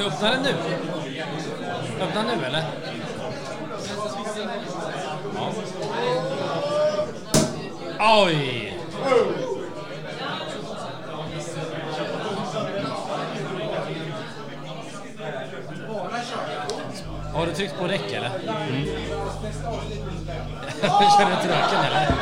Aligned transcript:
vi 0.00 0.06
öppna 0.06 0.30
den 0.30 0.42
nu? 0.42 0.54
Öppna 2.00 2.22
nu 2.22 2.46
eller? 2.46 2.64
Ja. 7.98 8.24
Oj! 8.26 8.76
Har 17.34 17.46
du 17.46 17.52
tryckt 17.52 17.78
på 17.78 17.88
räck 17.88 18.12
eller? 18.12 18.26
Mm. 18.26 18.84
Känner 21.18 21.30
du 21.30 21.36
inte 21.36 21.48
röken 21.48 21.84
eller? 21.84 22.14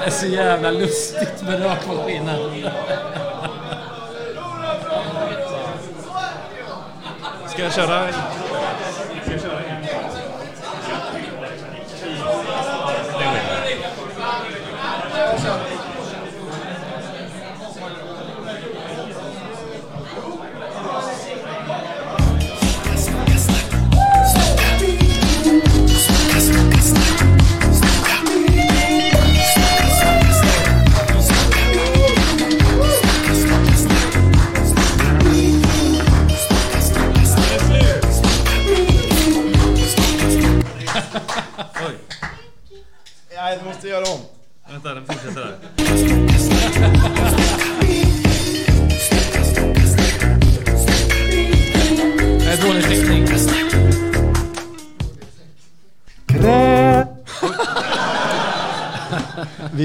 Det 0.00 0.06
är 0.06 0.10
så 0.10 0.26
jävla 0.26 0.70
lustigt 0.70 1.42
med 1.42 1.62
rökmaskinen. 1.62 2.38
Ska 7.58 7.70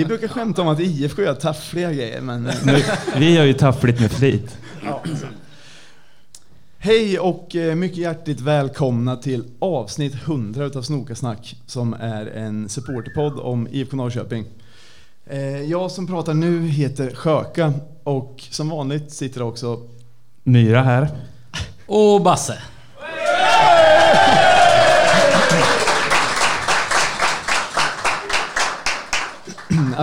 Vi 0.04 0.08
brukar 0.08 0.28
skämta 0.28 0.62
om 0.62 0.68
att 0.68 0.80
IFK 0.80 1.22
gör 1.22 1.34
taffliga 1.34 1.92
grejer, 1.92 2.22
men... 2.22 2.44
Nu, 2.66 2.84
vi 3.18 3.34
gör 3.36 3.44
ju 3.46 3.54
taffligt 3.54 4.00
med 4.00 4.12
flit. 4.12 4.58
Hej 6.78 7.20
och 7.20 7.56
eh, 7.56 7.76
mycket 7.76 7.98
hjärtligt 7.98 8.42
välkomna 8.42 9.16
till 9.16 9.44
avsnitt 9.59 10.14
100 10.14 10.66
utav 10.66 10.81
Snokasnack 10.81 11.56
som 11.66 11.94
är 11.94 12.26
en 12.26 12.70
supporterpodd 12.70 13.40
om 13.40 13.68
IFK 13.72 13.96
Norrköping. 13.98 14.46
Eh, 15.26 15.62
Jag 15.62 15.92
som 15.92 16.08
pratar 16.08 16.34
nu 16.34 16.68
heter 16.68 17.16
Sjöka 17.16 17.74
och 18.04 18.44
som 18.50 18.70
vanligt 18.70 19.12
sitter 19.12 19.42
också 19.42 19.80
Myra 20.44 20.81
här. 20.81 21.08
Och 21.86 22.22
Basse. 22.22 22.58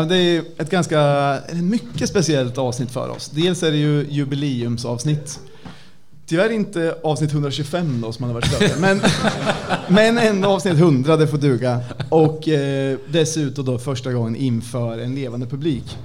Det 0.08 0.16
är 0.16 0.44
ett 0.58 0.70
ganska, 0.70 1.38
mycket 1.52 2.08
speciellt 2.08 2.58
avsnitt 2.58 2.90
för 2.90 3.08
oss. 3.08 3.28
Dels 3.28 3.62
är 3.62 3.70
det 3.70 3.76
ju 3.76 4.06
jubileumsavsnitt. 4.10 5.40
Tyvärr 6.26 6.50
inte 6.50 6.96
avsnitt 7.04 7.32
125 7.32 8.00
då 8.00 8.12
som 8.12 8.22
hade 8.22 8.34
varit 8.34 8.46
större, 8.46 8.76
men, 8.80 9.00
men 9.88 10.18
ändå 10.18 10.48
avsnitt 10.48 10.74
100, 10.74 11.16
det 11.16 11.26
får 11.26 11.38
duga. 11.38 11.80
Och 12.08 12.48
eh, 12.48 12.98
dessutom 13.08 13.64
då 13.64 13.78
första 13.78 14.12
gången 14.12 14.36
inför 14.36 14.98
en 14.98 15.14
levande 15.14 15.46
publik. 15.46 15.98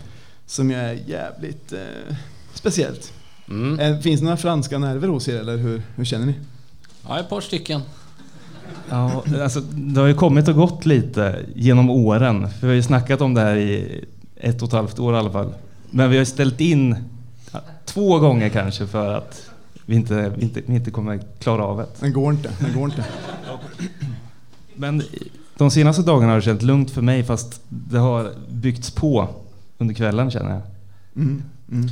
Som 0.46 0.72
ju 0.72 0.78
är 0.78 0.94
jävligt 1.08 1.74
eh, 1.74 2.16
speciellt. 2.54 3.14
Mm. 3.50 3.80
Eh, 3.80 4.00
Finns 4.00 4.20
det 4.20 4.24
några 4.24 4.38
franska 4.38 4.78
nerver 4.78 5.08
hos 5.08 5.28
er 5.28 5.40
eller 5.40 5.58
hur, 5.58 5.82
hur 5.96 6.06
känner 6.06 6.26
ni? 6.26 6.34
Ja, 7.08 7.20
ett 7.20 7.30
par 7.30 7.42
stycken. 7.42 7.82
Ja, 8.90 9.24
alltså, 9.42 9.60
det 9.62 10.00
har 10.00 10.08
ju 10.08 10.14
kommit 10.14 10.48
och 10.48 10.56
gått 10.56 10.86
lite 10.86 11.40
genom 11.56 11.90
åren. 11.90 12.50
För 12.50 12.62
vi 12.62 12.68
har 12.68 12.76
ju 12.76 12.84
snackat 12.84 13.22
om 13.22 13.34
det 13.34 13.42
här 13.42 13.56
i 13.56 14.04
ett 14.36 14.62
och 14.62 14.68
ett 14.68 14.74
halvt 14.74 15.00
år 15.00 15.16
i 15.16 15.18
alla 15.18 15.32
fall. 15.32 15.54
Men 15.92 16.10
vi 16.10 16.18
har 16.18 16.26
ställt 16.26 16.62
in 16.62 16.96
två 17.86 18.20
gånger 18.20 18.50
kanske 18.50 18.88
för 18.88 19.14
att 19.14 19.50
vi 19.86 19.96
inte, 19.96 20.34
vi 20.38 20.44
inte, 20.44 20.62
vi 20.66 20.76
inte 20.76 20.92
kommer 20.92 21.20
klara 21.40 21.64
av 21.64 21.78
det. 21.78 21.88
Den 22.00 22.14
går 22.14 22.34
inte, 22.34 22.50
den 22.60 22.74
går 22.74 22.86
inte. 22.86 23.06
Men 24.76 25.04
de 25.58 25.72
senaste 25.72 26.02
dagarna 26.02 26.32
har 26.32 26.40
det 26.40 26.46
känts 26.46 26.64
lugnt 26.64 26.92
för 26.92 27.02
mig 27.02 27.24
fast 27.24 27.62
det 27.70 27.98
har 27.98 28.32
byggts 28.50 28.92
på 28.92 29.30
under 29.78 29.96
kvällen 29.96 30.32
känner 30.32 30.50
jag. 30.50 30.62
Mm, 31.16 31.44
mm. 31.72 31.90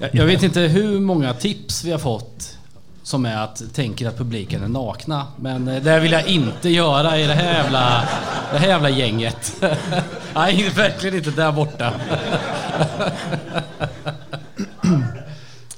Jag, 0.00 0.14
jag 0.14 0.26
vet 0.26 0.42
inte 0.42 0.60
hur 0.60 1.00
många 1.00 1.34
tips 1.34 1.84
vi 1.84 1.90
har 1.92 1.98
fått 1.98 2.58
som 3.04 3.26
är 3.26 3.36
att 3.36 3.62
tänker 3.74 4.08
att 4.08 4.18
publiken 4.18 4.62
är 4.62 4.68
nakna. 4.68 5.26
Men 5.36 5.68
eh, 5.68 5.82
det 5.82 6.00
vill 6.00 6.12
jag 6.12 6.26
inte 6.26 6.68
göra 6.68 7.18
i 7.18 7.26
det 7.26 7.32
här 7.32 7.62
jävla, 7.62 8.08
det 8.52 8.58
här 8.58 8.68
jävla 8.68 8.90
gänget. 8.90 9.62
Nej, 10.34 10.70
verkligen 10.76 11.16
inte 11.16 11.30
där 11.30 11.52
borta. 11.52 11.92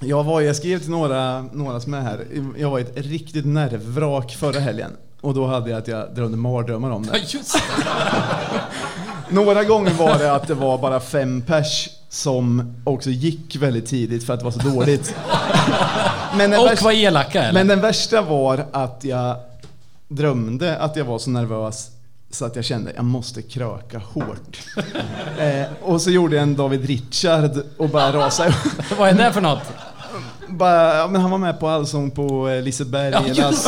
Jag, 0.01 0.25
var, 0.25 0.41
jag 0.41 0.57
skrev 0.57 0.79
till 0.79 0.91
några, 0.91 1.43
några 1.43 1.81
som 1.81 1.95
är 1.95 2.01
här. 2.01 2.27
Jag 2.59 2.71
var 2.71 2.79
i 2.79 2.83
ett 2.83 2.97
riktigt 2.97 3.47
nervvrak 3.47 4.33
förra 4.33 4.61
helgen. 4.61 4.91
Och 5.21 5.35
då 5.35 5.47
hade 5.47 5.71
jag 5.71 5.79
att 5.79 5.89
jag 5.89 6.15
drömde 6.15 6.37
mardrömmar 6.37 6.91
om 6.91 7.07
det. 7.07 7.19
Just 7.19 7.53
det. 7.55 7.61
Några 9.35 9.65
gånger 9.65 9.91
var 9.91 10.19
det 10.19 10.33
att 10.33 10.49
det 10.49 10.55
var 10.55 10.79
bara 10.79 11.01
fem 11.01 11.43
pers 11.43 11.89
som 12.09 12.75
också 12.85 13.11
gick 13.11 13.57
väldigt 13.57 13.87
tidigt 13.87 14.27
för 14.27 14.35
att 14.35 14.41
det 14.41 14.45
var 14.45 14.53
så 14.53 14.59
dåligt. 14.69 15.15
Men 16.37 16.51
den, 16.51 16.61
Och 16.61 16.67
värsta, 16.67 16.85
var 16.85 16.93
elaka 16.93 17.43
eller? 17.43 17.53
men 17.53 17.67
den 17.67 17.81
värsta 17.81 18.23
var 18.23 18.67
att 18.73 19.01
jag 19.05 19.37
drömde 20.09 20.77
att 20.79 20.97
jag 20.97 21.05
var 21.05 21.19
så 21.19 21.31
nervös 21.31 21.91
så 22.31 22.45
att 22.45 22.57
jag 22.57 22.65
kände 22.65 22.91
att 22.91 22.97
jag 22.97 23.05
måste 23.05 23.43
kröka 23.43 23.99
hårt. 23.99 24.59
eh, 25.39 25.63
och 25.83 26.01
så 26.03 26.11
gjorde 26.11 26.37
jag 26.37 26.43
en 26.43 26.57
David 26.57 26.85
Richard 26.87 27.51
och 27.77 27.89
bara 27.89 28.13
rasade. 28.13 28.55
Vad 28.99 29.09
är 29.09 29.13
det 29.15 29.33
för 29.33 29.41
något? 29.41 29.63
bara, 30.49 30.97
ja, 30.97 31.09
men 31.09 31.21
han 31.21 31.31
var 31.31 31.39
med 31.39 31.61
på 31.61 31.69
Allsång 31.69 32.11
på 32.11 32.49
eh, 32.49 32.63
Liseberg. 32.63 33.11
Ja, 33.13 33.51
just 33.51 33.67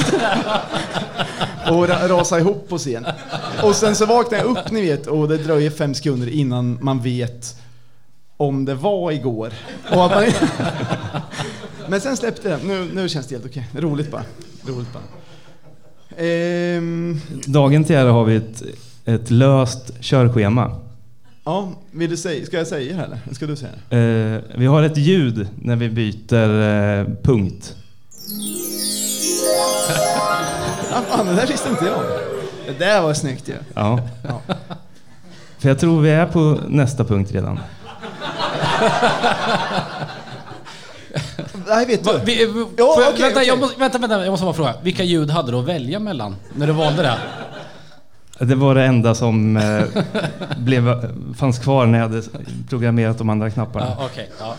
och 1.70 1.86
ra- 1.88 2.08
rasade 2.08 2.40
ihop 2.40 2.68
på 2.68 2.78
scen. 2.78 3.06
Och 3.62 3.74
sen 3.76 3.94
så 3.96 4.06
vaknade 4.06 4.42
jag 4.44 4.50
upp 4.58 4.70
ni 4.70 4.80
vet 4.80 5.06
och 5.06 5.28
det 5.28 5.38
dröjer 5.38 5.70
fem 5.70 5.94
sekunder 5.94 6.28
innan 6.28 6.78
man 6.80 7.00
vet 7.02 7.56
om 8.40 8.64
det 8.64 8.74
var 8.74 9.12
igår. 9.12 9.52
Och 9.90 10.04
att 10.04 10.10
man... 10.10 10.24
Men 11.88 12.00
sen 12.00 12.16
släppte 12.16 12.48
det. 12.48 12.58
Nu, 12.64 12.88
nu 12.94 13.08
känns 13.08 13.26
det 13.26 13.34
helt 13.34 13.46
okej. 13.46 13.68
Roligt 13.74 14.10
bara. 14.10 14.22
Roligt 14.66 14.88
bara. 14.92 15.02
Ehm, 16.24 17.20
Dagen 17.46 17.84
till 17.84 17.96
ära 17.96 18.12
har 18.12 18.24
vi 18.24 18.36
ett, 18.36 18.62
ett 19.04 19.30
löst 19.30 19.90
körschema. 20.00 20.80
ja, 21.44 21.72
vill 21.90 22.10
du 22.10 22.16
säga, 22.16 22.46
ska 22.46 22.56
jag 22.56 22.66
säga 22.66 22.96
det 22.96 23.02
eller? 23.02 23.18
Ska 23.34 23.46
du 23.46 23.56
säga 23.56 23.70
det? 23.88 23.96
Eh, 23.98 24.58
vi 24.58 24.66
har 24.66 24.82
ett 24.82 24.96
ljud 24.96 25.48
när 25.62 25.76
vi 25.76 25.88
byter 25.88 26.60
eh, 26.60 27.06
punkt. 27.22 27.76
Ja, 30.90 31.02
fan, 31.08 31.26
det 31.26 31.34
där 31.34 31.46
visste 31.46 31.68
inte 31.68 31.84
jag. 31.84 32.02
Det 32.66 32.78
där 32.84 33.02
var 33.02 33.14
snyggt 33.14 33.48
ju. 33.48 33.54
Ja. 33.74 34.00
Ja. 34.22 34.40
För 35.58 35.68
jag 35.68 35.78
tror 35.78 36.00
vi 36.00 36.10
är 36.10 36.26
på 36.26 36.58
nästa 36.68 37.04
punkt 37.04 37.32
redan. 37.32 37.60
Nej, 41.68 41.86
vet 41.86 42.04
du. 42.04 42.20
Vi, 42.24 42.46
vi, 42.46 42.66
Ja, 42.76 42.92
får 42.94 43.02
jag, 43.02 43.12
okej, 43.12 43.22
vänta, 43.22 43.38
okej. 43.40 43.48
Jag 43.48 43.58
måste, 43.58 43.80
vänta, 43.80 43.98
vänta, 43.98 44.24
jag 44.24 44.30
måste 44.30 44.44
bara 44.44 44.54
fråga. 44.54 44.74
Vilka 44.82 45.02
ljud 45.04 45.30
hade 45.30 45.52
du 45.52 45.58
att 45.58 45.64
välja 45.64 45.98
mellan 45.98 46.36
när 46.54 46.66
du 46.66 46.72
valde 46.72 47.02
det? 47.02 47.18
Det 48.46 48.54
var 48.54 48.74
det 48.74 48.84
enda 48.84 49.14
som 49.14 49.56
eh, 49.56 49.84
blev, 50.58 50.94
fanns 51.34 51.58
kvar 51.58 51.86
när 51.86 51.98
jag 51.98 52.08
hade 52.08 52.22
programmerat 52.68 53.18
de 53.18 53.28
andra 53.28 53.50
knapparna. 53.50 53.86
Ja, 53.98 54.04
Okej, 54.06 54.30
ja. 54.38 54.56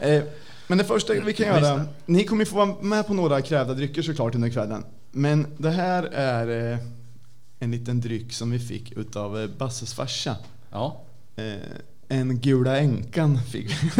Eh, 0.08 0.22
men 0.66 0.78
det 0.78 0.84
första 0.84 1.12
vi 1.12 1.32
kan 1.32 1.46
göra, 1.46 1.84
ni 2.06 2.24
kommer 2.24 2.44
få 2.44 2.56
vara 2.56 2.74
med 2.80 3.06
på 3.06 3.14
några 3.14 3.42
krävda 3.42 3.74
drycker 3.74 4.02
såklart 4.02 4.34
under 4.34 4.48
kvällen. 4.48 4.84
Men 5.10 5.46
det 5.56 5.70
här 5.70 6.02
är 6.12 6.72
eh, 6.72 6.78
en 7.58 7.70
liten 7.70 8.00
dryck 8.00 8.32
som 8.32 8.50
vi 8.50 8.58
fick 8.58 8.92
utav 8.92 9.40
eh, 9.42 9.46
Basses 9.58 9.94
farsa. 9.94 10.36
ja. 10.72 11.00
Eh, 12.08 12.18
en 12.20 12.38
Gula 12.40 12.78
Änkan 12.78 13.40
fick 13.52 13.70
vi. 13.82 13.90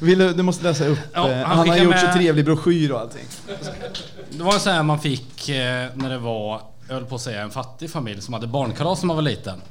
Vill 0.00 0.18
du, 0.18 0.32
du 0.32 0.42
måste 0.42 0.64
läsa 0.64 0.86
upp. 0.86 0.98
Ja, 1.12 1.30
eh, 1.30 1.36
han 1.46 1.58
han 1.58 1.68
har 1.68 1.76
gjort 1.76 1.98
så 1.98 2.04
med- 2.06 2.14
trevlig 2.14 2.44
broschyr 2.44 2.92
och 2.92 3.00
allting. 3.00 3.24
Det 4.30 4.42
var 4.42 4.58
sån 4.58 4.72
här 4.72 4.82
man 4.82 5.00
fick 5.00 5.48
eh, 5.48 5.86
när 5.94 6.10
det 6.10 6.18
var, 6.18 6.60
jag 6.88 6.94
höll 6.94 7.04
på 7.04 7.14
att 7.14 7.20
säga 7.20 7.42
en 7.42 7.50
fattig 7.50 7.90
familj 7.90 8.22
som 8.22 8.34
hade 8.34 8.46
barnkalas 8.46 9.02
när 9.02 9.06
man 9.06 9.16
var 9.16 9.22
liten. 9.22 9.62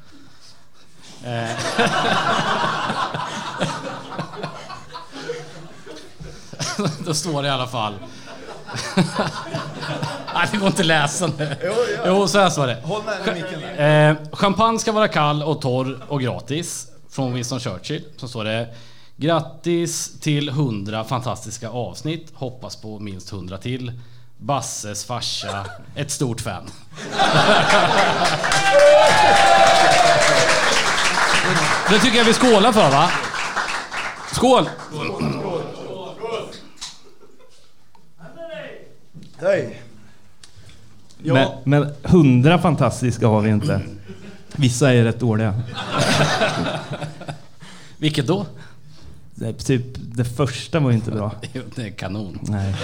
Eh. 1.25 1.50
då 7.06 7.13
står 7.13 7.41
det 7.41 7.47
i 7.47 7.51
alla 7.51 7.67
fall... 7.67 7.94
Nej, 10.33 10.47
det 10.51 10.57
går 10.57 10.67
inte 10.67 10.81
att 10.81 10.85
läsa 10.88 11.27
nu. 11.38 11.56
Jo, 12.06 12.27
så 12.27 12.39
här 12.39 12.50
står 12.50 12.67
det. 12.67 12.81
Håll 12.83 13.01
nära 13.06 13.33
micken. 13.33 13.63
Eh, 13.63 14.15
champagne 14.31 14.79
ska 14.79 14.91
vara 14.91 15.07
kall 15.07 15.44
och 15.44 15.62
torr 15.62 16.00
och 16.07 16.21
gratis. 16.21 16.88
Från 17.15 17.33
Winston 17.33 17.59
Churchill. 17.59 18.03
Så 18.17 18.27
står 18.27 18.44
det 18.44 18.67
Grattis 19.17 20.19
till 20.19 20.50
100 20.50 21.03
fantastiska 21.03 21.69
avsnitt. 21.69 22.31
Hoppas 22.33 22.75
på 22.75 23.00
minst 23.00 23.31
100 23.31 23.57
till. 23.57 23.91
Basses 24.38 25.06
farsa, 25.06 25.65
ett 25.95 26.12
stort 26.12 26.41
fan. 26.41 26.63
Det 31.89 32.00
tycker 32.00 32.17
jag 32.17 32.25
vi 32.25 32.33
skålar 32.33 32.71
för 32.71 32.91
va? 32.91 33.09
Skål! 34.33 34.69
Hej. 39.41 39.81
Ja, 41.23 41.33
Men, 41.33 41.47
men 41.63 41.94
hundra 42.03 42.59
fantastiska 42.59 43.27
har 43.27 43.41
vi 43.41 43.50
inte. 43.50 43.81
Vissa 44.57 44.94
är 44.94 45.04
rätt 45.04 45.19
dåliga. 45.19 45.54
Vilket 47.98 48.28
då? 48.28 48.46
Det, 49.36 49.54
typ, 49.54 49.81
det 49.96 50.25
första 50.25 50.80
var 50.80 50.92
inte 50.92 51.12
bra. 51.12 51.31
Det 51.75 51.81
är 51.84 51.90
kanon. 51.90 52.40
Nej. 52.42 52.75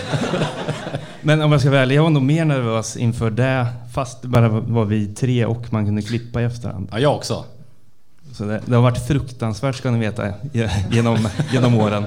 Men 1.21 1.41
om 1.41 1.51
jag 1.51 1.61
ska 1.61 1.69
vara 1.69 1.81
ärlig, 1.81 1.95
jag 1.95 2.03
var 2.03 2.09
nog 2.09 2.23
mer 2.23 2.45
nervös 2.45 2.97
inför 2.97 3.31
det. 3.31 3.67
Fast 3.93 4.21
det 4.21 4.27
bara 4.27 4.49
var 4.49 4.85
vi 4.85 5.07
tre 5.07 5.45
och 5.45 5.73
man 5.73 5.85
kunde 5.85 6.01
klippa 6.01 6.41
i 6.41 6.43
efterhand. 6.45 6.87
Ja, 6.91 6.99
jag 6.99 7.15
också. 7.15 7.45
Så 8.33 8.43
det, 8.45 8.61
det 8.65 8.75
har 8.75 8.81
varit 8.81 9.07
fruktansvärt 9.07 9.75
ska 9.75 9.91
ni 9.91 9.99
veta 9.99 10.27
ge- 10.53 10.69
genom, 10.91 11.27
genom 11.51 11.77
åren. 11.77 12.03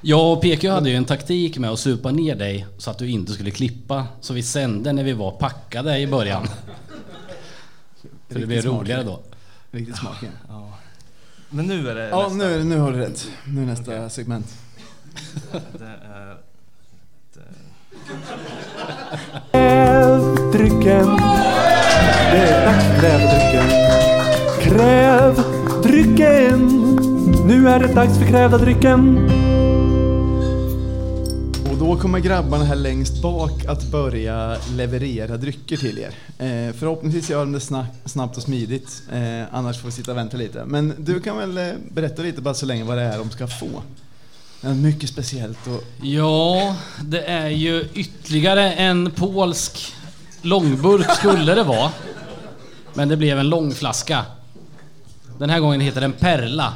Jag 0.00 0.32
och 0.32 0.42
PQ 0.42 0.64
hade 0.64 0.90
ju 0.90 0.96
en 0.96 1.04
taktik 1.04 1.58
med 1.58 1.70
att 1.70 1.78
supa 1.78 2.10
ner 2.10 2.34
dig 2.36 2.66
så 2.78 2.90
att 2.90 2.98
du 2.98 3.08
inte 3.10 3.32
skulle 3.32 3.50
klippa. 3.50 4.06
Så 4.20 4.34
vi 4.34 4.42
sände 4.42 4.92
när 4.92 5.04
vi 5.04 5.12
var 5.12 5.30
packade 5.30 5.98
i 5.98 6.06
början. 6.06 6.46
För 8.40 8.46
det 8.46 8.62
smart. 8.62 8.80
roligare 8.80 9.02
då. 9.02 9.20
riktigt 9.70 9.96
smart. 9.96 10.16
Ja, 10.48 10.78
Men 11.50 11.66
nu 11.66 11.88
är 11.88 11.94
det 11.94 12.08
ja 12.08 12.28
nu, 12.32 12.64
nu 12.64 12.78
har 12.78 12.92
du 12.92 12.98
rätt. 12.98 13.28
Nu 13.46 13.62
är 13.62 13.66
nästa 13.66 14.08
segment. 14.10 14.46
Det 15.52 15.84
är... 16.04 16.36
Kräv 19.52 20.34
drycken. 20.52 21.06
Det 22.30 22.38
är 22.38 22.64
dags 22.66 22.84
för 22.84 23.00
krävdrycken. 23.00 23.68
Kräv 24.62 25.34
drycken. 25.82 26.60
Nu 27.46 27.68
är 27.68 27.78
det 27.80 27.94
dags 27.94 28.18
för 28.18 28.26
krävda 28.26 28.58
drycken. 28.58 29.28
Då 31.94 32.00
kommer 32.00 32.18
grabbarna 32.18 32.64
här 32.64 32.76
längst 32.76 33.22
bak 33.22 33.64
att 33.64 33.82
börja 33.82 34.56
leverera 34.76 35.36
drycker 35.36 35.76
till 35.76 35.98
er. 35.98 36.14
Eh, 36.38 36.74
förhoppningsvis 36.74 37.30
gör 37.30 37.38
de 37.38 37.52
det 37.52 37.60
snabbt 38.04 38.36
och 38.36 38.42
smidigt. 38.42 39.02
Eh, 39.12 39.42
annars 39.54 39.78
får 39.78 39.88
vi 39.88 39.92
sitta 39.92 40.10
och 40.10 40.16
vänta 40.16 40.36
lite. 40.36 40.64
Men 40.64 40.94
du 40.98 41.20
kan 41.20 41.36
väl 41.36 41.58
eh, 41.58 41.74
berätta 41.88 42.22
lite 42.22 42.40
bara 42.40 42.54
så 42.54 42.66
länge 42.66 42.84
vad 42.84 42.96
det 42.96 43.02
är 43.02 43.18
de 43.18 43.30
ska 43.30 43.46
få. 43.46 43.82
Det 44.60 44.68
är 44.68 44.74
mycket 44.74 45.10
speciellt 45.10 45.66
och 45.66 45.84
Ja, 46.02 46.76
det 47.02 47.24
är 47.24 47.48
ju 47.48 47.88
ytterligare 47.94 48.72
en 48.72 49.10
polsk 49.10 49.94
långburk 50.42 51.10
skulle 51.16 51.54
det 51.54 51.64
vara. 51.64 51.90
Men 52.94 53.08
det 53.08 53.16
blev 53.16 53.38
en 53.38 53.48
långflaska. 53.48 54.24
Den 55.38 55.50
här 55.50 55.60
gången 55.60 55.80
heter 55.80 56.00
den 56.00 56.12
Perla. 56.12 56.74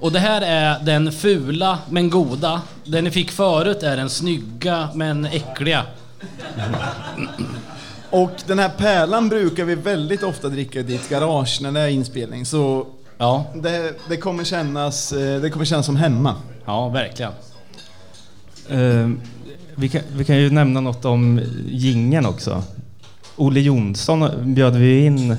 Och 0.00 0.12
det 0.12 0.18
här 0.18 0.40
är 0.40 0.84
den 0.84 1.12
fula 1.12 1.78
men 1.90 2.10
goda. 2.10 2.62
Den 2.84 3.04
ni 3.04 3.10
fick 3.10 3.30
förut 3.30 3.82
är 3.82 3.96
den 3.96 4.10
snygga 4.10 4.88
men 4.94 5.24
äckliga. 5.24 5.82
Och 8.10 8.32
den 8.46 8.58
här 8.58 8.68
pärlan 8.68 9.28
brukar 9.28 9.64
vi 9.64 9.74
väldigt 9.74 10.22
ofta 10.22 10.48
dricka 10.48 10.80
i 10.80 10.82
ditt 10.82 11.08
garage 11.08 11.58
när 11.62 11.72
det 11.72 11.80
är 11.80 11.88
inspelning. 11.88 12.46
Så 12.46 12.86
Ja, 13.18 13.46
det, 13.54 13.94
det, 14.08 14.16
kommer, 14.16 14.44
kännas, 14.44 15.12
eh, 15.12 15.40
det 15.40 15.50
kommer 15.50 15.64
kännas 15.64 15.86
som 15.86 15.96
hemma. 15.96 16.34
ja 16.64 16.88
verkligen. 16.88 17.32
Eh, 18.68 19.10
vi, 19.74 19.88
kan, 19.88 20.00
vi 20.16 20.24
kan 20.24 20.36
ju 20.36 20.50
nämna 20.50 20.80
något 20.80 21.04
om 21.04 21.40
gingen 21.68 22.26
också. 22.26 22.62
Olle 23.36 23.60
Jonsson 23.60 24.54
bjöd 24.54 24.76
vi 24.76 25.04
in 25.04 25.30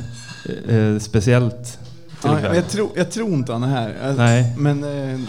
eh, 0.70 1.00
speciellt 1.00 1.80
Ja, 2.24 2.56
jag, 2.56 2.70
tror, 2.70 2.90
jag 2.96 3.12
tror 3.12 3.30
inte 3.34 3.52
han 3.54 3.64
är 3.64 3.68
här. 3.68 3.96
Jag- 4.04 4.16
Nej. 4.18 4.54
Men... 4.58 4.84
Eh, 4.84 5.20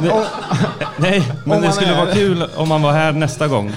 Men- 0.00 0.10
om- 0.10 0.24
Nej, 0.96 1.32
men 1.44 1.62
det 1.62 1.72
skulle 1.72 1.92
är- 1.92 1.96
vara 2.04 2.14
kul 2.14 2.46
om 2.56 2.70
han 2.70 2.82
var 2.82 2.92
här 2.92 3.12
nästa 3.12 3.48
gång. 3.48 3.72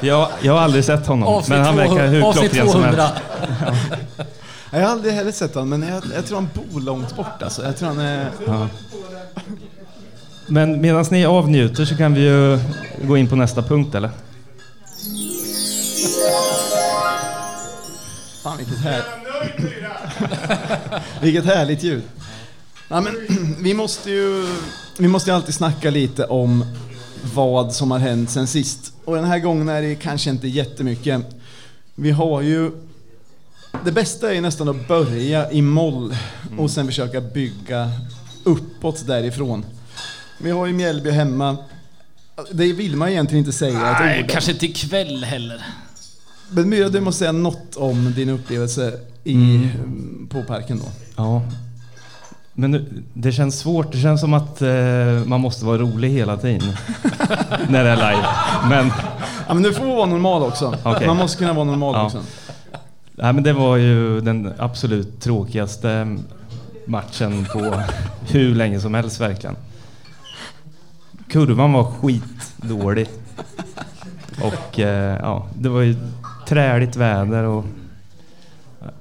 Jag, 0.00 0.28
jag 0.40 0.52
har 0.52 0.60
aldrig 0.60 0.84
sett 0.84 1.06
honom, 1.06 1.28
Avsnitt, 1.28 1.48
men 1.58 1.66
han 1.66 1.76
verkar 1.76 1.90
200, 1.90 2.06
hur 2.10 2.32
klockren 2.32 2.70
som 2.70 2.80
200. 2.82 3.02
helst. 3.02 3.14
jag 4.70 4.80
har 4.80 4.86
aldrig 4.88 5.14
heller 5.14 5.32
sett 5.32 5.54
honom, 5.54 5.68
men 5.80 5.88
jag, 5.88 6.02
jag 6.14 6.26
tror 6.26 6.36
han 6.36 6.48
bor 6.72 6.80
långt 6.80 7.16
bort 7.16 7.42
alltså. 7.42 7.64
Jag 7.64 7.76
tror 7.76 7.88
han 7.88 7.98
är... 7.98 8.28
Ja. 8.46 8.68
Men 10.46 10.80
medan 10.80 11.04
ni 11.10 11.24
avnjuter 11.26 11.84
så 11.84 11.96
kan 11.96 12.14
vi 12.14 12.20
ju 12.20 12.58
gå 13.02 13.16
in 13.16 13.28
på 13.28 13.36
nästa 13.36 13.62
punkt, 13.62 13.94
eller? 13.94 14.10
Fan 18.42 18.56
vilket 18.56 18.78
här... 18.78 19.02
vilket 21.20 21.44
härligt 21.44 21.82
ljud. 21.82 22.02
Ja, 22.88 23.00
men, 23.00 23.14
vi 23.60 23.74
måste 23.74 24.10
ju 24.10 24.46
vi 24.98 25.08
måste 25.08 25.30
ju 25.30 25.36
alltid 25.36 25.54
snacka 25.54 25.90
lite 25.90 26.24
om 26.24 26.64
vad 27.34 27.72
som 27.74 27.90
har 27.90 27.98
hänt 27.98 28.30
sen 28.30 28.46
sist. 28.46 28.92
Och 29.04 29.16
den 29.16 29.24
här 29.24 29.38
gången 29.38 29.68
är 29.68 29.82
det 29.82 29.94
kanske 29.94 30.30
inte 30.30 30.48
jättemycket. 30.48 31.22
Vi 31.94 32.10
har 32.10 32.42
ju... 32.42 32.70
Det 33.84 33.92
bästa 33.92 34.34
är 34.34 34.40
nästan 34.40 34.68
att 34.68 34.88
börja 34.88 35.50
i 35.50 35.62
moll 35.62 36.16
och 36.58 36.70
sen 36.70 36.86
försöka 36.86 37.20
bygga 37.20 37.90
uppåt 38.44 39.06
därifrån. 39.06 39.64
Vi 40.38 40.50
har 40.50 40.66
ju 40.66 40.72
Mjällby 40.72 41.10
hemma. 41.10 41.56
Det 42.50 42.72
vill 42.72 42.96
man 42.96 43.08
egentligen 43.08 43.44
inte 43.44 43.58
säga 43.58 43.96
Nej, 44.00 44.26
kanske 44.28 44.52
inte 44.52 44.66
ikväll 44.66 45.24
heller. 45.24 45.66
Men 46.48 46.68
Myra, 46.68 46.88
du 46.88 47.00
måste 47.00 47.18
säga 47.18 47.32
något 47.32 47.76
om 47.76 48.12
din 48.16 48.28
upplevelse 48.28 49.00
i, 49.24 49.68
på 50.30 50.42
parken 50.42 50.78
då. 50.78 50.84
Ja. 51.16 51.42
Men 52.52 52.86
det 53.14 53.32
känns 53.32 53.58
svårt. 53.58 53.92
Det 53.92 53.98
känns 53.98 54.20
som 54.20 54.34
att 54.34 54.62
eh, 54.62 54.68
man 55.26 55.40
måste 55.40 55.64
vara 55.64 55.78
rolig 55.78 56.10
hela 56.10 56.36
tiden. 56.36 56.68
när 57.68 57.84
det 57.84 57.90
är 57.90 57.96
live. 57.96 58.26
Men, 58.68 58.90
Ja, 59.48 59.54
men 59.54 59.62
du 59.62 59.72
får 59.74 59.84
vara 59.86 60.06
normal 60.06 60.42
också. 60.42 60.74
Okej. 60.82 61.06
Man 61.06 61.16
måste 61.16 61.38
kunna 61.38 61.52
vara 61.52 61.64
normal 61.64 61.94
Ja. 61.94 62.06
också. 62.06 62.18
nej, 63.14 63.32
men 63.32 63.42
det 63.42 63.52
var 63.52 63.76
ju 63.76 64.20
den 64.20 64.52
absolut 64.58 65.20
tråkigaste 65.20 66.16
matchen 66.86 67.46
på 67.52 67.74
hur 68.28 68.54
länge 68.54 68.80
som 68.80 68.94
helst 68.94 69.20
verkligen. 69.20 69.56
Kurvan 71.28 71.72
var 71.72 71.84
skitdålig. 71.84 73.08
Och 74.42 74.80
eh, 74.80 75.18
ja, 75.22 75.46
det 75.54 75.68
var 75.68 75.80
ju 75.80 75.96
träligt 76.48 76.96
väder 76.96 77.42
och 77.44 77.64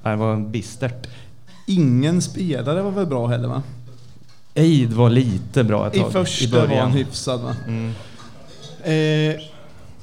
det 0.03 0.15
var 0.15 0.37
bistert. 0.37 1.07
Ingen 1.67 2.21
spelare 2.21 2.81
var 2.81 2.91
väl 2.91 3.05
bra 3.05 3.27
heller 3.27 3.47
va? 3.47 3.63
Eid 4.53 4.93
var 4.93 5.09
lite 5.09 5.63
bra 5.63 5.87
ett 5.87 5.95
I 5.95 5.99
tag. 5.99 6.11
första 6.11 6.59
var 6.59 6.67
början. 6.67 6.81
han 6.81 6.91
hyfsad 6.91 7.41
va? 7.41 7.55
Mm. 7.67 7.87
Eh, 8.83 9.41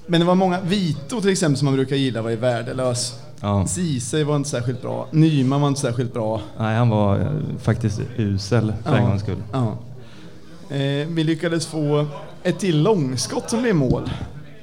men 0.07 0.21
det 0.21 0.27
var 0.27 0.35
många, 0.35 0.61
Vito 0.61 1.21
till 1.21 1.31
exempel 1.31 1.59
som 1.59 1.65
man 1.65 1.75
brukar 1.75 1.97
gilla 1.97 2.23
var 2.23 2.31
ju 2.31 2.37
värdelös. 2.37 3.15
Ja. 3.41 3.67
Ceesay 3.67 4.25
var 4.25 4.37
inte 4.37 4.49
särskilt 4.49 4.83
bra. 4.83 5.09
Nyman 5.11 5.61
var 5.61 5.69
inte 5.69 5.81
särskilt 5.81 6.13
bra. 6.15 6.41
Nej, 6.59 6.77
han 6.77 6.89
var 6.89 7.19
eh, 7.21 7.27
faktiskt 7.63 8.01
usel 8.17 8.73
för 8.85 8.95
en 8.97 9.03
Ja. 9.03 9.09
gångs 9.09 9.23
skull. 9.23 9.43
Ja. 9.53 9.79
Eh, 10.77 11.09
vi 11.09 11.25
lyckades 11.25 11.67
få 11.67 12.07
ett 12.43 12.59
till 12.59 12.83
långskott 12.83 13.51
som 13.51 13.63
blev 13.63 13.75
mål. 13.75 14.11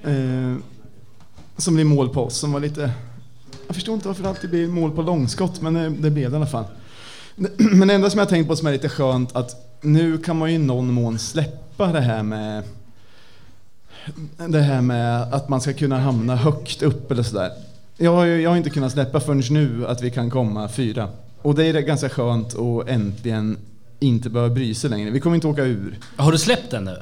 Eh, 0.04 0.56
som 1.58 1.74
blev 1.76 1.86
mål 1.86 2.10
på 2.10 2.24
oss, 2.26 2.38
som 2.38 2.52
var 2.52 2.60
lite... 2.60 2.92
Jag 3.68 3.76
förstår 3.76 3.96
inte 3.96 4.08
varför 4.08 4.24
det 4.24 4.30
alltid 4.30 4.50
blir 4.50 4.68
mål 4.68 4.92
på 4.92 5.02
långskott, 5.02 5.62
men 5.62 5.74
det, 5.74 5.90
det 5.90 6.12
blev 6.12 6.32
det 6.32 6.36
i 6.36 6.38
alla 6.38 6.46
fall. 6.46 6.66
Men 7.58 7.88
det 7.88 7.94
enda 7.94 8.10
som 8.10 8.20
jag 8.20 8.30
tänkt 8.30 8.48
på 8.48 8.56
som 8.56 8.68
är 8.68 8.72
lite 8.72 8.90
skönt, 8.90 9.36
att 9.36 9.78
nu 9.82 10.18
kan 10.18 10.38
man 10.38 10.50
ju 10.50 10.56
i 10.56 10.58
någon 10.58 10.94
mån 10.94 11.20
släppa 11.20 11.92
det 11.92 12.02
här 12.02 12.24
med 12.24 12.64
det 14.36 14.62
här 14.62 14.82
med 14.82 15.34
att 15.34 15.50
man 15.50 15.62
ska 15.62 15.74
kunna 15.74 16.00
hamna 16.00 16.36
högt 16.36 16.82
upp 16.82 17.12
eller 17.12 17.24
sådär. 17.24 17.52
Jag 17.98 18.16
har, 18.16 18.26
ju, 18.26 18.42
jag 18.42 18.50
har 18.50 18.58
inte 18.58 18.70
kunnat 18.70 18.92
släppa 18.92 19.20
förrän 19.20 19.44
nu 19.50 19.88
att 19.88 20.02
vi 20.02 20.12
kan 20.12 20.30
komma 20.30 20.70
fyra. 20.70 21.10
Och 21.42 21.56
det 21.56 21.66
är 21.66 21.74
ganska 21.74 22.10
skönt 22.10 22.56
att 22.56 22.88
äntligen 22.88 23.58
inte 24.00 24.30
behöva 24.30 24.54
bry 24.54 24.76
sig 24.76 24.90
längre. 24.90 25.10
Vi 25.10 25.20
kommer 25.20 25.36
inte 25.36 25.48
åka 25.48 25.64
ur. 25.64 26.00
Har 26.16 26.32
du 26.32 26.38
släppt 26.38 26.72
den 26.72 26.86
nu? 26.86 26.98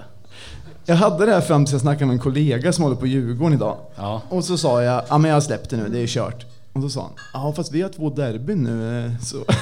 Jag 0.85 0.95
hade 0.95 1.25
det 1.25 1.31
här 1.31 1.41
fram 1.41 1.65
tills 1.65 1.71
jag 1.71 1.81
snackade 1.81 2.05
med 2.05 2.13
en 2.13 2.19
kollega 2.19 2.73
som 2.73 2.83
håller 2.83 2.95
på 2.95 3.07
Djurgården 3.07 3.53
idag. 3.53 3.77
Ja. 3.95 4.21
Och 4.29 4.43
så 4.43 4.57
sa 4.57 4.83
jag, 4.83 5.03
ja 5.09 5.17
men 5.17 5.29
jag 5.29 5.35
har 5.35 5.41
släppt 5.41 5.69
det 5.69 5.77
nu, 5.77 5.89
det 5.89 5.99
är 5.99 6.07
kört. 6.07 6.45
Och 6.75 6.81
så 6.81 6.89
sa 6.89 7.01
han, 7.01 7.11
ja 7.33 7.53
fast 7.55 7.71
vi 7.71 7.81
har 7.81 7.89
två 7.89 8.09
derbyn 8.09 8.63
nu 8.63 9.05
eh, 9.05 9.11
så... 9.21 9.45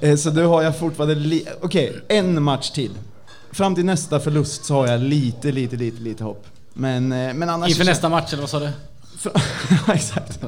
Eh, 0.00 0.16
Så 0.16 0.30
då 0.30 0.48
har 0.48 0.62
jag 0.62 0.78
fortfarande... 0.78 1.40
Okej, 1.62 2.00
en 2.08 2.42
match 2.42 2.70
till. 2.70 2.90
Fram 3.52 3.74
till 3.74 3.84
nästa 3.84 4.20
förlust 4.20 4.64
så 4.64 4.74
har 4.74 4.86
jag 4.86 5.00
lite, 5.00 5.52
lite, 5.52 5.76
lite, 5.76 6.02
lite 6.02 6.24
hopp. 6.24 6.46
Men, 6.72 7.12
eh, 7.12 7.34
men 7.34 7.48
annars... 7.48 7.68
Inför 7.70 7.84
nästa 7.84 8.08
match, 8.08 8.32
eller 8.32 8.42
vad 8.42 8.50
sa 8.50 8.58
du? 8.60 8.70
Exakt. 9.92 10.44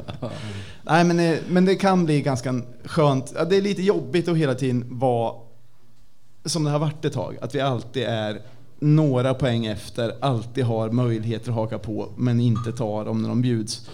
Nej, 0.83 1.05
men, 1.05 1.39
men 1.49 1.65
det 1.65 1.75
kan 1.77 2.05
bli 2.05 2.23
ganska 2.23 2.63
skönt. 2.85 3.35
Det 3.51 3.57
är 3.57 3.63
lite 3.63 3.83
jobbigt 3.83 4.29
att 4.29 4.37
hela 4.37 4.55
tiden 4.55 4.85
vara 4.89 5.35
som 6.45 6.65
det 6.65 6.71
har 6.71 6.79
varit 6.79 7.05
ett 7.05 7.13
tag. 7.13 7.37
Att 7.43 7.55
vi 7.55 7.61
alltid 7.61 8.03
är 8.03 8.41
några 8.79 9.35
poäng 9.35 9.67
efter, 9.67 10.15
alltid 10.21 10.65
har 10.65 10.91
möjligheter 10.91 11.51
att 11.51 11.55
haka 11.55 11.79
på, 11.79 12.09
men 12.17 12.41
inte 12.41 12.73
tar 12.73 13.05
dem 13.05 13.23
när 13.23 13.29
de 13.29 13.43
bjuds. 13.43 13.89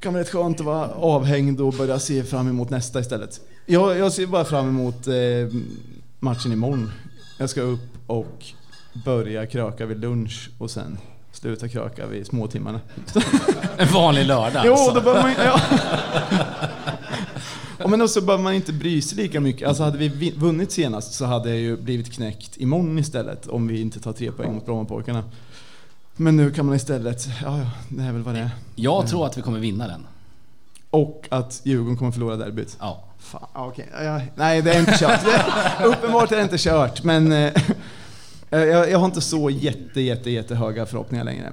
Kan 0.00 0.12
vara 0.12 0.22
rätt 0.22 0.30
skönt 0.30 0.60
att 0.60 0.66
vara 0.66 0.88
avhängd 0.88 1.60
och 1.60 1.72
börja 1.72 1.98
se 1.98 2.22
fram 2.22 2.48
emot 2.48 2.70
nästa 2.70 3.00
istället. 3.00 3.40
Jag, 3.66 3.98
jag 3.98 4.12
ser 4.12 4.26
bara 4.26 4.44
fram 4.44 4.68
emot 4.68 5.06
eh, 5.06 5.14
matchen 6.20 6.52
imorgon. 6.52 6.90
Jag 7.38 7.50
ska 7.50 7.60
upp 7.60 7.80
och 8.06 8.44
börja 9.04 9.46
kröka 9.46 9.86
vid 9.86 10.00
lunch 10.00 10.50
och 10.58 10.70
sen 10.70 10.98
sluta 11.32 11.68
kröka 11.68 12.06
vid 12.06 12.26
småtimmarna. 12.26 12.80
En 13.76 13.88
vanlig 13.92 14.26
lördag 14.26 14.62
Jo, 14.66 14.72
alltså. 14.72 14.94
då 14.94 15.00
behöver 15.00 15.22
man 15.22 15.34
ja. 15.44 15.60
ja, 17.78 17.88
Men 17.88 18.02
också 18.02 18.20
behöver 18.20 18.44
man 18.44 18.54
inte 18.54 18.72
bry 18.72 19.02
sig 19.02 19.18
lika 19.18 19.40
mycket. 19.40 19.68
Alltså 19.68 19.82
hade 19.82 19.98
vi 19.98 20.30
vunnit 20.30 20.72
senast 20.72 21.14
så 21.14 21.24
hade 21.24 21.48
jag 21.48 21.58
ju 21.58 21.76
blivit 21.76 22.12
knäckt 22.12 22.56
imorgon 22.56 22.98
istället 22.98 23.46
om 23.46 23.68
vi 23.68 23.80
inte 23.80 24.00
tar 24.00 24.12
tre 24.12 24.32
poäng 24.32 24.54
mot 24.54 24.66
Brommapojkarna. 24.66 25.24
Men 26.16 26.36
nu 26.36 26.50
kan 26.50 26.66
man 26.66 26.76
istället, 26.76 27.28
ja, 27.42 27.58
ja, 27.58 27.70
det 27.88 28.02
är 28.02 28.12
väl 28.12 28.22
vad 28.22 28.34
det 28.34 28.40
är. 28.40 28.50
Jag 28.74 29.08
tror 29.08 29.26
att 29.26 29.38
vi 29.38 29.42
kommer 29.42 29.58
vinna 29.58 29.86
den. 29.86 30.06
Och 30.90 31.26
att 31.30 31.60
Djurgården 31.64 31.96
kommer 31.96 32.12
förlora 32.12 32.36
derbyt. 32.36 32.76
Ja. 32.80 33.04
Fan. 33.18 33.72
Ja, 34.02 34.20
nej, 34.34 34.62
det 34.62 34.72
är 34.72 34.80
inte 34.80 34.98
kört. 34.98 35.20
Uppenbart 35.84 36.32
är 36.32 36.36
det 36.36 36.42
inte 36.42 36.58
kört, 36.58 37.02
men 37.02 37.32
eh, 37.32 37.52
jag, 38.50 38.90
jag 38.90 38.98
har 38.98 39.06
inte 39.06 39.20
så 39.20 39.50
jätte, 39.50 40.00
jätte, 40.00 40.30
jättehöga 40.30 40.86
förhoppningar 40.86 41.24
längre. 41.24 41.52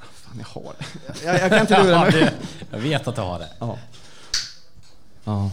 Fan, 0.00 0.38
jag 0.38 0.62
har 0.62 0.72
det. 0.78 0.84
Jag, 1.26 1.40
jag 1.40 1.50
kan 1.50 1.60
inte 1.60 1.82
lura 1.82 2.00
mig. 2.00 2.30
jag 2.70 2.78
vet 2.78 3.08
att 3.08 3.14
du 3.16 3.20
har 3.20 3.38
det. 3.38 3.48
Ja. 3.58 3.78
Ja. 5.24 5.50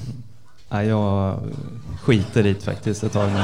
Nej, 0.69 0.87
jag 0.87 1.39
skiter 2.01 2.45
i 2.45 2.53
det 2.53 2.63
faktiskt 2.63 3.03
ett 3.03 3.13
tag 3.13 3.31
nu. 3.31 3.43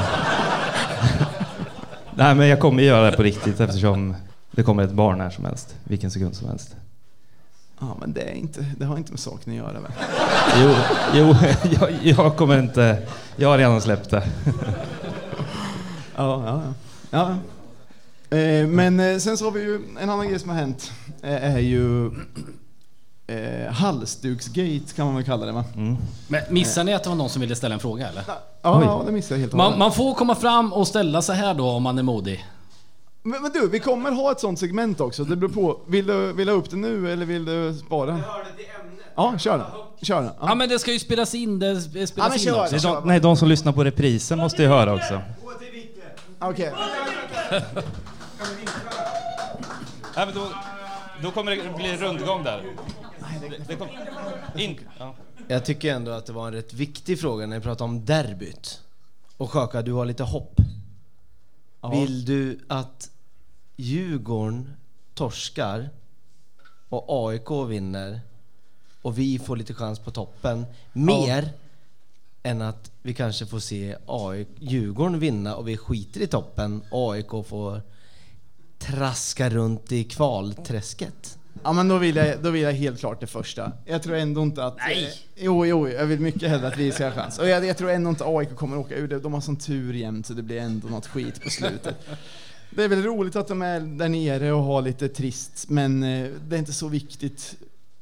Nej, 2.16 2.34
men 2.34 2.48
jag 2.48 2.60
kommer 2.60 2.82
göra 2.82 3.10
det 3.10 3.16
på 3.16 3.22
riktigt 3.22 3.60
eftersom 3.60 4.14
det 4.50 4.62
kommer 4.62 4.82
ett 4.82 4.92
barn 4.92 5.20
här 5.20 5.30
som 5.30 5.44
helst. 5.44 5.74
Vilken 5.84 6.10
sekund 6.10 6.36
som 6.36 6.48
helst. 6.48 6.76
Ja, 7.80 7.96
men 8.00 8.12
det, 8.12 8.22
är 8.22 8.34
inte, 8.34 8.64
det 8.78 8.84
har 8.84 8.96
inte 8.96 9.12
med 9.12 9.20
saken 9.20 9.52
att 9.52 9.58
göra 9.58 9.80
väl? 9.80 9.92
Jo, 10.62 10.74
jo 11.14 11.34
jag, 11.80 11.92
jag 12.02 12.36
kommer 12.36 12.58
inte... 12.58 13.06
Jag 13.36 13.48
har 13.48 13.58
redan 13.58 13.80
släppt 13.80 14.10
det. 14.10 14.28
Ja, 16.16 16.44
ja, 16.46 16.62
ja. 17.10 17.36
ja. 18.30 18.36
Eh, 18.36 18.66
men 18.66 19.00
eh, 19.00 19.18
sen 19.18 19.38
så 19.38 19.44
har 19.44 19.52
vi 19.52 19.60
ju 19.60 19.80
en 20.00 20.10
annan 20.10 20.28
grej 20.28 20.38
som 20.38 20.50
har 20.50 20.56
hänt. 20.56 20.92
Eh, 21.22 21.54
är 21.54 21.58
ju 21.58 22.10
eh, 23.26 23.72
halsduksgate 23.72 24.94
kan 24.96 25.06
man 25.06 25.14
väl 25.14 25.24
kalla 25.24 25.46
det 25.46 25.52
va? 25.52 25.64
Mm. 25.76 25.96
Men 26.28 26.40
missade 26.50 26.84
ni 26.84 26.94
att 26.94 27.02
det 27.02 27.08
var 27.08 27.16
någon 27.16 27.30
som 27.30 27.40
ville 27.40 27.56
ställa 27.56 27.74
en 27.74 27.80
fråga 27.80 28.08
eller? 28.08 28.22
Ja, 28.26 28.42
ja 28.62 29.02
det 29.06 29.12
missade 29.12 29.34
jag 29.34 29.40
helt 29.40 29.52
och 29.52 29.56
Man, 29.56 29.64
hållet. 29.66 29.78
man 29.78 29.92
får 29.92 30.14
komma 30.14 30.34
fram 30.34 30.72
och 30.72 30.88
ställa 30.88 31.22
sig 31.22 31.36
här 31.36 31.54
då 31.54 31.68
om 31.70 31.82
man 31.82 31.98
är 31.98 32.02
modig. 32.02 32.44
Men, 33.22 33.42
men 33.42 33.50
du, 33.52 33.68
vi 33.68 33.80
kommer 33.80 34.10
ha 34.10 34.32
ett 34.32 34.40
sånt 34.40 34.58
segment 34.58 35.00
också. 35.00 35.24
Det 35.24 35.36
beror 35.36 35.50
på. 35.50 35.80
Vill 35.86 36.06
du, 36.06 36.32
vill 36.32 36.46
du 36.46 36.52
ha 36.52 36.58
upp 36.58 36.70
det 36.70 36.76
nu 36.76 37.12
eller 37.12 37.26
vill 37.26 37.44
du 37.44 37.74
spara? 37.86 38.20
Ja, 39.16 39.34
kör 39.38 39.58
den. 39.58 39.66
Kör 40.02 40.16
den. 40.22 40.30
Ja 40.40 40.48
Ja. 40.48 40.54
men 40.54 40.68
det 40.68 40.78
ska 40.78 40.92
ju 40.92 40.98
spelas 40.98 41.34
in, 41.34 41.58
det 41.58 41.80
spelas 41.80 42.12
Ja, 42.16 42.22
men 42.28 42.32
in 42.32 42.38
kör. 42.38 42.60
också. 42.62 42.76
Det 42.76 42.88
är 42.88 42.94
de, 42.94 43.08
nej, 43.08 43.20
de 43.20 43.36
som 43.36 43.48
lyssnar 43.48 43.72
på 43.72 43.84
reprisen 43.84 44.38
måste 44.38 44.62
ju 44.62 44.68
höra 44.68 44.94
också. 44.94 45.20
Okej. 46.38 46.72
Nej, 50.16 50.26
men 50.26 50.34
då, 50.34 50.46
då 51.22 51.30
kommer 51.30 51.50
det 51.50 51.76
bli 51.76 51.96
rundgång 51.96 52.44
där. 52.44 52.62
Det, 53.68 53.76
kom, 53.76 53.88
in. 54.56 54.80
Ja. 54.98 55.14
Jag 55.48 55.64
tycker 55.64 55.94
ändå 55.94 56.10
att 56.10 56.26
det 56.26 56.32
var 56.32 56.46
en 56.46 56.52
rätt 56.52 56.72
viktig 56.72 57.20
fråga 57.20 57.46
när 57.46 57.56
vi 57.56 57.62
pratade 57.62 57.90
om 57.90 58.04
derbyt. 58.04 58.80
Och 59.36 59.50
Sjöka, 59.50 59.82
du 59.82 59.92
har 59.92 60.04
lite 60.04 60.22
hopp. 60.22 60.60
Vill 61.92 62.24
du 62.24 62.60
att 62.68 63.10
Djurgården 63.76 64.76
torskar 65.14 65.90
och 66.88 67.28
AIK 67.28 67.50
vinner 67.68 68.20
och 69.02 69.18
vi 69.18 69.38
får 69.38 69.56
lite 69.56 69.74
chans 69.74 69.98
på 69.98 70.10
toppen 70.10 70.66
mer 70.92 71.52
än 72.42 72.62
att 72.62 72.90
vi 73.02 73.14
kanske 73.14 73.46
får 73.46 73.58
se 73.58 73.96
AIK, 74.06 74.48
Djurgården 74.58 75.18
vinna 75.18 75.56
och 75.56 75.68
vi 75.68 75.76
skiter 75.76 76.20
i 76.20 76.26
toppen 76.26 76.82
och 76.90 77.12
AIK 77.12 77.30
får 77.46 77.82
traska 78.78 79.50
runt 79.50 79.92
i 79.92 80.04
kvalträsket? 80.04 81.38
Ja 81.64 81.72
men 81.72 81.88
då 81.88 81.98
vill, 81.98 82.16
jag, 82.16 82.42
då 82.42 82.50
vill 82.50 82.62
jag 82.62 82.72
helt 82.72 83.00
klart 83.00 83.20
det 83.20 83.26
första. 83.26 83.72
Jag 83.84 84.02
tror 84.02 84.16
ändå 84.16 84.42
inte 84.42 84.64
att... 84.64 84.76
Nej! 84.76 85.04
Eh, 85.04 85.44
jo, 85.44 85.66
jo, 85.66 85.88
jag 85.88 86.06
vill 86.06 86.20
mycket 86.20 86.48
hellre 86.50 86.66
att 86.68 86.76
vi 86.78 86.92
ska 86.92 87.04
ha 87.04 87.12
chans. 87.12 87.38
Och 87.38 87.48
jag, 87.48 87.64
jag 87.66 87.78
tror 87.78 87.90
ändå 87.90 88.10
inte 88.10 88.24
AIK 88.26 88.56
kommer 88.56 88.76
åka 88.78 88.94
ur 88.96 89.08
det. 89.08 89.18
De 89.18 89.32
har 89.34 89.40
sån 89.40 89.56
tur 89.56 89.94
jämt 89.94 90.26
så 90.26 90.32
det 90.32 90.42
blir 90.42 90.60
ändå 90.60 90.88
något 90.88 91.06
skit 91.06 91.42
på 91.42 91.50
slutet. 91.50 91.96
Det 92.70 92.84
är 92.84 92.88
väl 92.88 93.02
roligt 93.02 93.36
att 93.36 93.48
de 93.48 93.62
är 93.62 93.80
där 93.80 94.08
nere 94.08 94.52
och 94.52 94.62
har 94.62 94.82
lite 94.82 95.08
trist, 95.08 95.64
men 95.68 96.02
eh, 96.02 96.30
det 96.48 96.56
är 96.56 96.58
inte 96.58 96.72
så 96.72 96.88
viktigt. 96.88 97.54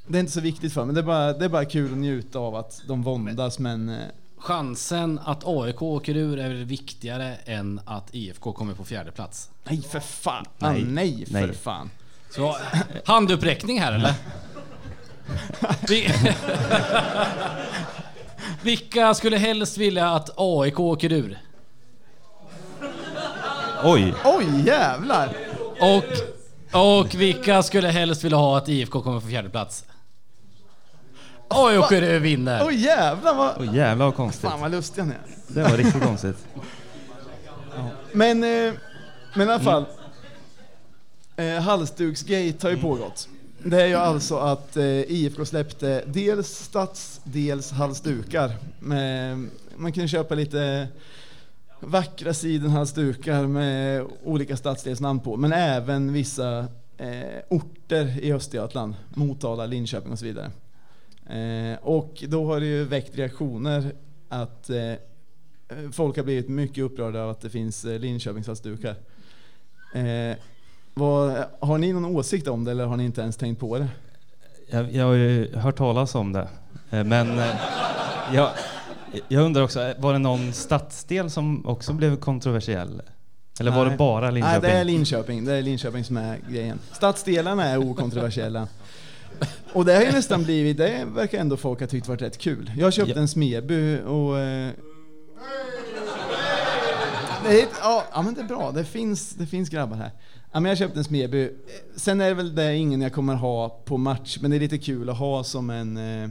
Det 0.07 0.19
är 0.19 0.21
inte 0.21 0.33
så 0.33 0.41
viktigt 0.41 0.73
för 0.73 0.85
mig. 0.85 0.95
Det 0.95 1.01
är 1.01 1.05
bara, 1.05 1.33
det 1.33 1.45
är 1.45 1.49
bara 1.49 1.65
kul 1.65 1.93
att 1.93 1.99
njuta 1.99 2.39
av 2.39 2.55
att 2.57 2.83
de 2.89 3.03
våndas, 3.03 3.59
men... 3.59 3.89
eh, 3.89 3.97
Chansen 4.39 5.21
att 5.25 5.43
AIK 5.47 5.83
åker 5.83 6.17
ur 6.17 6.39
är 6.39 6.49
väl 6.49 6.65
viktigare 6.65 7.35
än 7.45 7.81
att 7.85 8.15
IFK 8.15 8.53
kommer 8.53 8.75
på 8.75 8.85
fjärde 8.85 9.11
plats. 9.11 9.51
Nej 9.65 9.83
för 9.83 10.01
fan! 10.01 10.45
Nej. 10.59 10.85
Nej, 10.85 11.15
nej 11.15 11.27
för 11.27 11.47
Nej. 11.47 11.57
fan. 11.57 11.91
Så 12.35 12.57
handuppräckning 13.05 13.81
här 13.81 13.93
eller? 13.93 14.15
Vi... 15.89 16.15
Vilka 18.63 19.15
skulle 19.15 19.37
helst 19.37 19.79
vilja 19.79 20.11
att 20.11 20.31
AIK 20.37 20.81
åker 20.81 21.13
ur? 21.13 21.39
Oj! 23.85 24.15
Oj 24.25 24.47
jävlar! 24.67 25.37
Och, 25.81 26.05
och 26.81 27.15
vilka 27.15 27.63
skulle 27.63 27.89
helst 27.89 28.25
vilja 28.25 28.39
ha 28.39 28.59
att 28.59 28.69
IFK 28.69 29.03
kommer 29.03 29.21
på 29.21 29.27
fjärde 29.27 29.51
plats? 29.51 29.85
AIK 31.49 31.93
ur 31.93 32.19
vinner. 32.19 32.67
Oj 32.67 32.75
jävlar 32.75 33.35
vad... 33.35 33.55
Oj, 33.59 33.77
jävlar 33.77 34.07
vad 34.07 34.15
konstigt. 34.15 34.51
Fan 34.51 34.61
vad 34.61 34.71
lustiga 34.71 35.05
ni 35.05 35.15
är. 35.15 35.21
Det 35.49 35.63
var 35.63 35.77
riktigt 35.77 36.03
konstigt. 36.03 36.47
Men, 38.13 38.45
eh, 38.45 38.73
men 39.35 39.49
i 39.49 39.53
alla 39.53 39.61
fall. 39.61 39.87
Eh, 41.37 41.61
Halsduksgate 41.61 42.67
har 42.67 42.71
ju 42.71 42.77
pågått. 42.77 43.29
Det 43.65 43.83
är 43.83 43.87
ju 43.87 43.95
alltså 43.95 44.37
att 44.37 44.77
eh, 44.77 44.85
IFK 44.85 45.45
släppte 45.45 46.05
dels 46.07 46.49
stats, 46.49 47.21
dels 47.25 47.71
halsdukar. 47.71 48.57
Med, 48.79 49.49
man 49.77 49.93
kan 49.93 50.09
köpa 50.09 50.35
lite 50.35 50.89
vackra 51.81 52.35
sidenhalsdukar 52.35 53.47
med 53.47 54.07
olika 54.25 54.57
stadsdelsnamn 54.57 55.21
på, 55.21 55.37
men 55.37 55.53
även 55.53 56.13
vissa 56.13 56.59
eh, 56.99 57.43
orter 57.49 58.21
i 58.21 58.33
Östergötland, 58.33 58.95
Motala, 59.15 59.67
Linköping 59.67 60.13
och 60.13 60.19
så 60.19 60.25
vidare. 60.25 60.51
Eh, 61.27 61.79
och 61.83 62.25
då 62.29 62.47
har 62.47 62.61
det 62.61 62.67
ju 62.67 62.85
väckt 62.85 63.19
reaktioner 63.19 63.93
att 64.29 64.71
eh, 64.71 64.95
folk 65.93 66.17
har 66.17 66.25
blivit 66.25 66.49
mycket 66.49 66.85
upprörda 66.85 67.23
av 67.23 67.31
att 67.31 67.41
det 67.41 67.51
finns 67.51 67.85
eh, 67.85 67.99
Linköpingshalsdukar. 67.99 68.97
Vad, 70.95 71.45
har 71.61 71.79
ni 71.79 71.93
någon 71.93 72.05
åsikt 72.05 72.49
om 72.49 72.65
det 72.65 72.71
eller 72.71 72.85
har 72.87 72.97
ni 72.97 73.05
inte 73.05 73.21
ens 73.21 73.37
tänkt 73.37 73.61
på 73.61 73.79
det? 73.79 73.89
Jag, 74.71 74.93
jag 74.93 75.05
har 75.05 75.13
ju 75.15 75.57
hört 75.57 75.77
talas 75.77 76.15
om 76.15 76.33
det. 76.33 76.49
Eh, 76.91 77.05
Men 77.05 77.39
eh, 77.39 77.47
jag, 78.35 78.51
jag 79.29 79.43
undrar 79.45 79.63
också, 79.63 79.81
eh, 79.81 79.95
var 79.99 80.13
det 80.13 80.19
någon 80.19 80.53
stadsdel 80.53 81.31
som 81.31 81.67
också 81.67 81.93
blev 81.93 82.17
kontroversiell? 82.17 83.03
Eller 83.61 83.71
var 83.71 83.85
det 83.85 83.89
Nej. 83.91 83.99
bara 83.99 84.31
Nej, 84.31 84.33
Linköping? 84.33 84.61
det 84.63 84.73
är 84.73 84.85
Linköping. 84.85 85.45
Det 85.45 85.53
är 85.55 85.63
Linköping 85.63 86.05
som 86.05 86.17
är 86.17 86.39
grejen. 86.51 86.79
Stadsdelarna 86.93 87.65
är 87.65 87.79
okontroversiella. 87.91 88.69
Och 89.73 89.85
det 89.85 89.95
har 89.95 90.03
ju 90.03 90.13
nästan 90.13 90.43
blivit, 90.45 90.77
det 90.77 91.05
verkar 91.15 91.39
ändå 91.39 91.57
folk 91.57 91.81
ha 91.81 91.87
tyckt 91.87 92.09
varit 92.09 92.23
rätt 92.23 92.39
kul. 92.39 92.73
Jag 92.77 92.93
köpte 92.93 93.13
Ja. 93.13 93.21
en 93.21 93.29
Smeby 93.29 94.01
och... 94.01 94.39
Eh, 94.39 94.71
det 97.45 97.61
är, 97.63 97.67
ja 97.83 98.23
men 98.25 98.35
det 98.35 98.41
är 98.41 98.45
bra, 98.45 98.73
det 98.75 98.85
finns, 98.85 99.31
det 99.31 99.47
finns 99.47 99.69
grabbar 99.69 99.97
här. 99.97 100.11
Ja, 100.53 100.61
men 100.61 100.65
jag 100.69 100.79
köpte 100.79 101.01
en 101.01 101.05
Smeby. 101.05 101.51
Sen 101.97 102.21
är 102.21 102.29
det 102.29 102.35
väl 102.35 102.55
det 102.55 102.77
ingen 102.77 103.01
jag 103.01 103.13
kommer 103.13 103.35
ha 103.35 103.69
på 103.69 103.97
match, 103.97 104.39
men 104.41 104.51
det 104.51 104.57
är 104.57 104.61
lite 104.61 104.79
kul 104.79 105.11
att 105.11 105.19
ha 105.19 105.45
som 105.45 105.71
en... 105.71 105.97
Eh, 105.97 106.31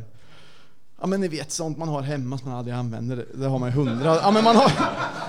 Ja 1.04 1.08
men 1.08 1.22
ni 1.22 1.28
vet 1.28 1.52
sånt 1.52 1.78
man 1.78 1.90
har 1.90 2.02
hemma 2.02 2.38
som 2.38 2.50
man 2.50 2.58
aldrig 2.58 2.76
använder, 2.76 3.16
det, 3.16 3.26
det 3.34 3.48
har 3.48 3.60
man 3.60 3.70
ju 3.70 3.76
hundra. 3.76 4.16
Ja 4.16 4.32
men 4.32 4.44
man 4.44 4.56
har, 4.56 4.72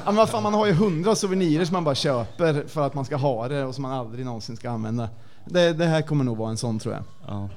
ja, 0.06 0.12
men 0.12 0.26
fan, 0.26 0.42
man 0.42 0.54
har 0.54 0.66
ju 0.66 0.72
hundra 0.72 1.14
souvenirer 1.14 1.64
som 1.64 1.72
man 1.72 1.84
bara 1.84 1.94
köper 1.94 2.64
för 2.68 2.86
att 2.86 2.94
man 2.94 3.04
ska 3.04 3.16
ha 3.16 3.48
det 3.48 3.64
och 3.64 3.74
som 3.74 3.82
man 3.82 3.92
aldrig 3.92 4.24
någonsin 4.24 4.56
ska 4.56 4.70
använda. 4.70 5.08
Det, 5.44 5.72
det 5.72 5.86
här 5.86 6.02
kommer 6.02 6.24
nog 6.24 6.36
vara 6.36 6.50
en 6.50 6.56
sån 6.56 6.78
tror 6.78 6.94
jag. 6.94 7.02
Ja. 7.26 7.48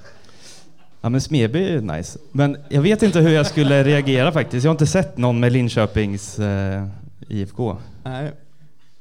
Ja 1.01 1.09
men 1.09 1.21
Smedby 1.21 1.69
är 1.69 1.81
nice. 1.81 2.19
Men 2.31 2.57
jag 2.69 2.81
vet 2.81 3.03
inte 3.03 3.19
hur 3.19 3.29
jag 3.29 3.45
skulle 3.45 3.83
reagera 3.83 4.31
faktiskt. 4.31 4.63
Jag 4.63 4.69
har 4.69 4.73
inte 4.75 4.87
sett 4.87 5.17
någon 5.17 5.39
med 5.39 5.51
Linköpings 5.51 6.39
eh, 6.39 6.87
IFK. 7.27 7.77
Nej. 8.03 8.31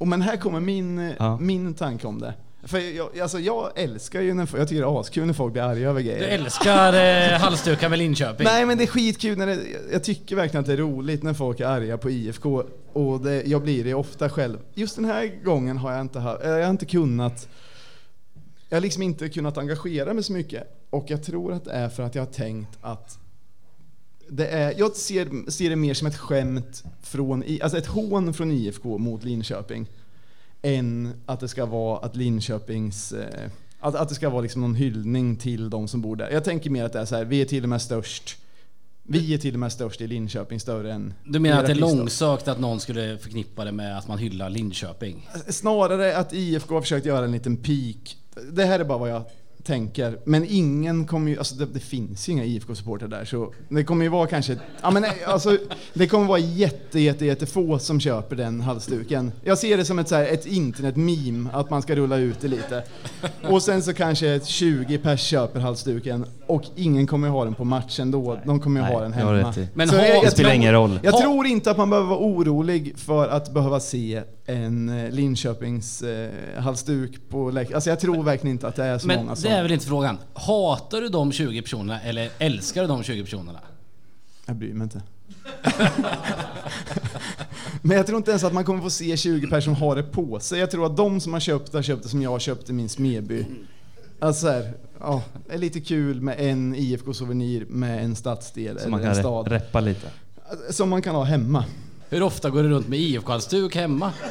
Och 0.05 0.09
men 0.09 0.23
här 0.23 0.37
kommer 0.37 0.61
min, 0.61 1.13
Ja. 1.19 1.39
min 1.41 1.75
tanke 1.75 2.07
om 2.07 2.21
det. 2.21 2.35
För 2.65 2.79
jag, 2.97 3.19
alltså 3.21 3.39
jag 3.39 3.71
älskar 3.79 4.21
ju 4.21 4.35
när, 4.35 4.49
jag 4.57 4.69
tycker 4.69 4.83
det 4.83 4.89
är 4.89 5.01
askul 5.01 5.27
när 5.27 5.33
folk 5.35 5.53
blir 5.53 5.63
arga 5.63 5.89
över 5.91 6.01
Du 6.03 6.07
grejer. 6.09 6.29
älskar 6.29 6.93
eh, 7.33 7.39
halsdukar 7.41 7.89
med 7.89 7.99
Linköping. 7.99 8.45
Nej 8.45 8.67
men 8.67 8.79
det 8.79 8.85
är 8.85 8.87
skitkul 8.87 9.39
när 9.39 9.47
det, 9.47 9.59
jag 9.93 10.05
tycker 10.05 10.37
verkligen 10.37 10.61
att 10.61 10.67
det 10.67 10.73
är 10.73 10.77
roligt 10.77 11.23
när 11.23 11.35
folk 11.35 11.61
är 11.61 11.67
arga 11.67 11.99
på 11.99 12.11
IFK 12.11 12.63
och 12.93 13.21
det, 13.21 13.43
jag 13.47 13.63
blir 13.63 13.85
det 13.85 13.95
ofta 13.95 14.29
själv. 14.31 14.59
Just 14.75 14.97
den 14.97 15.05
här 15.05 15.45
gången 15.45 15.77
har 15.79 15.93
jag 15.93 16.01
inte, 16.01 16.19
ha- 16.19 16.43
eh, 16.43 16.51
jag 16.51 16.63
har 16.65 16.71
inte 16.71 16.87
kunnat 16.87 17.49
jag 18.69 18.77
har 18.77 18.81
liksom 18.83 19.03
inte 19.03 19.29
kunnat 19.29 19.59
engagera 19.59 20.15
mig 20.15 20.25
så 20.25 20.33
mycket 20.33 20.87
och 20.91 21.05
jag 21.09 21.23
tror 21.23 21.53
att 21.53 21.65
det 21.65 21.73
är 21.73 21.89
för 21.89 22.03
att 22.03 22.15
jag 22.15 22.23
har 22.23 22.33
tänkt 22.33 22.79
att 22.81 23.19
det 24.29 24.47
är, 24.47 24.75
jag 24.79 24.97
ser, 24.97 25.51
ser 25.51 25.71
det 25.71 25.77
mer 25.77 25.95
som 25.95 26.07
ett 26.07 26.17
skämt 26.17 26.85
från, 27.03 27.45
alltså 27.63 27.79
ett 27.79 27.87
hån 27.87 28.35
från 28.35 28.51
IFK 28.51 28.99
mot 28.99 29.25
Linköping 29.25 29.87
än 30.63 31.13
att 31.27 31.41
det 31.41 31.49
ska 31.49 31.67
vara 31.67 31.99
att 31.99 32.17
Linköpings 32.17 33.13
eh, 33.13 33.51
att, 33.81 33.95
att 33.95 34.09
det 34.09 34.15
ska 34.15 34.31
vara 34.31 34.43
liksom 34.43 34.61
någon 34.61 34.75
hyllning 34.75 35.37
till 35.37 35.71
de 35.71 35.89
som 35.89 36.01
bor 36.01 36.17
där. 36.17 36.31
Jag 36.31 36.45
tänker 36.45 36.71
mer 36.71 36.85
att 36.85 36.93
det 36.93 37.01
är 37.01 37.05
så 37.05 37.17
här, 37.17 37.25
vi 37.25 37.41
är 37.41 37.45
till 37.45 37.63
och 37.63 37.69
med 37.69 37.83
störst. 37.83 38.37
Vi 39.03 39.35
är 39.35 39.39
till 39.39 39.55
och 39.55 39.61
med 39.61 39.73
störst 39.73 40.01
i 40.01 40.07
Linköping, 40.07 40.61
större 40.61 40.93
än 40.93 41.15
Du 41.25 41.39
menar 41.39 41.61
att 41.61 41.67
det 41.67 41.73
är 41.73 41.77
långsökt 41.77 42.49
att 42.49 42.61
någon 42.61 42.81
skulle 42.81 43.19
förknippa 43.19 43.65
det 43.65 43.73
med 43.73 43.99
att 43.99 44.09
man 44.09 44.19
hyllar 44.19 44.51
Linköping? 44.51 45.29
Snarare 45.49 46.17
att 46.17 46.33
IFK 46.33 46.75
har 46.75 46.83
försökt 46.83 47.07
göra 47.07 47.25
en 47.25 47.33
liten 47.33 47.57
peak. 47.57 48.17
Det 48.53 48.65
här 48.65 48.81
är 48.81 48.85
bara 48.85 48.99
vad 48.99 49.11
jag 49.11 49.23
tänker. 49.65 50.19
Men 50.25 50.47
ingen 50.49 51.07
kommer 51.07 51.31
ju, 51.31 51.39
alltså 51.39 51.55
det, 51.55 51.67
det 51.67 51.81
finns 51.81 52.29
ju 52.29 52.33
inga 52.33 52.45
IFK-supportrar 52.45 53.09
där 53.09 53.25
så 53.25 53.53
det 53.69 53.85
kommer 53.85 54.05
ju 54.05 54.09
vara 54.09 54.27
kanske, 54.27 54.57
ja 54.83 54.91
men 54.91 55.05
alltså 55.27 55.59
det 55.95 56.07
kommer 56.07 56.27
vara 56.27 56.39
jätte, 56.39 57.01
jätte, 57.01 57.25
jätte 57.25 57.47
få 57.47 57.79
som 57.79 58.01
köper 58.01 58.37
den 58.37 58.61
halsduken. 58.61 59.33
Jag 59.45 59.59
ser 59.59 59.77
det 59.77 59.85
som 59.85 59.99
ett, 59.99 60.09
så 60.09 60.15
här, 60.15 60.27
ett 60.27 60.47
internet-meme, 60.47 61.51
att 61.53 61.71
man 61.71 61.83
ska 61.83 61.95
rulla 61.95 62.17
ut 62.17 62.41
det 62.41 62.49
lite. 62.49 62.83
Och 63.49 63.63
sen 63.63 63.83
så 63.83 63.95
kanske 63.95 64.41
20 64.45 64.99
pers 64.99 65.21
köper 65.21 65.61
halsduken 65.61 66.27
och 66.47 66.63
ingen 66.77 67.07
kommer 67.07 67.29
ha 67.29 67.45
den 67.45 67.55
på 67.55 67.65
matchen 67.65 68.11
då. 68.11 68.39
De 68.47 68.61
kommer 68.61 68.81
ju 68.81 68.87
Nej, 68.87 68.95
ha 68.95 69.03
den 69.03 69.13
hemma. 69.13 69.55
Men 69.75 69.89
Så 69.89 69.97
ha- 69.97 70.03
jag- 70.07 70.17
jag 70.17 70.25
Det 70.25 70.31
spelar 70.31 70.51
tror- 70.51 70.57
ingen 70.61 70.73
roll. 70.73 71.01
jag 71.03 71.13
Ha- 71.13 71.21
tror 71.21 71.47
inte 71.47 71.71
att 71.71 71.77
man 71.77 71.91
behöver 71.91 72.09
vara 72.09 72.21
orolig 72.21 72.95
för 72.99 73.29
att 73.29 73.55
behöva 73.55 73.81
se 73.81 74.23
en 74.47 74.89
eh, 74.89 75.11
Linköpings 75.11 76.03
eh, 76.03 76.31
halsduk 76.63 77.19
på 77.29 77.51
läktaren. 77.51 77.75
Alltså 77.75 77.91
jag 77.91 78.01
tror 78.01 78.23
verkligen 78.23 78.55
inte 78.55 78.69
att 78.69 78.77
det 78.77 78.85
är 78.85 78.99
så 78.99 79.07
Men 79.07 79.19
många 79.19 79.37
som... 79.37 79.51
det 79.51 79.57
är 79.57 79.63
väl 79.63 79.73
inte 79.73 79.87
frågan. 79.87 80.19
Hatar 80.35 81.01
du 81.01 81.09
de 81.09 81.33
20 81.33 81.63
personerna 81.63 82.01
eller 82.01 82.31
älskar 82.39 82.83
du 82.83 82.89
de 82.89 83.03
20 83.03 83.23
personerna? 83.25 83.61
Jag 84.47 84.57
bryr 84.57 84.75
mig 84.75 84.85
inte. 84.85 85.03
Men 87.83 87.97
jag 87.97 88.07
tror 88.07 88.19
inte 88.19 88.31
ens 88.31 88.45
att 88.45 88.53
man 88.53 88.65
kommer 88.65 88.83
få 88.83 88.91
se 88.91 89.17
20 89.17 89.41
personer 89.47 89.61
som 89.61 89.75
har 89.75 89.97
det 89.97 90.03
på 90.03 90.41
sig. 90.41 90.59
Jag 90.61 90.71
tror 90.71 90.87
att 90.87 90.97
de 90.97 91.21
som 91.21 91.33
har 91.33 91.41
köpt 91.41 91.73
det 91.73 91.79
har 91.79 91.83
köpt 91.83 92.03
det 92.03 92.09
som 92.09 92.23
jag 92.23 92.41
köpte 92.41 92.73
min 92.73 92.89
Smedby. 92.89 93.45
Alltså 94.19 94.41
så 94.47 94.53
här, 94.53 94.73
ja, 95.01 95.23
det 95.49 95.55
är 95.55 95.59
lite 95.59 95.81
kul 95.81 96.21
med 96.21 96.37
en 96.41 96.75
IFK-souvenir 96.75 97.67
med 97.69 98.05
en 98.05 98.17
stadsdel 98.17 98.79
Så 98.81 98.89
man 98.89 99.01
eller 99.01 99.09
en 99.11 99.15
kan 99.15 99.23
stad. 99.23 99.47
re- 99.47 99.51
reppa 99.51 99.81
lite. 99.81 100.07
Som 100.71 100.89
man 100.91 101.03
kan 101.03 101.15
ha 101.15 101.25
hemma. 101.25 101.65
Hur 102.09 102.23
ofta 102.23 102.51
går 102.51 102.63
du 102.63 102.69
runt 102.69 102.89
med 102.89 102.99
IFK-halsduk 102.99 103.75
hemma? 103.77 104.13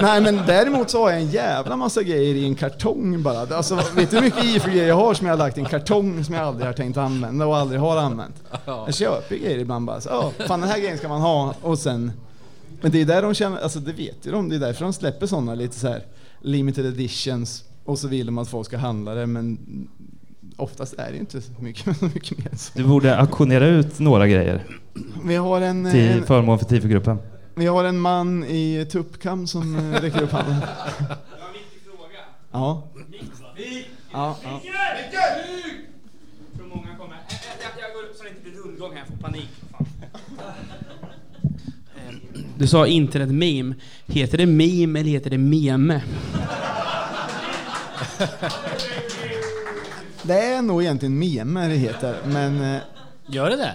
Nej 0.00 0.20
men 0.20 0.36
däremot 0.46 0.90
så 0.90 1.02
har 1.02 1.10
jag 1.10 1.20
en 1.20 1.30
jävla 1.30 1.76
massa 1.76 2.02
grejer 2.02 2.34
i 2.34 2.44
en 2.44 2.54
kartong 2.54 3.22
bara. 3.22 3.56
Alltså, 3.56 3.74
vet 3.94 4.10
du 4.10 4.16
hur 4.16 4.22
mycket 4.24 4.44
IFK-grejer 4.44 4.88
jag 4.88 4.94
har 4.96 5.14
som 5.14 5.26
jag 5.26 5.32
har 5.34 5.38
lagt 5.38 5.58
i 5.58 5.60
en 5.60 5.66
kartong 5.66 6.24
som 6.24 6.34
jag 6.34 6.44
aldrig 6.44 6.66
har 6.66 6.72
tänkt 6.72 6.96
använda 6.96 7.46
och 7.46 7.56
aldrig 7.56 7.80
har 7.80 7.96
använt? 7.96 8.34
Jag 8.66 8.94
köper 8.94 9.36
grejer 9.36 9.58
ibland 9.58 9.86
bara. 9.86 10.00
Så, 10.00 10.08
"Ja, 10.08 10.32
fan 10.46 10.60
den 10.60 10.68
här 10.68 10.78
grejen 10.78 10.98
ska 10.98 11.08
man 11.08 11.20
ha 11.20 11.54
och 11.62 11.78
sen... 11.78 12.12
Men 12.80 12.90
det 12.92 13.00
är 13.00 13.04
där 13.04 13.22
de 13.22 13.34
känner, 13.34 13.60
alltså 13.60 13.78
det 13.78 13.92
vet 13.92 14.26
ju 14.26 14.30
de, 14.30 14.48
det 14.48 14.54
är 14.56 14.60
därför 14.60 14.84
de 14.84 14.92
släpper 14.92 15.26
sådana 15.26 15.54
lite 15.54 15.78
så 15.78 15.88
här 15.88 16.02
limited 16.40 16.86
editions 16.86 17.64
och 17.84 17.98
så 17.98 18.08
vill 18.08 18.26
de 18.26 18.38
att 18.38 18.48
folk 18.48 18.66
ska 18.66 18.76
handla 18.78 19.14
det 19.14 19.26
men 19.26 19.58
oftast 20.58 20.94
är 20.94 21.12
det 21.12 21.18
inte 21.18 21.40
så 21.40 21.52
mycket, 21.58 22.00
mycket 22.14 22.38
mer 22.38 22.56
så. 22.56 22.78
Du 22.78 22.84
borde 22.84 23.16
auktionera 23.18 23.66
ut 23.66 23.98
några 23.98 24.26
grejer 24.28 24.64
Vi 25.24 25.34
har 25.36 25.60
en, 25.60 25.90
till 25.90 26.00
en, 26.10 26.26
förmån 26.26 26.58
för 26.58 26.66
TIFO-gruppen. 26.66 27.18
vi 27.54 27.66
har 27.66 27.84
en 27.84 28.00
man 28.00 28.44
i 28.44 28.86
tuppkam 28.90 29.46
som 29.46 29.76
eh, 29.94 30.00
räcker 30.00 30.22
upp 30.22 30.32
handen. 30.32 30.56
Ja. 32.52 32.82
Ja, 34.12 34.36
ja. 34.42 34.60
Hur 36.58 36.64
många 36.64 36.96
kommer? 36.98 37.16
Jag, 37.62 37.70
jag 37.82 37.94
går 37.94 38.02
upp 38.10 38.16
så 38.16 38.22
det 38.24 38.28
inte 38.30 38.42
blir 38.42 38.52
rundgång 38.52 38.90
här, 38.92 38.98
jag 38.98 39.06
får 39.08 39.16
panik. 39.16 39.48
Eh, 41.96 42.14
Du 42.58 42.66
sa 42.66 42.86
internet-meme. 42.86 43.74
Heter 44.06 44.38
det 44.38 44.46
meme 44.46 45.00
eller 45.00 45.10
heter 45.10 45.30
det 45.30 45.38
meme? 45.38 46.02
Det 50.22 50.40
är 50.40 50.62
nog 50.62 50.82
egentligen 50.82 51.18
memer 51.18 51.68
det 51.68 51.74
heter, 51.74 52.16
men 52.26 52.74
eh, 52.74 52.80
Gör 53.26 53.50
det 53.50 53.56
det? 53.56 53.74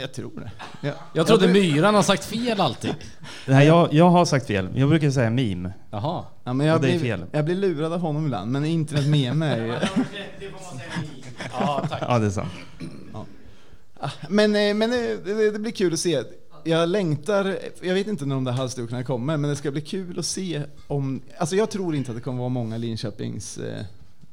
jag 0.00 0.12
tror 0.12 0.30
det. 0.40 0.50
Ja. 0.88 0.92
Jag 1.12 1.26
trodde 1.26 1.46
Ja, 1.46 1.52
myran 1.52 1.94
har 1.94 2.02
sagt 2.02 2.24
fel 2.24 2.60
alltid. 2.60 2.94
Nej, 3.46 3.66
jag, 3.66 3.92
jag 3.92 4.10
har 4.10 4.24
sagt 4.24 4.46
fel. 4.46 4.68
Jag 4.74 4.88
brukar 4.88 5.10
säga 5.10 5.30
meme. 5.30 5.72
Jaha. 5.90 6.24
Ja, 6.44 6.52
men 6.52 6.66
jag, 6.66 6.80
Det 6.82 6.88
är 6.88 6.98
blir, 6.98 7.10
fel. 7.10 7.24
jag 7.32 7.44
blir 7.44 7.54
lurad 7.54 7.92
av 7.92 8.00
honom 8.00 8.24
ibland, 8.24 8.50
men 8.50 8.64
internet 8.64 9.06
meme 9.06 9.46
är 9.46 9.64
ju... 9.66 9.72
Ja, 12.00 12.18
det 12.18 12.26
är 12.26 12.30
sant. 12.30 12.52
Men, 14.28 14.56
eh, 14.56 14.74
men 14.74 14.92
eh, 14.92 14.98
det, 15.24 15.50
det 15.50 15.58
blir 15.58 15.72
kul 15.72 15.92
att 15.92 15.98
se. 15.98 16.22
Jag 16.64 16.88
längtar, 16.88 17.58
jag 17.80 17.94
vet 17.94 18.06
inte 18.06 18.24
när 18.26 18.34
de 18.34 18.44
där 18.44 18.52
halsdukarna 18.52 19.04
kommer, 19.04 19.36
men 19.36 19.50
det 19.50 19.56
ska 19.56 19.70
bli 19.70 19.80
kul 19.80 20.18
att 20.18 20.26
se 20.26 20.62
om... 20.86 21.20
Alltså 21.38 21.56
jag 21.56 21.70
tror 21.70 21.94
inte 21.94 22.10
att 22.10 22.16
det 22.16 22.20
kommer 22.22 22.38
vara 22.38 22.48
många 22.48 22.76
Linköpings 22.76 23.58
eh, 23.58 23.84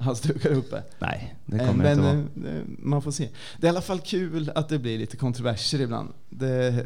halsdukar 0.04 0.50
uppe. 0.50 0.84
Nej, 1.00 1.36
det 1.46 1.58
Eh, 1.58 1.68
kommer 1.68 1.84
det 1.84 1.96
men 1.96 2.18
inte 2.18 2.42
vara. 2.42 2.54
eh, 2.56 2.60
det- 2.60 2.64
man 2.80 3.02
får 3.02 3.12
se. 3.12 3.30
Det 3.58 3.68
är 3.68 3.70
i 3.70 3.70
alla 3.70 3.82
fall 3.82 4.00
kul 4.00 4.52
att 4.56 4.70
det 4.70 4.80
blir 4.80 4.98
lite 4.98 5.18
kontroverser 5.18 5.82
ibland. 5.82 6.14
Det, 6.30 6.86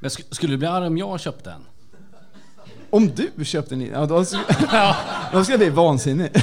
Men 0.00 0.10
sk- 0.10 0.34
skulle 0.34 0.52
du 0.52 0.56
bli 0.56 0.66
arg 0.68 0.86
om 0.86 0.98
jag 0.98 1.20
köpte 1.20 1.50
en? 1.50 1.60
om 2.90 3.10
du 3.36 3.44
köpte 3.44 3.74
en 3.74 3.80
ja, 3.86 4.06
då, 4.06 4.24
skulle, 4.24 4.42
då 5.32 5.44
skulle 5.44 5.52
jag 5.54 5.58
bli 5.58 5.68
vansinnig. 5.70 6.30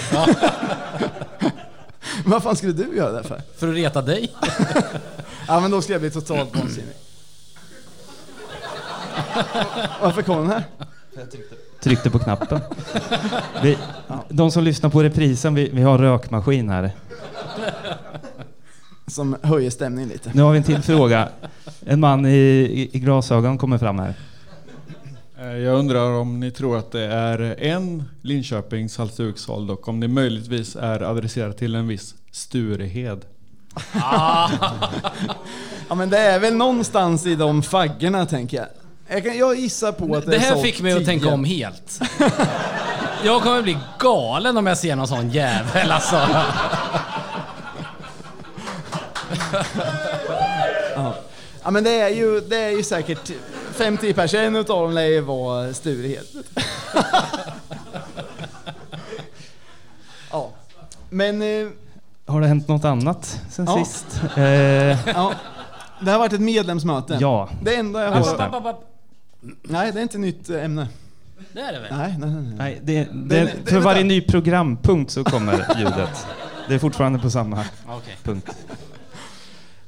Vad 2.25 2.43
fan 2.43 2.55
skulle 2.55 2.73
du 2.73 2.95
göra 2.97 3.11
det 3.11 3.23
för? 3.23 3.41
För 3.57 3.67
att 3.67 3.75
reta 3.75 4.01
dig? 4.01 4.33
Ja 5.49 5.59
men 5.59 5.71
då 5.71 5.81
skulle 5.81 5.93
jag 5.93 6.01
bli 6.01 6.11
totalt 6.11 6.55
vansinnig. 6.55 6.95
Varför 10.01 10.21
kom 10.21 10.37
den 10.37 10.47
här? 10.49 10.63
Tryckte 11.31 11.55
på 12.11 12.19
knappen. 12.19 12.59
Vi, 13.63 13.77
de 14.29 14.51
som 14.51 14.63
lyssnar 14.63 14.89
på 14.89 15.03
reprisen, 15.03 15.55
vi, 15.55 15.69
vi 15.73 15.81
har 15.81 15.97
rökmaskin 15.97 16.69
här. 16.69 16.91
Som 19.07 19.35
höjer 19.41 19.69
stämningen 19.69 20.09
lite. 20.09 20.31
Nu 20.33 20.41
har 20.41 20.51
vi 20.51 20.57
en 20.57 20.63
till 20.63 20.81
fråga. 20.81 21.29
En 21.85 21.99
man 21.99 22.25
i, 22.25 22.29
i, 22.29 22.89
i 22.93 22.99
glasögon 22.99 23.57
kommer 23.57 23.77
fram 23.77 23.99
här. 23.99 24.13
Eh, 25.39 25.57
Jag 25.57 25.79
undrar 25.79 26.11
om 26.11 26.39
ni 26.39 26.51
tror 26.51 26.77
att 26.77 26.91
det 26.91 27.05
är 27.05 27.55
en 27.59 28.03
Linköpings 28.21 28.97
halsdukshåll 28.97 29.71
och 29.71 29.87
om 29.89 29.99
det 29.99 30.07
möjligtvis 30.07 30.75
är 30.75 31.01
adresserat 31.01 31.57
till 31.57 31.75
en 31.75 31.87
viss 31.87 32.15
Sturehed. 32.31 33.25
Ja 35.89 35.95
men 35.95 36.09
det 36.09 36.17
är 36.17 36.39
väl 36.39 36.53
någonstans 36.55 37.25
i 37.25 37.35
de 37.35 37.63
faggorna 37.63 38.25
tänker 38.25 38.57
jag. 38.57 38.67
Jag, 39.07 39.23
kan, 39.23 39.37
jag 39.37 39.55
gissar 39.55 39.91
på 39.91 40.15
att 40.15 40.25
det, 40.25 40.31
Det 40.31 40.35
är 40.37 40.39
här 40.39 40.49
sålt 40.49 40.61
fick 40.61 40.81
mig 40.81 40.91
att 40.91 40.97
10. 40.99 41.05
tänka 41.05 41.29
om 41.29 41.43
helt. 41.43 41.99
Jag 43.25 43.41
kommer 43.41 43.61
bli 43.61 43.77
galen 43.99 44.57
om 44.57 44.67
jag 44.67 44.77
ser 44.77 44.95
någon 44.95 45.07
sån 45.07 45.29
jävel 45.29 45.91
alltså. 45.91 46.15
Ja 51.63 51.71
men 51.71 51.83
det 51.83 51.99
är 52.01 52.09
ju, 52.09 52.39
det 52.41 52.57
är 52.57 52.69
ju 52.69 52.83
säkert 52.83 53.31
50 53.73 54.13
pers, 54.13 54.33
en 54.33 54.55
utav 54.55 54.81
dem 54.81 54.91
lär 54.93 55.01
ju 55.05 55.21
vara 55.21 55.73
Sturehed. 55.73 56.25
ja. 60.31 60.49
Men, 61.09 61.41
eh, 61.41 61.67
Har 62.25 62.41
det 62.41 62.47
hänt 62.47 62.67
något 62.67 62.85
annat 62.85 63.41
sen 63.51 63.65
Ja. 63.65 63.77
sist? 63.85 64.21
Eh, 64.37 64.43
ja. 65.09 65.31
Det 66.01 66.11
har 66.11 66.19
varit 66.19 66.33
ett 66.33 66.41
medlemsmöte. 66.41 67.17
ja, 67.21 67.49
Det 67.61 67.75
enda 67.75 68.03
jag 68.03 68.17
Just 68.17 68.29
har... 68.37 68.75
det. 69.41 69.53
Nej, 69.63 69.91
det 69.91 69.99
är 69.99 70.03
inte 70.03 70.17
nytt 70.17 70.49
eh, 70.49 70.63
ämne. 70.65 70.87
Det 71.53 71.59
är 71.61 71.73
det 71.73 71.79
väl? 71.79 71.97
Nej, 71.97 72.15
nej, 72.19 72.29
nej. 72.29 72.41
nej. 72.43 72.55
nej, 72.57 72.79
det, 72.83 73.03
det, 73.13 73.53
det- 73.65 73.69
för 73.71 73.79
varje 73.79 74.03
ny 74.03 74.21
programpunkt 74.21 75.11
så 75.11 75.23
kommer 75.23 75.53
ljudet. 75.79 76.27
Det 76.67 76.75
är 76.75 76.79
fortfarande 76.79 77.19
på 77.19 77.29
samma 77.29 77.65
Okej. 77.87 78.17
punkt. 78.23 78.51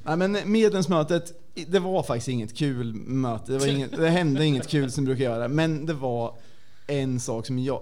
Nej 0.03 0.17
men 0.17 0.37
medlemsmötet, 0.45 1.31
det 1.67 1.79
var 1.79 2.03
faktiskt 2.03 2.27
inget 2.27 2.57
kul 2.57 2.93
möte. 2.93 3.51
Det, 3.51 3.57
var 3.57 3.67
inget, 3.67 3.97
det 3.97 4.09
hände 4.09 4.45
inget 4.45 4.67
kul 4.67 4.91
som 4.91 5.05
det 5.05 5.09
brukar 5.09 5.23
göra. 5.23 5.47
Men 5.47 5.85
det 5.85 5.93
var 5.93 6.33
en 6.87 7.19
sak 7.19 7.45
som 7.45 7.59
jag... 7.59 7.81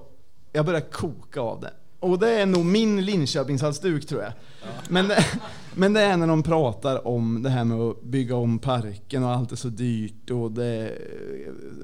Jag 0.52 0.66
började 0.66 0.86
koka 0.86 1.42
av 1.42 1.62
det. 1.62 1.72
Och 2.00 2.20
det 2.20 2.30
är 2.30 2.46
nog 2.46 2.66
min 2.66 3.06
Linköpingshalsduk 3.06 4.08
tror 4.08 4.22
jag. 4.22 4.34
Men, 4.90 5.08
det, 5.08 5.26
men 5.76 5.94
det 5.94 6.02
är 6.02 6.18
när 6.18 6.28
de 6.28 6.44
pratar 6.44 7.08
om 7.08 7.44
det 7.44 7.50
här 7.50 7.64
med 7.64 7.78
att 7.80 8.02
bygga 8.02 8.36
om 8.36 8.60
parken 8.60 9.24
och 9.24 9.30
allt 9.30 9.52
är 9.52 9.56
så 9.56 9.68
dyrt 9.70 10.30
och 10.32 10.52
det, 10.52 10.98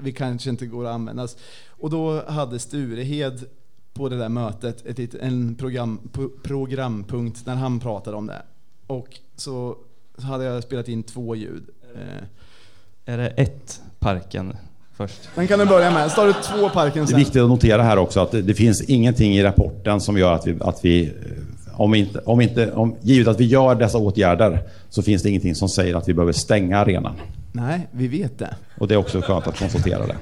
vi 0.00 0.12
kanske 0.12 0.50
inte 0.50 0.66
går 0.66 0.84
att 0.86 0.94
användas. 0.94 1.36
Och 1.68 1.90
då 1.90 2.24
hade 2.30 2.58
Sturehed 2.58 3.44
på 3.92 4.08
det 4.08 4.18
där 4.18 4.28
mötet 4.28 4.86
ett, 4.86 4.98
litet- 4.98 5.20
en 5.20 5.54
program, 5.54 6.00
programpunkt 6.42 7.46
när 7.46 7.54
han 7.54 7.80
pratade 7.80 8.16
om 8.16 8.26
det. 8.26 8.42
Och 8.86 9.18
så 9.36 9.76
hade 10.18 10.44
jag 10.44 10.62
spelat 10.62 10.88
in 10.88 11.02
två 11.02 11.36
ljud. 11.36 11.64
Är 13.04 13.18
det 13.18 13.28
ett 13.28 13.82
parken 13.98 14.56
först? 14.96 15.28
Den 15.34 15.46
kan 15.46 15.58
du 15.58 15.66
börja 15.66 15.90
med. 15.90 16.10
Så 16.10 16.16
tar 16.16 16.26
du 16.26 16.32
två 16.32 16.68
parken 16.68 17.02
Det 17.02 17.06
är 17.06 17.06
sen. 17.06 17.18
viktigt 17.18 17.42
att 17.42 17.48
notera 17.48 17.82
här 17.82 17.98
också 17.98 18.20
att 18.20 18.30
det, 18.30 18.42
det 18.42 18.54
finns 18.54 18.82
ingenting 18.82 19.36
i 19.36 19.42
rapporten 19.42 20.00
som 20.00 20.18
gör 20.18 20.32
att 20.32 20.46
vi, 20.46 20.56
att 20.60 20.78
vi 20.84 21.04
eh, 21.04 21.10
om 21.80 21.94
inte, 21.94 22.18
om 22.18 22.40
inte, 22.40 22.72
om, 22.72 22.96
givet 23.00 23.28
att 23.28 23.40
vi 23.40 23.44
gör 23.44 23.74
dessa 23.74 23.98
åtgärder, 23.98 24.62
så 24.88 25.02
finns 25.02 25.22
det 25.22 25.28
ingenting 25.28 25.54
som 25.54 25.68
säger 25.68 25.94
att 25.94 26.08
vi 26.08 26.14
behöver 26.14 26.32
stänga 26.32 26.78
arenan. 26.78 27.14
Nej, 27.52 27.88
vi 27.90 28.08
vet 28.08 28.38
det. 28.38 28.54
Och 28.78 28.88
det 28.88 28.94
är 28.94 28.98
också 28.98 29.20
skönt 29.20 29.46
att 29.46 29.58
konstatera 29.58 30.06
det. 30.06 30.16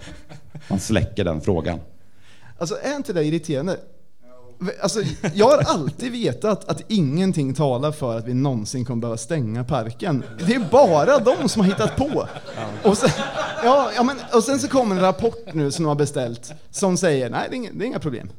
Man 0.68 0.78
släcker 0.78 1.24
den 1.24 1.40
frågan. 1.40 1.78
Alltså 2.58 2.76
är 2.82 2.96
inte 2.96 3.12
det 3.12 3.24
irriterande? 3.24 3.76
Alltså, 4.82 5.02
jag 5.34 5.46
har 5.46 5.58
alltid 5.58 6.12
vetat 6.12 6.68
att 6.68 6.82
ingenting 6.88 7.54
talar 7.54 7.92
för 7.92 8.18
att 8.18 8.26
vi 8.26 8.34
någonsin 8.34 8.84
kommer 8.84 9.00
behöva 9.00 9.16
stänga 9.16 9.64
parken. 9.64 10.24
Det 10.46 10.54
är 10.54 10.68
bara 10.70 11.18
de 11.18 11.48
som 11.48 11.62
har 11.62 11.68
hittat 11.68 11.96
på. 11.96 12.28
Och 12.82 12.98
sen, 12.98 13.10
ja, 13.64 13.90
ja, 13.96 14.02
men, 14.02 14.16
och 14.32 14.44
sen 14.44 14.58
så 14.58 14.68
kommer 14.68 14.94
en 14.96 15.00
rapport 15.00 15.54
nu 15.54 15.70
som 15.70 15.84
de 15.84 15.88
har 15.88 15.94
beställt 15.94 16.52
som 16.70 16.96
säger 16.96 17.30
nej, 17.30 17.46
det 17.50 17.54
är, 17.54 17.56
inga, 17.56 17.70
det 17.72 17.84
är 17.84 17.86
inga 17.86 17.98
problem. 17.98 18.30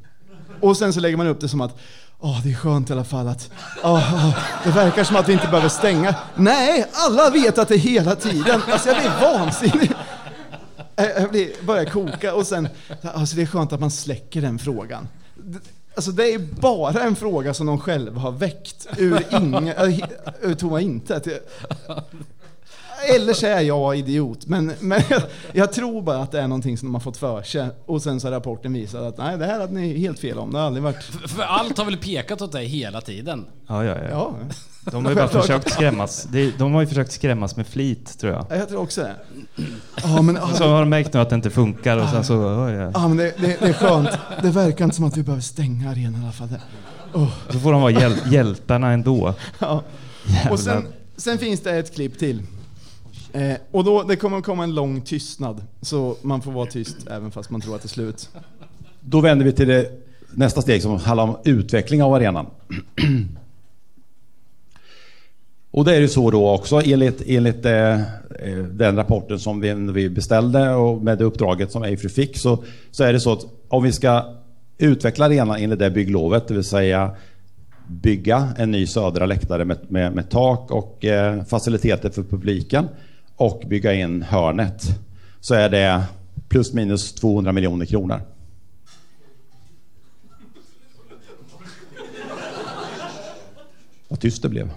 Och 0.62 0.78
sen 0.78 0.94
så 0.94 1.00
lägger 1.00 1.18
man 1.18 1.28
upp 1.28 1.40
det 1.40 1.50
som 1.50 1.62
att 1.62 1.80
Åh, 2.20 2.42
det 2.44 2.52
är 2.52 2.56
skönt 2.56 2.90
i 2.90 2.94
alla 2.94 3.04
fall 3.04 3.28
att 3.28 3.52
åh, 3.84 4.36
det 4.64 4.72
verkar 4.72 5.04
som 5.04 5.16
att 5.16 5.30
vi 5.30 5.34
inte 5.34 5.48
behöver 5.48 5.70
stänga. 5.70 6.16
Nej, 6.36 6.86
alla 6.94 7.30
vet 7.30 7.58
att 7.58 7.68
det 7.68 7.76
är 7.76 7.80
hela 7.80 8.16
tiden. 8.16 8.62
Alltså 8.72 8.90
jag 8.90 8.98
blir 8.98 9.12
vansinnig. 9.22 9.92
Jag 10.96 11.22
jag 11.22 11.30
blir, 11.30 11.66
börjar 11.66 11.86
koka 11.86 12.36
och 12.36 12.48
sen, 12.48 12.68
alltså 13.14 13.36
det 13.36 13.42
är 13.42 13.46
skönt 13.46 13.74
att 13.74 13.80
man 13.80 13.92
släcker 13.92 14.42
den 14.42 14.60
frågan. 14.60 15.08
Alltså 15.96 16.12
det 16.12 16.34
är 16.34 16.40
bara 16.40 17.04
en 17.04 17.16
fråga 17.16 17.54
som 17.54 17.68
de 17.68 17.80
själva 17.80 18.22
har 18.22 18.32
väckt 18.32 18.88
ur, 18.98 19.24
inga, 19.32 19.74
äh, 19.88 20.00
ur 20.42 20.56
tomma 20.56 20.82
intet. 20.82 21.28
Eller 23.10 23.34
så 23.34 23.48
är 23.48 23.62
jag 23.62 23.98
idiot, 23.98 24.46
men, 24.46 24.74
men 24.80 25.02
jag, 25.10 25.22
jag 25.54 25.74
tror 25.74 26.02
bara 26.02 26.18
att 26.18 26.32
det 26.32 26.42
är 26.42 26.48
någonting 26.48 26.78
som 26.78 26.88
de 26.88 26.94
har 26.94 27.02
fått 27.02 27.18
för 27.18 27.44
sig. 27.44 27.68
Och 27.86 28.02
sen 28.02 28.20
så 28.20 28.28
har 28.28 28.32
rapporten 28.32 28.74
visat 28.74 29.02
att 29.02 29.18
nej, 29.18 29.38
det 29.38 29.46
här 29.46 29.60
hade 29.60 29.74
ni 29.74 29.98
helt 29.98 30.20
fel 30.20 30.38
om. 30.38 30.52
Det 30.52 30.58
har 30.58 30.66
aldrig 30.66 30.84
varit... 30.84 31.04
För 31.04 31.44
allt 31.44 31.78
har 31.78 31.86
väl 31.86 31.98
pekat 31.98 32.42
åt 32.42 32.52
dig 32.52 32.66
hela 32.66 33.02
tiden? 33.02 33.46
Ja, 33.68 33.86
ja, 33.86 33.98
ja. 33.98 34.10
Ja, 34.10 34.36
De 34.86 35.06
har 35.06 35.12
ju 35.12 35.15
bara 35.15 35.28
försökt 35.28 35.72
skrämmas. 35.72 36.28
De 36.58 36.74
har 36.74 36.82
ju 36.82 36.88
försökt 36.88 37.12
skrämmas 37.12 37.56
med 37.56 37.67
flit, 37.67 38.19
tror 38.19 38.34
jag. 38.34 38.46
jag 38.50 38.69
tror 38.69 38.82
också 38.82 39.02
det. 39.02 39.15
Ja, 40.04 40.22
men, 40.22 40.38
Och 40.38 40.50
så 40.50 40.67
har 40.67 40.80
de 40.80 40.89
märkt 40.89 41.13
nu 41.13 41.19
att 41.19 41.30
det 41.30 41.36
inte 41.36 41.50
funkar 41.50 41.98
och 41.98 42.10
sen 42.10 42.24
så... 42.24 42.65
Oj, 42.65 42.74
ja. 42.74 42.91
ja, 42.93 43.08
men 43.08 43.17
det, 43.17 43.34
det, 43.38 43.58
det 43.60 43.67
är 43.67 43.74
skönt. 43.74 44.10
Det 44.41 44.50
verkar 44.50 44.86
inte 44.86 44.96
som 44.96 45.06
att 45.06 45.17
vi 45.17 45.24
behöver 45.24 45.41
stänga 45.41 45.89
arenan 45.89 46.22
i 46.22 46.24
alla 46.24 46.32
fall. 46.32 46.50
Så 47.50 47.60
får 47.60 47.72
de 47.72 47.82
vara 47.82 47.91
hjäl 47.91 48.13
hjältarna 48.32 48.91
ändå. 48.91 49.34
Ja. 49.60 49.84
Och 50.52 50.60
sen, 50.60 50.88
sen 51.17 51.38
finns 51.38 51.60
det 51.60 51.78
ett 51.78 51.96
klipp 51.96 52.19
till. 52.19 52.41
Eh, 53.34 53.54
och 53.72 53.84
då, 53.84 54.04
det 54.04 54.15
kommer 54.15 54.41
komma 54.41 54.63
en 54.63 54.76
lång 54.76 55.02
tystnad. 55.02 55.63
Så 55.82 56.17
man 56.22 56.41
får 56.41 56.52
vara 56.52 56.65
tyst 56.65 56.98
även 57.08 57.32
fast 57.32 57.50
man 57.50 57.62
tror 57.62 57.76
att 57.76 57.82
det 57.82 57.86
är 57.86 57.89
slut. 57.89 58.30
Då 59.02 59.22
vänder 59.22 59.46
vi 59.46 59.52
till 59.52 59.67
det, 59.67 59.91
nästa 60.32 60.62
steg 60.62 60.82
som 60.82 61.00
handlar 61.00 61.24
om 61.24 61.38
utveckling 61.43 62.04
av 62.04 62.13
arenan. 62.13 62.46
Och 65.74 65.86
det 65.86 65.96
är 65.96 66.00
ju 66.00 66.08
så 66.08 66.32
då 66.32 66.50
också 66.50 66.82
enligt, 66.86 67.22
enligt 67.28 67.66
eh, 67.66 68.02
eh, 68.02 68.58
den 68.72 68.96
rapporten 68.96 69.40
som 69.40 69.60
vi, 69.60 69.74
vi 69.74 70.10
beställde 70.10 70.74
och 70.74 71.02
med 71.02 71.18
det 71.18 71.24
uppdraget 71.24 71.72
som 71.72 71.84
Afry 71.84 72.10
fick 72.10 72.38
så, 72.38 72.64
så 72.92 73.04
är 73.04 73.14
det 73.14 73.20
så 73.20 73.34
att 73.34 73.46
om 73.68 73.84
vi 73.84 73.92
ska 73.92 74.26
utveckla 74.78 75.26
arenan 75.26 75.58
enligt 75.58 75.80
det 75.80 75.92
bygglovet, 75.92 76.48
det 76.48 76.54
vill 76.54 76.64
säga 76.64 77.16
bygga 77.88 78.54
en 78.58 78.72
ny 78.72 78.88
södra 78.88 79.26
läktare 79.26 79.66
med, 79.66 79.78
med, 79.88 80.16
med 80.16 80.30
tak 80.30 80.72
och 80.72 81.06
eh, 81.06 81.44
faciliteter 81.44 82.10
för 82.10 82.24
publiken 82.24 82.88
och 83.36 83.64
bygga 83.68 83.94
in 83.94 84.22
hörnet 84.22 84.84
så 85.40 85.54
är 85.54 85.70
det 85.70 86.04
plus 86.50 86.74
minus 86.74 87.14
200 87.14 87.52
miljoner 87.52 87.86
kronor. 87.86 88.22
Vad 94.08 94.20
tyst 94.20 94.42
det 94.42 94.50
blev. 94.50 94.70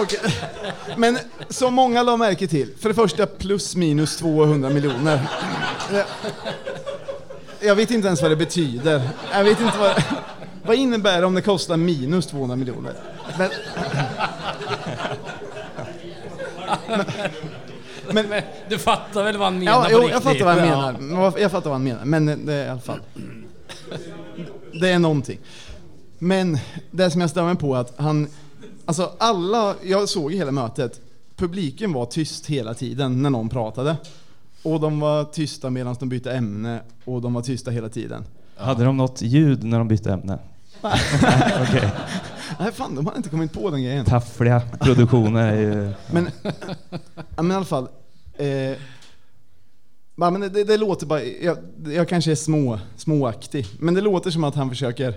Och, 0.00 0.14
men 0.96 1.18
som 1.48 1.74
många 1.74 2.02
la 2.02 2.16
märke 2.16 2.46
till, 2.48 2.74
för 2.80 2.88
det 2.88 2.94
första 2.94 3.26
plus 3.26 3.76
minus 3.76 4.16
200 4.16 4.70
miljoner. 4.70 5.20
Jag- 7.60 7.74
vet 7.74 7.90
inte 7.90 8.06
ens 8.06 8.22
vad 8.22 8.30
det 8.30 8.36
betyder. 8.36 9.02
Jag 9.32 9.44
vet 9.44 9.60
inte 9.60 9.78
vad, 9.78 10.02
vad 10.66 10.76
innebär 10.76 11.20
det 11.20 11.26
om 11.26 11.34
det 11.34 11.42
kostar 11.42 11.76
minus 11.76 12.26
200 12.26 12.56
miljoner? 12.56 12.92
Men, 13.38 13.50
men, 18.12 18.28
men, 18.28 18.42
Du 18.68 18.78
fattar 18.78 19.24
väl 19.24 19.36
vad 19.36 19.46
han 19.46 19.58
menar 19.58 19.72
Ja, 19.72 19.84
på 19.84 19.88
jo, 19.92 19.98
riktigt? 19.98 20.14
jag 20.14 20.22
fattar 20.22 20.44
vad 20.44 20.54
han 20.58 20.68
Ja. 20.68 20.76
menar. 20.76 20.92
Men 21.32 21.42
Jag 21.42 21.50
fattar 21.50 21.70
vad 21.70 21.74
han 21.74 21.84
menar, 21.84 22.04
men 22.04 22.46
det 22.46 22.54
är 22.54 22.66
i 22.66 22.68
alla 22.68 22.80
fall... 22.80 23.00
Det 24.80 24.88
är 24.90 24.98
någonting. 24.98 25.38
Men 26.18 26.58
det 26.90 27.10
som 27.10 27.20
jag 27.20 27.30
mig 27.44 27.56
på 27.56 27.74
är 27.74 27.80
att 27.80 27.92
han... 27.96 28.28
Alltså 28.88 29.12
alla, 29.18 29.74
jag 29.82 30.08
såg 30.08 30.32
hela 30.32 30.52
mötet, 30.52 31.00
publiken 31.36 31.92
var 31.92 32.06
tyst 32.06 32.46
hela 32.46 32.74
tiden 32.74 33.22
när 33.22 33.30
någon 33.30 33.48
pratade. 33.48 33.96
Och 34.62 34.80
de 34.80 35.00
var 35.00 35.24
tysta 35.24 35.70
medan 35.70 35.96
de 36.00 36.08
bytte 36.08 36.32
ämne 36.32 36.80
och 37.04 37.22
de 37.22 37.34
var 37.34 37.42
tysta 37.42 37.70
hela 37.70 37.88
tiden. 37.88 38.24
Hade 38.56 38.84
de 38.84 38.96
något 38.96 39.22
ljud 39.22 39.64
när 39.64 39.78
de 39.78 39.88
bytte 39.88 40.12
ämne? 40.12 40.38
Nej, 40.82 41.00
Okej. 41.62 41.90
Nej 42.60 42.72
fan, 42.72 42.94
de 42.94 43.06
har 43.06 43.16
inte 43.16 43.28
kommit 43.28 43.52
på 43.52 43.70
den 43.70 43.82
grejen. 43.82 44.04
Taffliga 44.04 44.62
produktioner 44.80 45.52
är 45.52 45.60
ju... 45.60 45.92
Men, 46.10 46.30
men 47.36 47.50
i 47.50 47.54
alla 47.54 47.64
fall. 47.64 47.88
Eh, 48.36 48.76
men 50.14 50.40
det, 50.40 50.64
det 50.64 50.76
låter 50.76 51.06
bara, 51.06 51.22
jag, 51.22 51.58
jag 51.86 52.08
kanske 52.08 52.30
är 52.30 52.36
små, 52.36 52.78
småaktig, 52.96 53.66
men 53.78 53.94
det 53.94 54.00
låter 54.00 54.30
som 54.30 54.44
att 54.44 54.54
han 54.54 54.68
försöker 54.68 55.14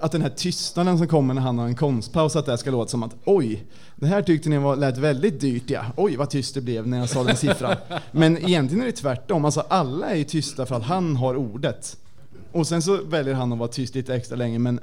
att 0.00 0.12
den 0.12 0.22
här 0.22 0.30
tystnaden 0.30 0.98
som 0.98 1.08
kommer 1.08 1.34
när 1.34 1.42
han 1.42 1.58
har 1.58 1.66
en 1.66 1.74
konstpaus, 1.74 2.36
att 2.36 2.46
det 2.46 2.58
ska 2.58 2.70
låta 2.70 2.90
som 2.90 3.02
att 3.02 3.16
oj, 3.24 3.64
det 3.96 4.06
här 4.06 4.22
tyckte 4.22 4.48
ni 4.48 4.58
var, 4.58 4.76
lät 4.76 4.98
väldigt 4.98 5.40
dyrt 5.40 5.70
ja. 5.70 5.84
Oj 5.96 6.16
vad 6.16 6.30
tyst 6.30 6.54
det 6.54 6.60
blev 6.60 6.86
när 6.86 6.98
jag 6.98 7.08
sa 7.08 7.24
den 7.24 7.36
siffran. 7.36 7.76
Men 8.12 8.38
egentligen 8.38 8.82
är 8.82 8.86
det 8.86 8.92
tvärtom, 8.92 9.44
alltså 9.44 9.64
alla 9.68 10.06
är 10.10 10.16
ju 10.16 10.24
tysta 10.24 10.66
för 10.66 10.74
att 10.74 10.82
han 10.82 11.16
har 11.16 11.36
ordet. 11.36 11.96
Och 12.52 12.66
sen 12.66 12.82
så 12.82 12.98
väljer 13.04 13.34
han 13.34 13.52
att 13.52 13.58
vara 13.58 13.68
tyst 13.68 13.94
lite 13.94 14.14
extra 14.14 14.36
länge, 14.36 14.58
men 14.58 14.80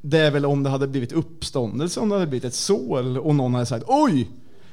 det 0.00 0.18
är 0.18 0.30
väl 0.30 0.46
om 0.46 0.62
det 0.62 0.70
hade 0.70 0.86
blivit 0.86 1.12
uppståndelse, 1.12 2.00
om 2.00 2.08
det 2.08 2.14
hade 2.14 2.26
blivit 2.26 2.44
ett 2.44 2.54
sål 2.54 3.18
och 3.18 3.34
någon 3.34 3.54
hade 3.54 3.66
sagt 3.66 3.84
oj! 3.88 4.28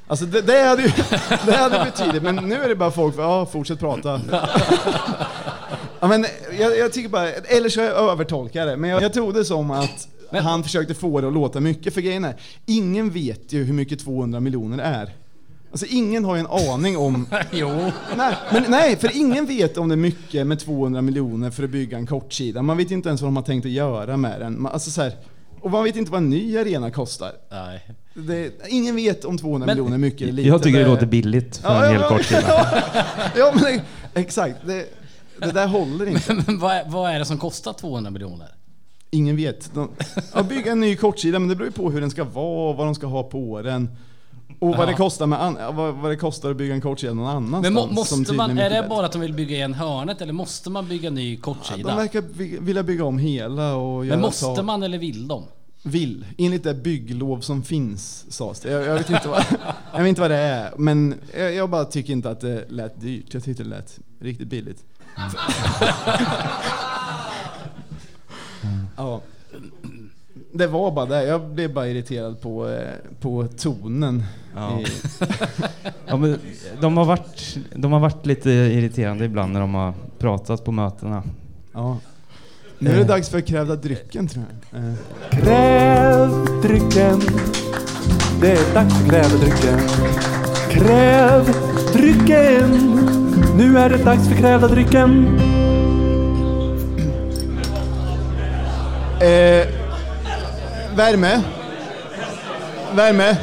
Alltså 0.08 0.26
det, 0.26 0.42
det 0.42 0.64
hade 0.64 0.82
ju 0.82 0.88
det 1.46 1.56
hade 1.56 1.86
betydigt, 1.86 2.24
men 2.24 2.36
nu 2.36 2.56
är 2.56 2.70
det 2.70 2.76
bara 2.76 2.92
folk, 2.92 3.16
ja 3.18 3.46
fortsätt 3.46 3.80
prata. 3.80 4.22
Ja, 6.00 6.08
men 6.08 6.26
jag, 6.60 6.78
jag 6.78 6.94
tycker 6.94 7.10
bara, 7.10 7.30
eller 7.32 7.70
så 7.70 7.80
jag 7.80 8.12
övertolkar 8.12 8.66
det, 8.66 8.78
men 8.78 8.90
jag, 8.90 9.04
jag 9.04 9.14
tog 9.14 9.34
det 9.34 9.46
som 9.46 9.72
att 9.72 10.08
han 10.32 10.64
försökte 10.64 10.94
få 10.94 11.22
det 11.22 11.28
att 11.28 11.34
låta 11.34 11.60
mycket, 11.60 11.94
för 11.94 12.02
grejen 12.02 12.26
är, 12.26 12.36
ingen 12.66 13.10
vet 13.10 13.54
ju 13.54 13.64
hur 13.64 13.74
mycket 13.74 14.00
200 14.00 14.40
miljoner 14.40 14.78
är. 14.84 15.10
Alltså 15.72 15.86
ingen 15.90 16.26
har 16.26 16.36
ju 16.36 16.40
en 16.40 16.48
aning 16.48 16.98
om... 16.98 17.28
Jo. 17.52 17.70
Nej, 18.18 18.34
men 18.52 18.64
nej, 18.68 18.96
för 18.96 19.18
ingen 19.18 19.46
vet 19.46 19.78
om 19.78 19.90
det 19.90 19.96
är 19.96 19.98
mycket 19.98 20.48
med 20.48 20.60
200 20.60 21.02
miljoner 21.02 21.50
för 21.52 21.64
att 21.64 21.70
bygga 21.70 21.98
en 21.98 22.08
kortsida. 22.08 22.62
Man 22.62 22.78
vet 22.78 22.92
inte 22.92 23.10
ens 23.10 23.22
vad 23.22 23.28
de 23.28 23.36
har 23.36 23.44
tänkt 23.44 23.66
att 23.66 23.72
göra 23.72 24.18
med 24.18 24.40
den. 24.42 24.62
Man- 24.62 24.72
Alltså 24.72 24.92
så 24.92 25.02
här, 25.02 25.12
och 25.62 25.72
man 25.72 25.84
vet 25.84 25.96
inte 25.96 26.12
vad 26.12 26.22
en 26.22 26.30
ny 26.30 26.58
arena 26.58 26.92
kostar. 26.92 27.32
Nej. 27.52 27.82
Det, 28.14 28.52
ingen 28.68 28.96
vet 28.96 29.26
om 29.26 29.38
200 29.38 29.66
Men- 29.66 29.76
miljoner 29.76 29.94
är 29.94 29.98
mycket 30.00 30.22
eller 30.22 30.34
lite. 30.34 30.48
Jag 30.50 30.64
tycker 30.64 30.80
det 30.80 30.86
är- 30.86 30.90
låter 30.90 31.06
billigt 31.06 31.58
för 31.58 31.70
Ja, 31.74 31.86
en 31.86 31.92
hel 31.92 32.02
ja, 32.02 32.10
kort 32.10 32.26
sida. 32.26 32.42
Ja, 32.48 32.68
ja 33.38 33.54
men 33.64 33.80
exakt. 34.14 34.56
Det, 34.66 34.86
det 35.40 35.52
där 35.52 35.68
håller 35.68 36.06
inte. 36.06 36.34
Men 36.48 36.60
vad, 36.60 36.72
är- 36.76 36.90
vad 36.90 37.12
är 37.12 37.20
det 37.20 37.26
som 37.26 37.38
kostar 37.38 37.74
200 37.74 38.12
miljoner? 38.12 38.48
Ingen 39.12 39.36
vet. 39.36 39.74
De, 39.74 39.90
ja, 40.34 40.44
bygga 40.44 40.72
en 40.72 40.80
ny 40.80 40.96
kortsida, 40.96 41.40
men 41.40 41.50
det 41.50 41.56
beror 41.56 41.68
ju 41.68 41.74
på 41.74 41.92
hur 41.92 42.02
den 42.02 42.12
ska 42.12 42.24
vara, 42.24 42.74
vad 42.74 42.88
de 42.88 42.96
ska 42.96 43.08
ha 43.08 43.24
på 43.24 43.62
den. 43.62 43.90
Och 44.60 44.70
vad, 44.70 44.80
Ja. 44.80 44.86
det 44.86 44.94
kostar 44.94 45.26
med 45.26 45.42
an, 45.44 45.58
ja, 45.60 45.72
vad, 45.72 45.94
vad 45.96 46.12
det 46.12 46.16
kostar 46.16 46.52
att 46.52 46.58
bygga 46.58 46.74
en 46.74 46.82
kortsida 46.82 47.14
någon 47.14 47.28
annanstans. 47.28 47.64
Men 47.88 47.96
måste 47.96 48.34
man, 48.34 48.52
är 48.58 48.64
det 48.64 48.70
bättre. 48.70 48.90
bara 48.90 49.06
att 49.06 49.12
de 49.12 49.22
vill 49.22 49.34
bygga 49.34 49.56
igen 49.56 49.74
hörnet 49.74 50.22
eller 50.22 50.34
måste 50.34 50.70
man 50.70 50.88
bygga 50.88 51.10
ny 51.10 51.36
De 51.36 51.42
kortsida? 51.42 51.96
verkar 51.96 52.24
vi- 52.34 52.58
vilja 52.62 52.84
bygga 52.84 53.06
om 53.06 53.18
hela 53.18 53.76
och 53.76 54.06
Men 54.06 54.22
måste 54.22 54.46
ta- 54.46 54.62
man 54.64 54.84
eller 54.84 54.98
vill 54.98 55.28
de? 55.28 55.44
Vill. 55.84 56.26
Enligt 56.38 56.64
det 56.64 56.74
bygglov 56.74 57.40
som 57.40 57.64
finns, 57.64 58.26
sades 58.30 58.60
det. 58.60 58.72
Jag, 58.72 58.84
jag, 58.86 58.94
vet 58.94 59.10
inte 59.10 59.28
vad, 59.28 59.44
jag 59.94 60.00
vet 60.00 60.08
inte 60.10 60.22
vad 60.22 60.32
det 60.32 60.38
är, 60.38 60.72
men 60.78 61.16
jag, 61.38 61.54
jag 61.54 61.70
bara 61.70 61.86
tycker 61.86 62.14
inte 62.14 62.30
att 62.30 62.40
det 62.42 62.66
lät 62.70 63.02
dyrt. 63.02 63.34
Jag 63.34 63.44
tyckte 63.44 63.64
det 63.64 63.70
lät 63.70 64.00
riktigt 64.22 64.48
billigt. 64.48 64.84
Ja. 68.98 69.22
Det 70.52 70.68
var 70.68 70.92
bara 70.92 71.06
det. 71.06 71.24
Jag 71.24 71.42
blev 71.50 71.74
bara 71.74 71.88
irriterad 71.88 72.42
på, 72.42 72.70
eh, 72.70 72.90
på 73.22 73.48
tonen. 73.58 74.24
Ja. 74.56 74.80
I, 74.80 74.86
Ja, 76.06 76.18
men 76.18 76.40
de, 76.82 76.98
har 76.98 77.06
varit, 77.06 77.58
de 77.76 77.92
har 77.92 78.00
varit 78.00 78.26
lite 78.26 78.50
irriterande 78.52 79.26
ibland 79.26 79.54
när 79.54 79.60
de 79.60 79.74
har 79.76 79.94
pratat 80.20 80.66
på 80.66 80.72
mötena. 80.72 81.24
ja. 81.74 81.98
Nu 82.80 82.92
är 82.92 82.98
det 82.98 83.04
dags 83.04 83.30
för 83.30 83.42
krävda 83.42 83.76
drycken 83.76 84.28
tror 84.28 84.46
jag. 84.72 84.82
Eh, 84.84 84.94
Kräv 85.32 86.30
drycken. 86.62 87.22
Det 88.42 88.52
är 88.52 88.74
dags 88.74 88.98
för 88.98 89.10
krävdrycken. 89.10 89.80
Kräv 90.70 91.54
drycken. 91.94 93.17
Nu 93.58 93.78
är 93.78 93.90
det 93.90 93.98
dags 93.98 94.28
för 94.28 94.36
krävda 94.36 94.68
drycken. 94.68 95.40
Eh, 99.20 99.68
värme. 100.96 101.42
Värme. 102.92 103.38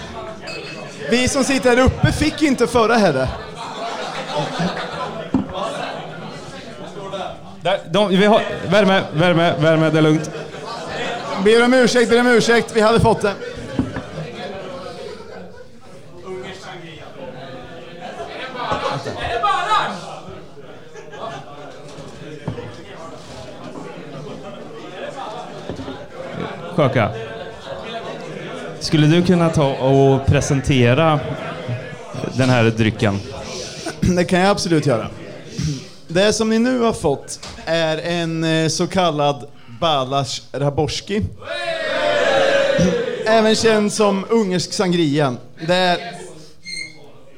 Vi 1.11 1.29
som 1.29 1.45
sitter 1.45 1.77
här 1.77 1.85
uppe 1.85 2.13
fick 2.13 2.43
inte 2.43 2.67
förra 2.67 2.95
heller. 2.95 3.29
Där, 7.61 7.79
de, 7.91 8.09
vi 8.09 8.27
har, 8.27 8.43
värme, 8.71 9.03
värme, 9.15 9.55
värme, 9.59 9.91
det 9.91 9.99
är 9.99 10.03
lugnt. 10.03 10.31
Ber 11.45 11.65
om 11.65 11.75
ursäkt, 11.75 12.11
ber 12.11 12.21
om 12.21 12.27
ursäkt. 12.27 12.73
Vi 12.75 12.81
hade 12.81 13.01
fått 13.01 13.23
det 13.23 13.35
Sjöka. 26.75 27.11
Skulle 28.81 29.07
du 29.07 29.23
kunna 29.23 29.51
ta 29.51 29.75
och 29.75 30.27
presentera 30.27 31.21
den 32.37 32.51
här 32.51 32.65
drycken? 32.65 33.19
Det 34.01 34.25
kan 34.25 34.41
jag 34.41 34.51
absolut 34.51 34.87
göra. 34.87 35.11
Det 36.09 36.33
som 36.33 36.51
ni 36.51 36.59
nu 36.59 36.81
har 36.81 36.93
fått 36.93 37.47
är 37.65 37.99
en 37.99 38.45
eh, 38.45 38.69
så 38.69 38.87
kallad 38.87 39.45
Balash 39.81 40.43
Raborski. 40.53 41.21
Även 43.27 43.55
känd 43.55 43.93
som 43.93 44.25
ungersk 44.29 44.73
sangria. 44.73 45.37
Det 45.67 45.75
är, 45.75 45.99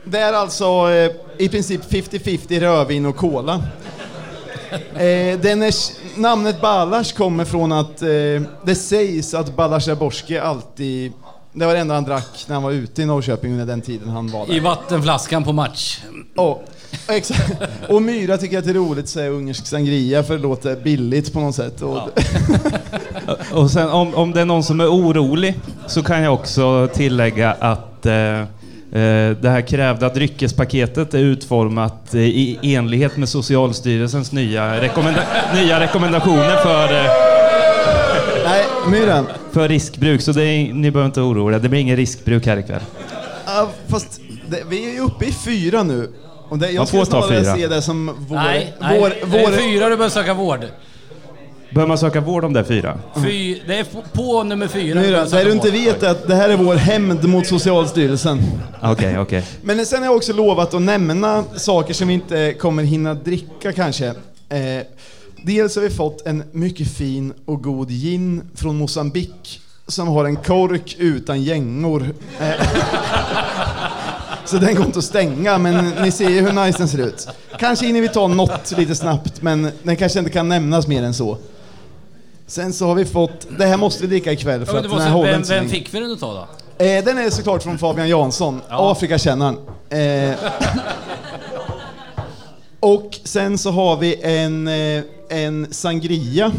det 0.05 0.19
är 0.19 0.33
alltså 0.33 0.91
eh, 0.91 1.13
i 1.39 1.49
princip 1.49 1.81
50-50 1.91 2.61
rödvin 2.61 3.07
och 3.07 3.17
cola. 3.17 3.63
Eh, 4.95 5.39
den 5.39 5.63
är, 5.63 5.75
namnet 6.17 6.61
Balash 6.61 7.17
kommer 7.17 7.45
från 7.45 7.73
att 7.73 8.03
eh, 8.03 8.09
det 8.65 8.75
sägs 8.75 9.35
att 9.35 9.57
Balash 9.57 9.89
Raborski 9.89 10.39
alltid 10.39 11.13
det 11.53 11.67
var 11.67 11.75
det 11.75 11.81
enda 11.81 11.95
han 11.95 12.05
drack 12.05 12.45
när 12.47 12.55
han 12.55 12.63
var 12.63 12.71
ute 12.71 13.03
i 13.03 13.07
Norrköping 13.07 13.53
under 13.53 13.67
den 13.67 13.81
tiden 13.81 14.09
han 14.09 14.31
var 14.31 14.47
där. 14.47 14.55
I 14.55 14.61
vattenflaskan 14.61 15.45
på 15.45 15.53
match. 15.53 16.01
Ja, 16.35 16.61
exakt. 17.09 17.53
Och 17.89 18.03
Myra 18.03 18.39
tycker 18.39 18.59
att 18.59 18.65
det 18.65 18.71
är 18.71 18.75
roligt 18.75 19.05
att 19.05 19.11
säga 19.11 19.31
ungersk 19.31 19.67
sangria 19.67 20.23
för 20.23 20.37
det 20.37 20.43
låter 20.43 20.77
billigt 20.77 21.33
på 21.33 21.41
något 21.41 21.55
sätt. 21.55 21.83
Och 21.83 21.99
Och 23.53 23.71
sen 23.71 23.91
om, 23.91 24.15
om 24.15 24.33
det 24.33 24.41
är 24.41 24.45
någon 24.45 24.63
som 24.63 24.81
är 24.81 24.87
orolig 24.87 25.61
så 25.87 26.03
kan 26.03 26.23
jag 26.23 26.35
också 26.35 26.89
tillägga 26.95 27.53
att 27.53 28.07
eh, 28.07 28.43
det 29.41 29.49
här 29.49 29.61
krävda 29.61 30.09
dryckespaketet 30.09 31.15
är 31.15 31.19
utformat 31.19 32.15
eh, 32.15 32.21
i 32.21 32.59
enlighet 32.63 33.17
med 33.17 33.29
Socialstyrelsens 33.29 34.33
nya, 34.33 34.81
rekommenda 34.81 35.21
nya 35.55 35.81
rekommendationer 35.81 36.57
för, 36.57 36.85
eh, 36.95 37.11
Nej, 38.45 38.65
Myra. 38.91 39.25
för 39.53 39.69
riskbruk. 39.69 40.21
Så 40.23 40.33
det 40.33 40.45
är, 40.45 40.73
ni 40.73 40.91
behöver 40.91 41.07
inte 41.07 41.21
oroa 41.21 41.55
er, 41.55 41.59
det 41.59 41.69
blir 41.69 41.81
ingen 41.81 41.97
riskbruk 41.97 42.47
här 42.47 42.57
ikväll. 42.57 42.81
Ja, 43.47 43.69
fast 43.89 44.21
det, 44.49 44.63
vi 44.69 44.89
är 44.91 44.95
ju 44.95 45.01
uppe 45.01 45.25
i 45.25 45.33
fyra 45.33 45.83
nu. 45.83 46.13
Och 46.49 46.59
det, 46.59 46.67
jag 46.71 46.77
Man 46.77 46.87
får 46.87 47.05
skulle 47.05 47.21
ta 47.23 47.27
snarare 47.29 47.45
fyra. 47.45 47.55
se 47.57 47.67
det 47.69 47.83
som 47.83 48.27
vår... 48.29 48.37
Nej, 48.37 48.75
nej. 48.81 49.01
vår, 49.01 49.09
det 49.31 49.39
är 49.39 49.47
vår 49.51 49.53
fyra 49.57 49.89
du 49.89 49.97
behöver 49.97 50.09
söka 50.09 50.35
vård. 50.35 50.61
Behöver 51.77 51.89
man 51.89 51.99
söka 51.99 52.21
vård 52.21 52.45
om 52.45 52.53
det 52.53 52.61
är 52.61 52.65
fyra? 52.65 52.99
Fy, 53.23 53.61
det 53.67 53.79
är 53.79 53.85
på, 53.85 54.03
på 54.13 54.43
nummer 54.43 54.69
fyra 54.69 55.01
det 55.01 55.27
söka 55.27 55.45
du 55.45 55.53
inte 55.53 55.71
vet 55.71 56.03
är 56.03 56.11
att 56.11 56.29
det 56.29 56.35
här 56.35 56.49
är 56.49 56.57
vår 56.57 56.75
hämnd 56.75 57.25
mot 57.29 57.47
Socialstyrelsen. 57.47 58.41
Okej, 58.83 59.19
okej. 59.19 59.47
Men 59.63 59.87
sen 59.87 59.99
har 59.99 60.07
jag 60.07 60.17
också 60.17 60.33
lovat 60.33 60.75
att 60.75 60.83
nämna 60.83 61.45
saker 61.57 61.95
som 61.95 62.09
vi 62.09 62.15
inte 62.15 62.53
kommer 62.53 62.83
hinna 62.83 63.15
dricka 63.15 63.73
kanske. 63.73 64.07
Eh, 64.49 64.87
dels 65.43 65.77
har 65.77 65.83
vi 65.83 65.91
fått 65.91 66.27
en 66.27 66.43
mycket 66.53 66.89
fin 66.89 67.33
och 67.45 67.63
god 67.63 67.91
gin 67.91 68.43
från 68.55 68.77
Mosambik 68.77 69.61
som 69.87 70.09
har 70.09 70.25
en 70.25 70.37
kork 70.37 70.97
utan 70.99 71.43
gängor. 71.43 72.15
Eh, 72.41 72.67
så 74.45 74.57
den 74.57 74.75
går 74.75 74.87
inte 74.87 74.99
att 74.99 75.05
stänga, 75.05 75.59
men 75.59 75.89
ni 76.03 76.11
ser 76.11 76.29
ju 76.29 76.41
hur 76.41 76.65
nice 76.65 76.79
den 76.79 76.89
ser 76.89 77.07
ut. 77.07 77.29
Kanske 77.59 77.87
hinner 77.87 78.01
vi 78.01 78.09
ta 78.09 78.29
något 78.29 78.73
lite 78.79 78.95
snabbt, 78.95 79.43
men 79.43 79.71
den 79.83 79.97
kanske 79.97 80.19
inte 80.19 80.31
kan 80.31 80.49
nämnas 80.49 80.87
mer 80.87 81.03
än 81.03 81.15
så. 81.15 81.39
Sen 82.47 82.73
så 82.73 82.87
har 82.87 82.95
vi 82.95 83.05
fått, 83.05 83.47
det 83.59 83.67
här 83.67 83.77
måste 83.77 84.03
vi 84.03 84.09
dricka 84.09 84.33
ikväll 84.33 84.67
för 84.67 84.73
Ja, 84.73 84.79
att 84.79 84.91
den 84.91 85.01
här 85.01 85.11
håller 85.11 85.31
vem, 85.31 85.41
inte 85.41 85.55
vem 85.55 85.69
fick 85.69 85.95
vi 85.95 86.01
den 86.01 86.11
utav 86.11 86.35
då? 86.35 86.85
Eh, 86.85 87.05
den 87.05 87.19
är 87.19 87.31
såklart 87.31 87.63
från 87.63 87.79
Fabian 87.79 88.09
Jansson, 88.09 88.61
Ja. 88.69 88.93
Afrikakännaren. 88.93 89.57
Eh, 89.91 90.37
och 92.81 93.19
sen 93.25 93.59
så 93.59 93.71
har 93.71 93.97
vi 93.97 94.23
en, 94.23 94.69
eh, 94.69 95.03
en 95.29 95.67
sangria 95.71 96.53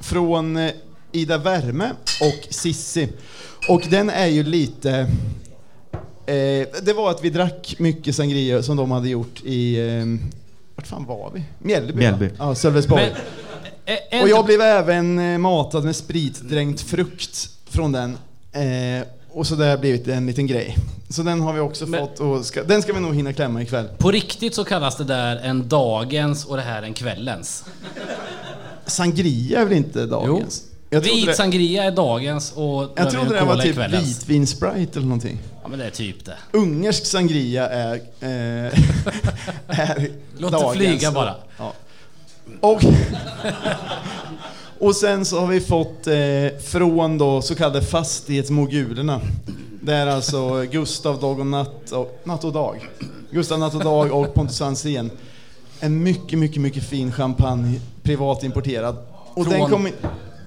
från 0.00 0.56
eh, 0.56 0.70
Ida 1.12 1.38
Värme 1.38 1.90
och 2.20 2.54
Sissi. 2.54 3.08
Och 3.68 3.82
den 3.90 4.10
är 4.10 4.26
ju 4.26 4.42
lite... 4.42 4.90
Eh, 6.26 6.68
det 6.82 6.92
var 6.96 7.10
att 7.10 7.24
vi 7.24 7.30
drack 7.30 7.74
mycket 7.78 8.16
sangria 8.16 8.62
som 8.62 8.76
de 8.76 8.90
hade 8.90 9.08
gjort 9.08 9.42
i... 9.44 9.88
Eh, 9.88 10.04
vart 10.76 10.86
fan 10.86 11.04
var 11.06 11.30
vi? 11.34 11.42
Mjällby? 11.58 11.94
Mjällby. 11.98 12.30
Ja, 12.38 12.54
Sölvesborg. 12.54 13.02
Men, 13.02 13.12
eh, 13.86 13.96
en, 14.10 14.22
Och 14.22 14.28
jag 14.28 14.44
blev 14.44 14.60
även 14.60 15.18
eh, 15.18 15.38
matad 15.38 15.84
med 15.84 15.96
spritdränkt 15.96 16.80
frukt 16.80 17.48
från 17.70 17.92
den. 17.92 18.18
Eh, 18.52 19.06
och 19.30 19.46
så 19.46 19.54
det 19.54 19.66
har 19.66 19.76
blivit 19.78 20.08
en 20.08 20.26
liten 20.26 20.46
grej. 20.46 20.76
Så 21.08 21.22
den 21.22 21.40
har 21.40 21.52
vi 21.52 21.60
också 21.60 21.86
Men- 21.86 22.00
fått 22.00 22.20
och 22.20 22.44
ska, 22.46 22.62
den 22.64 22.82
ska 22.82 22.92
vi 22.92 23.00
nog 23.00 23.14
hinna 23.14 23.32
klämma 23.32 23.62
ikväll. 23.62 23.88
På 23.98 24.10
riktigt 24.10 24.54
så 24.54 24.64
kallas 24.64 24.96
det 24.96 25.04
där 25.04 25.36
en 25.36 25.68
dagens 25.68 26.44
och 26.44 26.56
det 26.56 26.62
här 26.62 26.82
en 26.82 26.94
kvällens. 26.94 27.64
Sangria 28.86 29.60
är 29.60 29.64
väl 29.64 29.72
inte 29.76 30.06
dagens? 30.06 30.62
Jag 30.90 31.02
trodde 31.04 31.16
Vit 31.16 31.26
det, 31.26 31.34
sangria 31.34 31.84
är 31.84 31.90
dagens 31.90 32.52
och 32.52 32.92
jag 32.96 33.10
trodde 33.10 33.34
det 33.34 33.44
var 33.44 33.56
typ 33.56 33.74
kvällens. 33.74 34.08
vitvinsprite 34.08 34.90
eller 34.98 35.06
någonting. 35.06 35.38
Ja 35.62 35.68
men 35.68 35.78
det 35.78 35.84
är 35.84 35.90
typ 35.90 36.24
det. 36.24 36.36
Ungersk 36.52 37.06
sangria 37.06 37.68
är, 37.68 37.94
eh, 38.20 38.28
är 39.66 40.08
Låt 40.38 40.52
det 40.52 40.72
flyga 40.78 41.10
bara. 41.12 41.34
Ja. 41.58 41.72
Och, 42.60 42.80
och 44.80 44.96
sen 44.96 45.24
så 45.24 45.40
har 45.40 45.46
vi 45.46 45.60
fått 45.60 46.06
eh, 46.06 46.58
från 46.64 47.18
då 47.18 47.42
så 47.42 47.54
kallade 47.54 47.82
fastighetsmogulerna. 47.82 49.20
Det 49.82 49.94
är 49.94 50.06
alltså 50.06 50.62
Gustav 50.62 51.20
Dag 51.20 51.40
och 51.40 51.46
Natt 51.46 51.90
och, 51.92 52.20
natt 52.24 52.44
och 52.44 52.52
Dag. 52.52 52.88
Gustav 53.30 53.58
Natt 53.58 53.74
och 53.74 53.84
Dag 53.84 54.12
och 54.12 54.34
Pontus 54.34 54.58
Franzén. 54.58 55.10
En 55.80 56.02
mycket, 56.02 56.38
mycket, 56.38 56.62
mycket 56.62 56.84
fin 56.84 57.12
champagne, 57.12 57.80
privatimporterad. 58.02 58.96
Och 59.34 59.44
den 59.44 59.58
Från? 59.58 59.70
kom 59.70 59.86
in, 59.86 59.92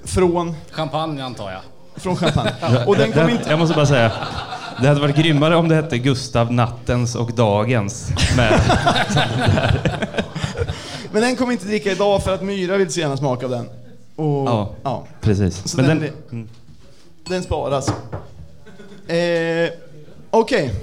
från, 0.04 0.56
Champagne 0.72 1.22
antar 1.24 1.52
jag. 1.52 1.62
från 1.96 2.16
champagne. 2.16 2.52
Och 2.86 2.96
den 2.96 3.12
kom 3.12 3.26
Det- 3.26 3.32
inte... 3.32 3.50
Jag 3.50 3.60
måste 3.60 3.76
bara 3.76 3.86
säga, 3.86 4.12
det 4.82 4.88
hade 4.88 5.02
varit 5.02 5.16
grymmare 5.16 5.56
om 5.56 5.68
det 5.68 5.76
hette 5.76 5.98
Gustav 5.98 6.52
Nattens 6.54 7.16
och 7.16 7.32
Dagens. 7.34 8.10
Med, 8.38 8.62
Men 11.18 11.24
den 11.24 11.36
kommer 11.36 11.52
inte 11.52 11.66
dricka 11.66 11.92
idag 11.92 12.24
för 12.24 12.34
att 12.34 12.42
Myra 12.44 12.78
vill 12.78 12.92
så 12.92 13.00
gärna 13.00 13.18
smaka 13.18 13.46
av 13.46 13.52
den. 13.52 13.70
Och, 14.16 14.48
Ja. 14.48 14.76
ja. 14.84 15.08
precis. 15.22 15.68
Så 15.68 15.78
Men 15.78 15.86
den, 15.88 16.00
den, 16.00 16.10
blir- 16.30 16.48
den 17.30 17.44
sparas. 17.44 17.88
Eh, 19.08 19.70
Okej, 20.30 20.74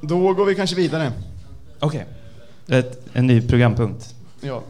då 0.00 0.32
går 0.34 0.44
vi 0.44 0.54
kanske 0.54 0.76
vidare. 0.76 1.12
Okej. 1.80 2.06
Ett, 2.68 3.00
en 3.12 3.26
ny 3.26 3.48
programpunkt. 3.48 4.14
Ja. 4.40 4.62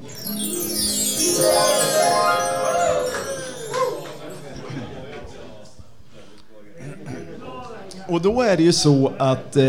Och 8.08 8.20
då 8.22 8.42
är 8.42 8.56
det 8.56 8.62
ju 8.62 8.72
så 8.72 9.12
att 9.18 9.56
eh, 9.56 9.62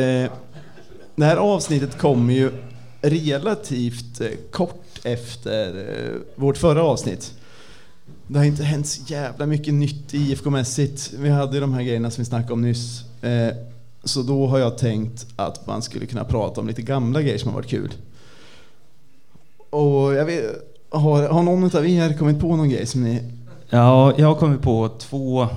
det 1.16 1.26
här 1.26 1.38
avsnittet 1.38 1.98
kommer 1.98 2.34
ju 2.34 2.52
relativt 3.02 4.22
eh, 4.22 4.28
kort 4.52 4.87
efter 5.06 5.76
eh, 5.76 6.16
vårt 6.36 6.58
förra 6.58 6.84
avsnitt. 6.84 7.34
Det 8.28 8.38
har 8.38 8.46
inte 8.46 8.64
hänt 8.64 8.88
så 8.88 9.02
jävla 9.14 9.46
mycket 9.46 9.74
nytt 9.74 10.14
IFK-mässigt. 10.14 11.14
Vi 11.20 11.30
hade 11.30 11.54
ju 11.54 11.60
de 11.60 11.74
här 11.74 11.84
grejerna 11.84 12.12
som 12.12 12.22
vi 12.22 12.26
snackade 12.26 12.54
om 12.54 12.62
nyss. 12.62 13.04
Eh, 13.22 13.56
så 14.04 14.22
då 14.22 14.48
har 14.48 14.60
jag 14.60 14.78
tänkt 14.78 15.26
att 15.36 15.68
man 15.68 15.82
skulle 15.82 16.06
kunna 16.06 16.24
prata 16.24 16.62
om 16.62 16.68
lite 16.68 16.82
gamla 16.82 17.22
grejer 17.22 17.38
som 17.38 17.50
har 17.50 17.56
varit 17.56 17.70
kul. 17.70 17.94
Och 19.70 20.14
jag 20.14 20.26
vet, 20.26 20.46
har, 20.90 21.30
har 21.30 21.44
någon 21.44 21.64
av 21.64 21.88
er 21.88 22.18
kommit 22.18 22.40
på 22.40 22.56
någon 22.56 22.70
grej 22.70 22.86
som 22.86 23.04
ni 23.04 23.22
Ja, 23.70 24.14
jag 24.18 24.28
har 24.28 24.36
kommit 24.36 24.62
på 24.62 24.90
två... 25.00 25.48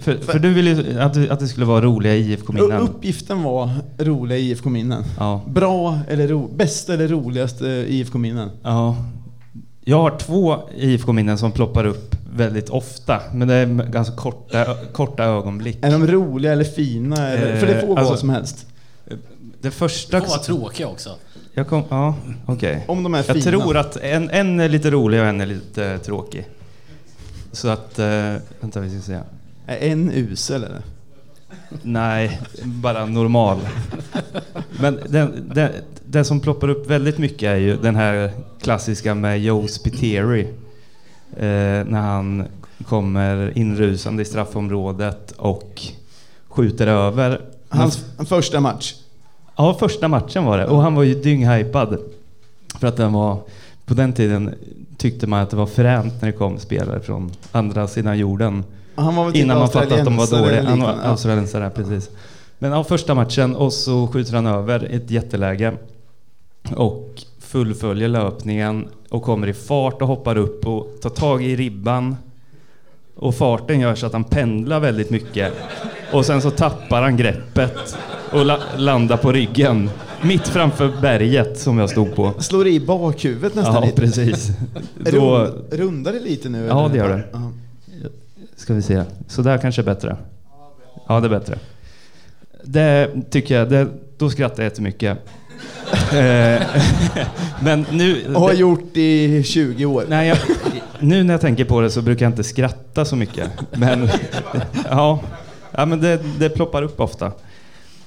För, 0.00 0.16
för 0.32 0.38
du 0.38 0.54
ville 0.54 0.70
ju 0.70 1.00
att, 1.00 1.30
att 1.30 1.40
det 1.40 1.48
skulle 1.48 1.66
vara 1.66 1.84
roliga 1.84 2.14
IFK-minnen. 2.14 2.80
Uppgiften 2.80 3.42
var 3.42 3.70
roliga 3.98 4.38
IFK-minnen. 4.38 5.04
Ja. 5.18 5.42
Bra 5.46 5.98
eller 6.08 6.28
ro, 6.28 6.50
bästa 6.56 6.94
eller 6.94 7.08
roligaste 7.08 7.66
IFK-minnen? 7.88 8.50
ja. 8.62 8.96
Jag 9.84 9.98
har 9.98 10.18
två 10.18 10.56
IFK-minnen 10.76 11.38
som 11.38 11.52
ploppar 11.52 11.86
upp 11.86 12.16
väldigt 12.36 12.68
ofta, 12.70 13.20
men 13.34 13.48
det 13.48 13.54
är 13.54 13.66
ganska 13.66 14.16
korta, 14.16 14.76
korta 14.92 15.24
ögonblick. 15.24 15.78
Är 15.82 15.90
de 15.90 16.06
roliga 16.06 16.52
eller 16.52 16.64
fina? 16.64 17.28
Eller, 17.28 17.52
Eh, 17.54 17.58
för 17.58 17.66
det 17.66 17.80
får 17.80 17.86
vara 17.88 17.98
alltså- 17.98 18.12
vad 18.12 18.18
som 18.18 18.30
helst. 18.30 18.66
Det 19.60 19.70
första... 19.70 20.20
Två 20.20 20.26
var 20.30 20.38
tråkiga 20.38 20.88
också. 20.88 21.10
Jag 21.54 21.68
kom, 21.68 21.82
ja, 21.88 22.14
okej. 22.46 22.84
Om 22.88 23.02
de 23.02 23.14
är 23.14 23.18
Jag 23.18 23.26
fina. 23.26 23.40
tror 23.50 23.76
att 23.76 23.96
en, 23.96 24.30
en 24.30 24.60
är 24.60 24.68
lite 24.68 24.90
rolig 24.90 25.20
och 25.20 25.26
en 25.26 25.40
är 25.40 25.46
lite 25.46 25.86
eh, 25.86 25.98
tråkig. 25.98 26.46
Så 27.52 27.68
att... 27.68 27.98
Eh, 27.98 28.34
vänta, 28.60 28.80
vi 28.80 28.90
ska 28.90 29.00
se. 29.12 29.18
Är 29.78 29.92
en 29.92 30.12
usel 30.12 30.64
eller? 30.64 30.82
Nej, 31.82 32.40
bara 32.64 33.06
normal. 33.06 33.58
Men 34.80 35.00
den, 35.08 35.50
den, 35.54 35.70
det 36.06 36.24
som 36.24 36.40
ploppar 36.40 36.68
upp 36.68 36.90
väldigt 36.90 37.18
mycket 37.18 37.42
är 37.42 37.56
ju 37.56 37.76
den 37.76 37.96
här 37.96 38.30
klassiska 38.60 39.14
med 39.14 39.40
Joe 39.40 39.68
Spiteri. 39.68 40.48
Eh, 41.36 41.84
när 41.86 42.00
han 42.00 42.44
kommer 42.88 43.58
inrusande 43.58 44.22
i 44.22 44.24
straffområdet 44.24 45.32
och 45.36 45.82
skjuter 46.48 46.86
över. 46.86 47.40
Hans 47.68 48.04
första 48.26 48.60
match. 48.60 48.94
Ja, 49.56 49.76
första 49.80 50.08
matchen 50.08 50.44
var 50.44 50.58
det. 50.58 50.66
Och 50.66 50.82
han 50.82 50.94
var 50.94 51.02
ju 51.02 51.14
dynghypad. 51.14 51.98
För 52.80 52.86
att 52.86 52.96
den 52.96 53.12
var... 53.12 53.38
På 53.84 53.94
den 53.94 54.12
tiden 54.12 54.54
tyckte 54.96 55.26
man 55.26 55.40
att 55.40 55.50
det 55.50 55.56
var 55.56 55.66
fränt 55.66 56.14
när 56.20 56.26
det 56.26 56.32
kom 56.38 56.58
spelare 56.58 57.00
från 57.00 57.32
andra 57.52 57.88
sidan 57.88 58.18
jorden. 58.18 58.64
Han 58.94 59.16
var 59.16 59.24
väl 59.24 59.32
typ 59.32 59.42
Innan 59.42 59.58
man 59.58 59.68
fattade 59.68 59.94
att 59.98 60.04
de 60.04 60.16
var 60.16 60.26
dåliga. 60.42 60.62
Han 60.64 60.80
var 60.80 60.94
australiensare, 61.04 61.70
precis. 61.70 62.10
Men 62.58 62.72
ja, 62.72 62.84
första 62.84 63.14
matchen 63.14 63.56
och 63.56 63.72
så 63.72 64.06
skjuter 64.06 64.34
han 64.34 64.46
över 64.46 64.88
ett 64.94 65.10
jätteläge. 65.10 65.72
Och 66.76 67.08
fullföljer 67.40 68.08
löpningen 68.08 68.88
och 69.08 69.22
kommer 69.22 69.46
i 69.46 69.52
fart 69.52 70.02
och 70.02 70.08
hoppar 70.08 70.36
upp 70.36 70.66
och 70.66 70.86
tar 71.02 71.10
tag 71.10 71.44
i 71.44 71.56
ribban. 71.56 72.16
Och 73.16 73.34
farten 73.34 73.80
gör 73.80 73.94
så 73.94 74.06
att 74.06 74.12
han 74.12 74.24
pendlar 74.24 74.80
väldigt 74.80 75.10
mycket. 75.10 75.52
Och 76.12 76.26
sen 76.26 76.42
så 76.42 76.50
tappar 76.50 77.02
han 77.02 77.16
greppet 77.16 77.96
och 78.32 78.44
la- 78.46 78.58
landar 78.76 79.16
på 79.16 79.32
ryggen. 79.32 79.90
Mitt 80.22 80.48
framför 80.48 80.92
berget 81.00 81.58
som 81.58 81.78
jag 81.78 81.90
stod 81.90 82.14
på. 82.14 82.32
Slår 82.38 82.66
i 82.66 82.80
bakhuvudet 82.80 83.54
nästan 83.54 83.74
Ja, 83.74 83.80
lite. 83.84 84.00
precis. 84.00 84.48
Då 84.98 85.10
Rund, 85.38 85.52
rundar 85.72 86.12
det 86.12 86.20
lite 86.20 86.48
nu? 86.48 86.66
Ja, 86.66 86.80
eller? 86.84 86.88
det 86.92 86.98
gör 86.98 87.08
det. 87.08 87.24
Ja. 87.32 87.52
Ska 88.62 88.74
vi 88.74 88.82
se. 88.82 89.02
Så 89.26 89.42
där 89.42 89.58
kanske 89.58 89.82
är 89.82 89.84
bättre. 89.84 90.16
Ja, 91.08 91.20
det 91.20 91.26
är 91.26 91.30
bättre. 91.30 91.58
Det 92.64 93.10
tycker 93.30 93.54
jag, 93.58 93.70
det, 93.70 93.88
då 94.18 94.30
skrattar 94.30 94.62
jag 94.62 94.70
jättemycket. 94.70 95.18
Eh, 96.12 96.62
Men 97.62 97.86
nu... 97.90 98.34
Och 98.34 98.40
har 98.40 98.52
gjort 98.52 98.96
i 98.96 99.42
20 99.42 99.86
år. 99.86 100.04
Nej, 100.08 100.28
jag, 100.28 100.38
nu 101.00 101.22
när 101.22 101.34
jag 101.34 101.40
tänker 101.40 101.64
på 101.64 101.80
det 101.80 101.90
så 101.90 102.02
brukar 102.02 102.26
jag 102.26 102.30
inte 102.30 102.44
skratta 102.44 103.04
så 103.04 103.16
mycket. 103.16 103.50
Men 103.72 104.08
ja, 104.90 105.20
ja 105.70 105.86
men 105.86 106.00
det, 106.00 106.20
det 106.38 106.48
ploppar 106.48 106.82
upp 106.82 107.00
ofta. 107.00 107.32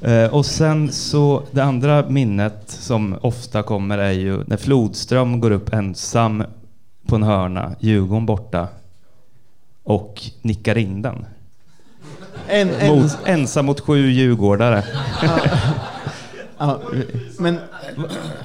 Eh, 0.02 0.34
och 0.34 0.46
sen 0.46 0.92
så, 0.92 1.44
det 1.52 1.64
andra 1.64 2.10
minnet 2.10 2.64
som 2.66 3.16
ofta 3.22 3.64
kommer 3.64 3.98
är 3.98 4.12
ju 4.12 4.44
när 4.48 4.58
Flodström 4.58 5.40
går 5.40 5.52
upp 5.52 5.74
ensam 5.74 6.44
på 7.08 7.16
en 7.16 7.24
hörna, 7.24 7.76
Djurgården 7.80 8.26
borta, 8.26 8.68
och 9.86 10.22
nickar 10.42 10.78
in 10.78 11.02
den. 11.02 11.26
En, 12.48 12.70
en, 12.70 13.00
Mot, 13.00 13.18
ensam 13.26 13.66
mot 13.66 13.80
sju 13.80 14.12
djurgårdare. 14.12 14.84
ja. 16.58 16.80
Men, 17.40 17.58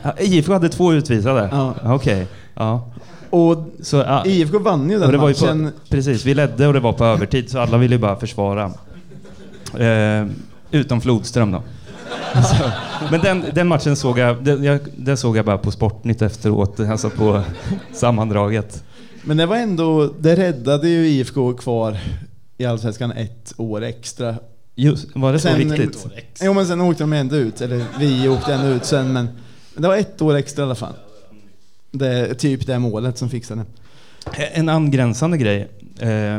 Ja, 0.03 0.12
IFK 0.18 0.53
hade 0.53 0.68
två 0.68 0.92
utvisade? 0.92 1.48
Ja. 1.53 1.74
Okej. 1.85 2.26
Ja. 2.55 2.90
och 3.31 3.57
Så, 3.83 3.96
ja. 3.96 4.26
IFK 4.26 4.59
vann 4.59 4.90
ju 4.90 4.98
den 4.98 5.20
var 5.20 5.29
ju 5.29 5.35
matchen. 5.35 5.72
på, 5.72 5.90
precis, 5.90 6.24
vi 6.24 6.35
ledde 6.35 6.66
och 6.66 6.72
det 6.72 6.81
var 6.81 6.92
på 6.92 7.05
övertid 7.05 7.50
så 7.50 7.59
alla 7.59 7.79
ville 7.79 7.94
ju 7.94 7.98
bara 7.98 8.16
försvara. 8.16 8.72
Eh, 9.79 10.26
utom 10.70 11.00
Flodström 11.00 11.50
då. 11.53 11.62
Så, 12.42 12.70
men 13.11 13.20
den, 13.20 13.44
den 13.55 13.68
matchen 13.68 13.96
såg 13.96 14.18
jag, 14.18 14.44
den, 14.44 14.64
jag, 14.64 14.81
den 14.96 15.16
såg 15.16 15.37
jag 15.37 15.44
bara 15.44 15.59
på 15.59 15.70
Sportnytt 15.70 16.22
efteråt, 16.22 16.81
alltså 16.81 17.11
på 17.11 17.42
sammandraget. 17.92 18.85
Men 19.24 19.37
det 19.37 19.46
var 19.46 19.56
ändå, 19.56 20.14
det 20.20 20.37
räddade 20.37 20.88
ju 20.88 21.09
IFK 21.09 21.52
kvar 21.52 21.98
i 22.59 22.64
Allsvenskan 22.64 23.12
ett 23.12 23.54
år 23.56 23.83
extra. 23.83 24.35
Just, 24.74 25.09
var 25.14 25.33
det 25.33 25.38
så 25.38 25.48
Sen- 25.48 25.59
riktigt? 25.59 26.06
Jo 26.42 26.54
men 26.54 26.66
sen 26.66 26.80
åkte 26.80 27.02
de 27.02 27.12
ändå 27.12 27.37
ut, 27.37 27.61
eller 27.61 27.85
vi 27.98 28.28
åkte 28.28 28.54
ändå 28.54 28.66
ut 28.66 28.85
sen 28.85 29.12
men 29.12 29.28
det 29.76 29.88
var 29.88 29.96
ett 29.96 30.22
år 30.22 30.35
extra 30.37 30.62
i 30.62 30.64
alla 30.64 30.74
fall. 30.74 30.94
Det 31.90 32.09
är 32.09 32.35
typ 32.35 32.66
det 32.66 32.78
målet 32.78 33.18
som 33.18 33.28
fixade. 33.28 33.64
En 34.52 34.68
angränsande 34.68 35.38
grej. 35.38 35.68
Eh, 35.98 36.38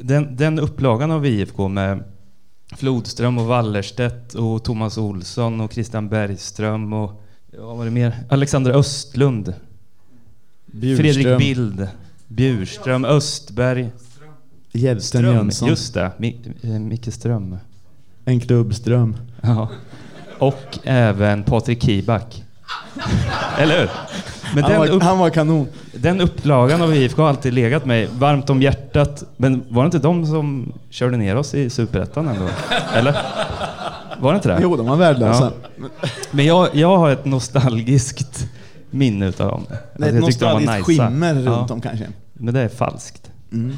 den, 0.00 0.36
den 0.36 0.58
upplagan 0.58 1.10
av 1.10 1.26
IFK 1.26 1.68
med 1.68 2.04
Flodström 2.76 3.38
och 3.38 3.46
Wallerstedt 3.46 4.34
och 4.34 4.64
Thomas 4.64 4.98
Olsson 4.98 5.60
och 5.60 5.72
Christian 5.72 6.08
Bergström 6.08 6.92
och 6.92 7.22
ja, 7.56 7.66
vad 7.66 7.76
var 7.76 7.84
det 7.84 7.90
mer? 7.90 8.16
Alexander 8.28 8.70
Östlund. 8.70 9.54
Fredrik 10.80 11.38
Bild. 11.38 11.88
Bjurström, 12.36 13.04
Östberg. 13.04 13.90
Ström, 15.00 15.24
Jönsson. 15.34 15.68
just 15.68 15.94
det. 15.94 16.10
Eh, 16.62 16.68
Micke 16.70 17.12
Ström. 17.12 17.56
En 18.24 18.40
klubbström. 18.40 19.16
Ja. 19.40 19.68
Och 20.38 20.78
även 20.84 21.42
Patrik 21.42 21.82
Kibak. 21.82 22.44
Eller 23.58 23.80
hur? 23.80 23.90
Men 24.54 24.64
Han 24.64 24.78
var, 24.78 24.88
upp, 24.88 25.02
han 25.02 25.18
var 25.18 25.30
kanon. 25.30 25.66
den 25.92 26.20
upplagan 26.20 26.82
av 26.82 26.94
IFK 26.94 27.22
har 27.22 27.28
alltid 27.28 27.52
legat 27.52 27.84
mig 27.86 28.08
varmt 28.18 28.50
om 28.50 28.62
hjärtat. 28.62 29.24
Men 29.36 29.64
var 29.68 29.82
det 29.82 29.86
inte 29.86 29.98
de 29.98 30.26
som 30.26 30.72
körde 30.90 31.16
ner 31.16 31.36
oss 31.36 31.54
i 31.54 31.70
Superettan 31.70 32.28
ändå? 32.28 32.48
Eller? 32.94 33.16
Var 34.20 34.32
det 34.32 34.36
inte 34.36 34.48
det? 34.48 34.58
Jo, 34.62 34.76
de 34.76 34.86
var 34.86 34.96
värdelösa. 34.96 35.52
Men 36.30 36.44
jag, 36.44 36.68
jag 36.72 36.96
har 36.98 37.10
ett 37.10 37.24
nostalgiskt 37.24 38.46
minne 38.90 39.28
utav 39.28 39.48
dem. 39.50 39.66
Det 39.96 40.04
är 40.04 40.08
ett 40.08 40.14
de 40.14 40.20
nostalgiskt 40.20 40.82
skimmer 40.86 41.34
runt 41.34 41.46
Ja, 41.46 41.66
om 41.74 41.80
kanske. 41.80 42.06
Men 42.42 42.54
det 42.54 42.60
är 42.60 42.68
falskt. 42.68 43.30
Mm. 43.52 43.76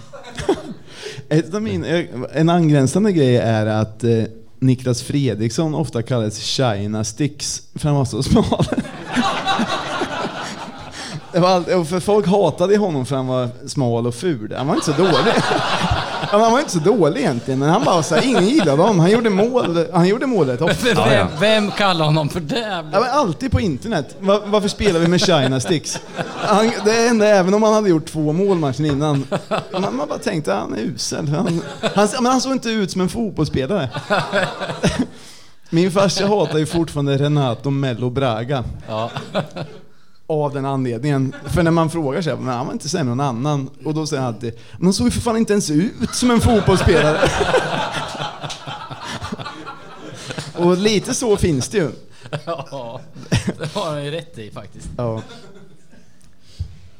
min, 1.60 1.84
en 2.32 2.48
angränsande 2.48 3.12
grej 3.12 3.36
är 3.36 3.66
att 3.66 4.04
eh, 4.04 4.24
Niklas 4.58 5.02
Fredriksson 5.02 5.74
ofta 5.74 6.02
kallades 6.02 6.38
China 6.38 7.04
Sticks 7.04 7.62
för 7.74 7.88
han 7.88 7.98
var 7.98 8.04
så 8.04 8.22
smal. 8.22 8.64
Det 11.34 11.40
var 11.40 11.48
all, 11.48 11.84
för 11.84 12.00
folk 12.00 12.26
hatade 12.26 12.76
honom 12.76 13.06
för 13.06 13.16
han 13.16 13.26
var 13.26 13.48
smal 13.68 14.06
och 14.06 14.14
ful. 14.14 14.54
Han 14.58 14.66
var 14.66 14.74
inte 14.74 14.86
så 14.86 14.92
dålig. 14.92 15.14
Han 16.30 16.40
var 16.52 16.58
inte 16.58 16.72
så 16.72 16.78
dålig 16.78 17.20
egentligen, 17.20 17.60
men 17.60 17.68
han 17.68 17.84
bara 17.84 18.02
så 18.02 18.14
här, 18.14 18.22
ingen 18.24 18.46
gillade 18.48 18.82
honom. 18.82 18.98
Han 19.00 19.10
gjorde 19.10 19.30
mål, 19.30 19.86
han 19.92 20.08
gjorde 20.08 20.26
målet 20.26 20.60
ofta. 20.60 21.04
Vem, 21.08 21.26
vem 21.40 21.70
kallar 21.70 22.04
honom 22.04 22.28
för 22.28 22.40
det? 22.40 22.84
Ja, 22.92 23.00
men 23.00 23.10
alltid 23.10 23.50
på 23.52 23.60
internet. 23.60 24.16
Va- 24.20 24.40
varför 24.46 24.68
spelar 24.68 25.00
vi 25.00 25.08
med 25.08 25.20
China 25.20 25.60
Sticks? 25.60 26.00
Han, 26.36 26.70
det 26.84 27.06
enda, 27.08 27.26
även 27.26 27.54
om 27.54 27.62
han 27.62 27.72
hade 27.74 27.88
gjort 27.88 28.06
två 28.06 28.32
mål 28.32 28.58
matchen 28.58 28.84
innan. 28.86 29.26
Man, 29.72 29.96
man 29.96 30.08
bara 30.08 30.18
tänkte 30.18 30.52
han 30.52 30.74
är 30.74 30.78
usel. 30.78 31.28
Han, 31.28 31.62
han, 31.94 32.08
men 32.20 32.32
han 32.32 32.40
såg 32.40 32.52
inte 32.52 32.70
ut 32.70 32.90
som 32.90 33.00
en 33.00 33.08
fotbollsspelare. 33.08 33.88
Min 35.70 35.90
farsa 35.92 36.26
hatar 36.26 36.58
ju 36.58 36.66
fortfarande 36.66 37.16
Renato 37.18 37.70
Mello 37.70 38.10
Braga. 38.10 38.64
Ja. 38.88 39.10
Av 40.26 40.54
den 40.54 40.64
anledningen. 40.64 41.34
För 41.44 41.62
när 41.62 41.70
man 41.70 41.90
frågar 41.90 42.22
sig, 42.22 42.36
men 42.36 42.46
han 42.46 42.66
var 42.66 42.72
inte 42.72 42.88
sämre 42.88 43.12
än 43.12 43.16
någon 43.16 43.26
annan. 43.26 43.70
Och 43.84 43.94
då 43.94 44.06
säger 44.06 44.22
han 44.22 44.34
alltid, 44.34 44.54
men 44.72 44.84
han 44.84 44.94
såg 44.94 45.06
ju 45.06 45.10
för 45.10 45.20
fan 45.20 45.36
inte 45.36 45.52
ens 45.52 45.70
ut 45.70 46.14
som 46.14 46.30
en 46.30 46.40
fotbollsspelare. 46.40 47.18
Och 50.56 50.78
lite 50.78 51.14
så 51.14 51.36
finns 51.36 51.68
det 51.68 51.78
ju. 51.78 51.90
ja, 52.46 53.00
det 53.58 53.74
har 53.74 53.90
han 53.90 54.04
ju 54.04 54.10
rätt 54.10 54.38
i 54.38 54.50
faktiskt. 54.50 54.88
Ja. 54.96 55.22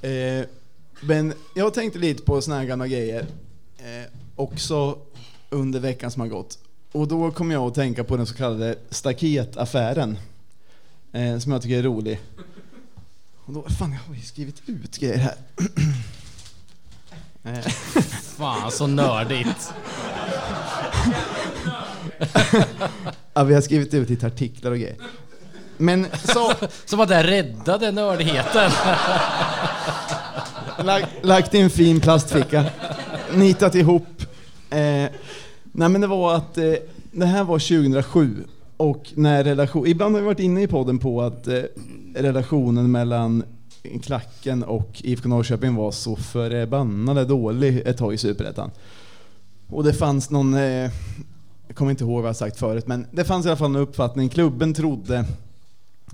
Eh, 0.08 0.46
men 1.00 1.34
jag 1.54 1.74
tänkte 1.74 1.98
lite 1.98 2.22
på 2.22 2.40
såna 2.42 2.58
här 2.58 2.64
gamla 2.64 2.86
grejer 2.86 3.26
eh, 3.78 4.10
också 4.36 4.98
under 5.50 5.80
veckan 5.80 6.10
som 6.10 6.20
har 6.20 6.28
gått. 6.28 6.58
Och 6.92 7.08
då 7.08 7.30
kom 7.30 7.50
jag 7.50 7.62
att 7.62 7.74
tänka 7.74 8.04
på 8.04 8.16
den 8.16 8.26
så 8.26 8.34
kallade 8.34 8.76
staketaffären. 8.90 10.18
Eh, 11.12 11.38
som 11.38 11.52
jag 11.52 11.62
tycker 11.62 11.78
är 11.78 11.82
rolig. 11.82 12.20
Och 13.46 13.52
då, 13.52 13.62
fan, 13.78 13.92
jag 13.92 13.98
har 14.08 14.14
ju 14.14 14.20
skrivit 14.20 14.62
ut 14.66 14.98
grejer 14.98 15.18
här. 15.18 15.34
eh, 17.58 17.64
Fan 18.36 18.72
så 18.72 18.86
nördigt. 18.86 19.72
ja, 23.34 23.44
vi 23.44 23.54
har 23.54 23.60
skrivit 23.60 23.94
ut 23.94 24.10
lite 24.10 24.26
artiklar 24.26 24.70
och 24.70 24.78
grejer. 24.78 24.96
Men 25.76 26.06
så, 26.24 26.52
Som 26.84 27.00
att 27.00 27.08
det 27.08 27.22
räddade 27.22 27.92
nördigheten. 27.92 28.70
Lagt, 30.84 31.08
lagt 31.22 31.54
i 31.54 31.60
en 31.60 31.70
fin 31.70 32.00
plastficka. 32.00 32.64
Nitat 33.32 33.74
ihop. 33.74 34.22
Eh, 34.70 35.06
nej 35.72 35.88
men 35.88 36.00
det 36.00 36.06
var 36.06 36.34
att 36.34 36.58
eh, 36.58 36.74
det 37.12 37.26
här 37.26 37.44
var 37.44 37.58
2007 37.58 38.44
och 38.84 39.12
när 39.14 39.44
relation, 39.44 39.86
ibland 39.86 40.14
har 40.14 40.20
vi 40.20 40.26
varit 40.26 40.40
inne 40.40 40.62
i 40.62 40.66
podden 40.66 40.98
på 40.98 41.22
att 41.22 41.48
eh, 41.48 41.62
relationen 42.14 42.90
mellan 42.90 43.44
Klacken 44.02 44.62
och 44.62 45.00
IFK 45.04 45.28
Norrköping 45.28 45.74
var 45.74 45.90
så 45.90 46.16
förbannade 46.16 47.24
dålig 47.24 47.82
ett 47.86 47.96
tag 47.96 48.14
i 48.14 48.18
Superettan. 48.18 48.70
Och 49.68 49.84
det 49.84 49.94
fanns 49.94 50.30
någon, 50.30 50.54
eh, 50.54 50.90
jag 51.66 51.76
kommer 51.76 51.90
inte 51.90 52.04
ihåg 52.04 52.22
vad 52.22 52.28
jag 52.28 52.36
sagt 52.36 52.58
förut, 52.58 52.86
men 52.86 53.06
det 53.10 53.24
fanns 53.24 53.46
i 53.46 53.48
alla 53.48 53.56
fall 53.56 53.70
en 53.70 53.82
uppfattning. 53.82 54.28
Klubben 54.28 54.74
trodde 54.74 55.24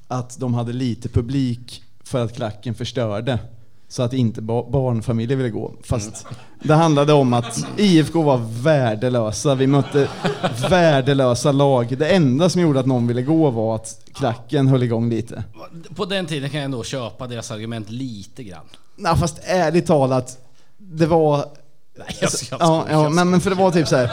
att 0.08 0.38
de 0.38 0.54
hade 0.54 0.72
lite 0.72 1.08
publik 1.08 1.82
för 2.04 2.24
att 2.24 2.36
klacken 2.36 2.74
förstörde. 2.74 3.38
Så 3.92 4.02
att 4.02 4.12
inte 4.12 4.42
ba- 4.42 4.70
barnfamiljer 4.70 5.36
ville 5.36 5.50
gå. 5.50 5.72
Fast 5.82 6.26
det 6.62 6.74
handlade 6.74 7.12
om 7.12 7.32
att 7.32 7.64
IFK 7.76 8.22
var 8.22 8.40
värdelösa. 8.62 9.54
Vi 9.54 9.66
mötte 9.66 10.08
värdelösa 10.70 11.52
lag. 11.52 11.98
Det 11.98 12.08
enda 12.08 12.48
som 12.48 12.60
gjorde 12.62 12.80
att 12.80 12.86
någon 12.86 13.06
ville 13.06 13.22
gå 13.22 13.50
var 13.50 13.74
att 13.74 14.00
klacken 14.14 14.68
höll 14.68 14.82
igång 14.82 15.10
lite. 15.10 15.44
På 15.94 16.04
den 16.04 16.26
tiden 16.26 16.50
kan 16.50 16.58
jag 16.60 16.64
ändå 16.64 16.84
köpa 16.84 17.26
deras 17.26 17.50
argument 17.50 17.90
lite 17.90 18.42
grann. 18.44 18.64
Nej, 18.96 19.16
fast 19.16 19.38
ärligt 19.44 19.86
talat, 19.86 20.38
det 20.78 21.06
var... 21.06 21.36
Nej, 21.98 22.06
jag, 22.20 22.30
jag, 22.50 22.60
Ja, 22.60 22.84
ja 22.90 23.02
jag- 23.02 23.12
men, 23.12 23.30
men 23.30 23.40
för 23.40 23.50
det 23.50 23.56
var 23.56 23.70
typ 23.70 23.88
så 23.88 23.96
här. 23.96 24.10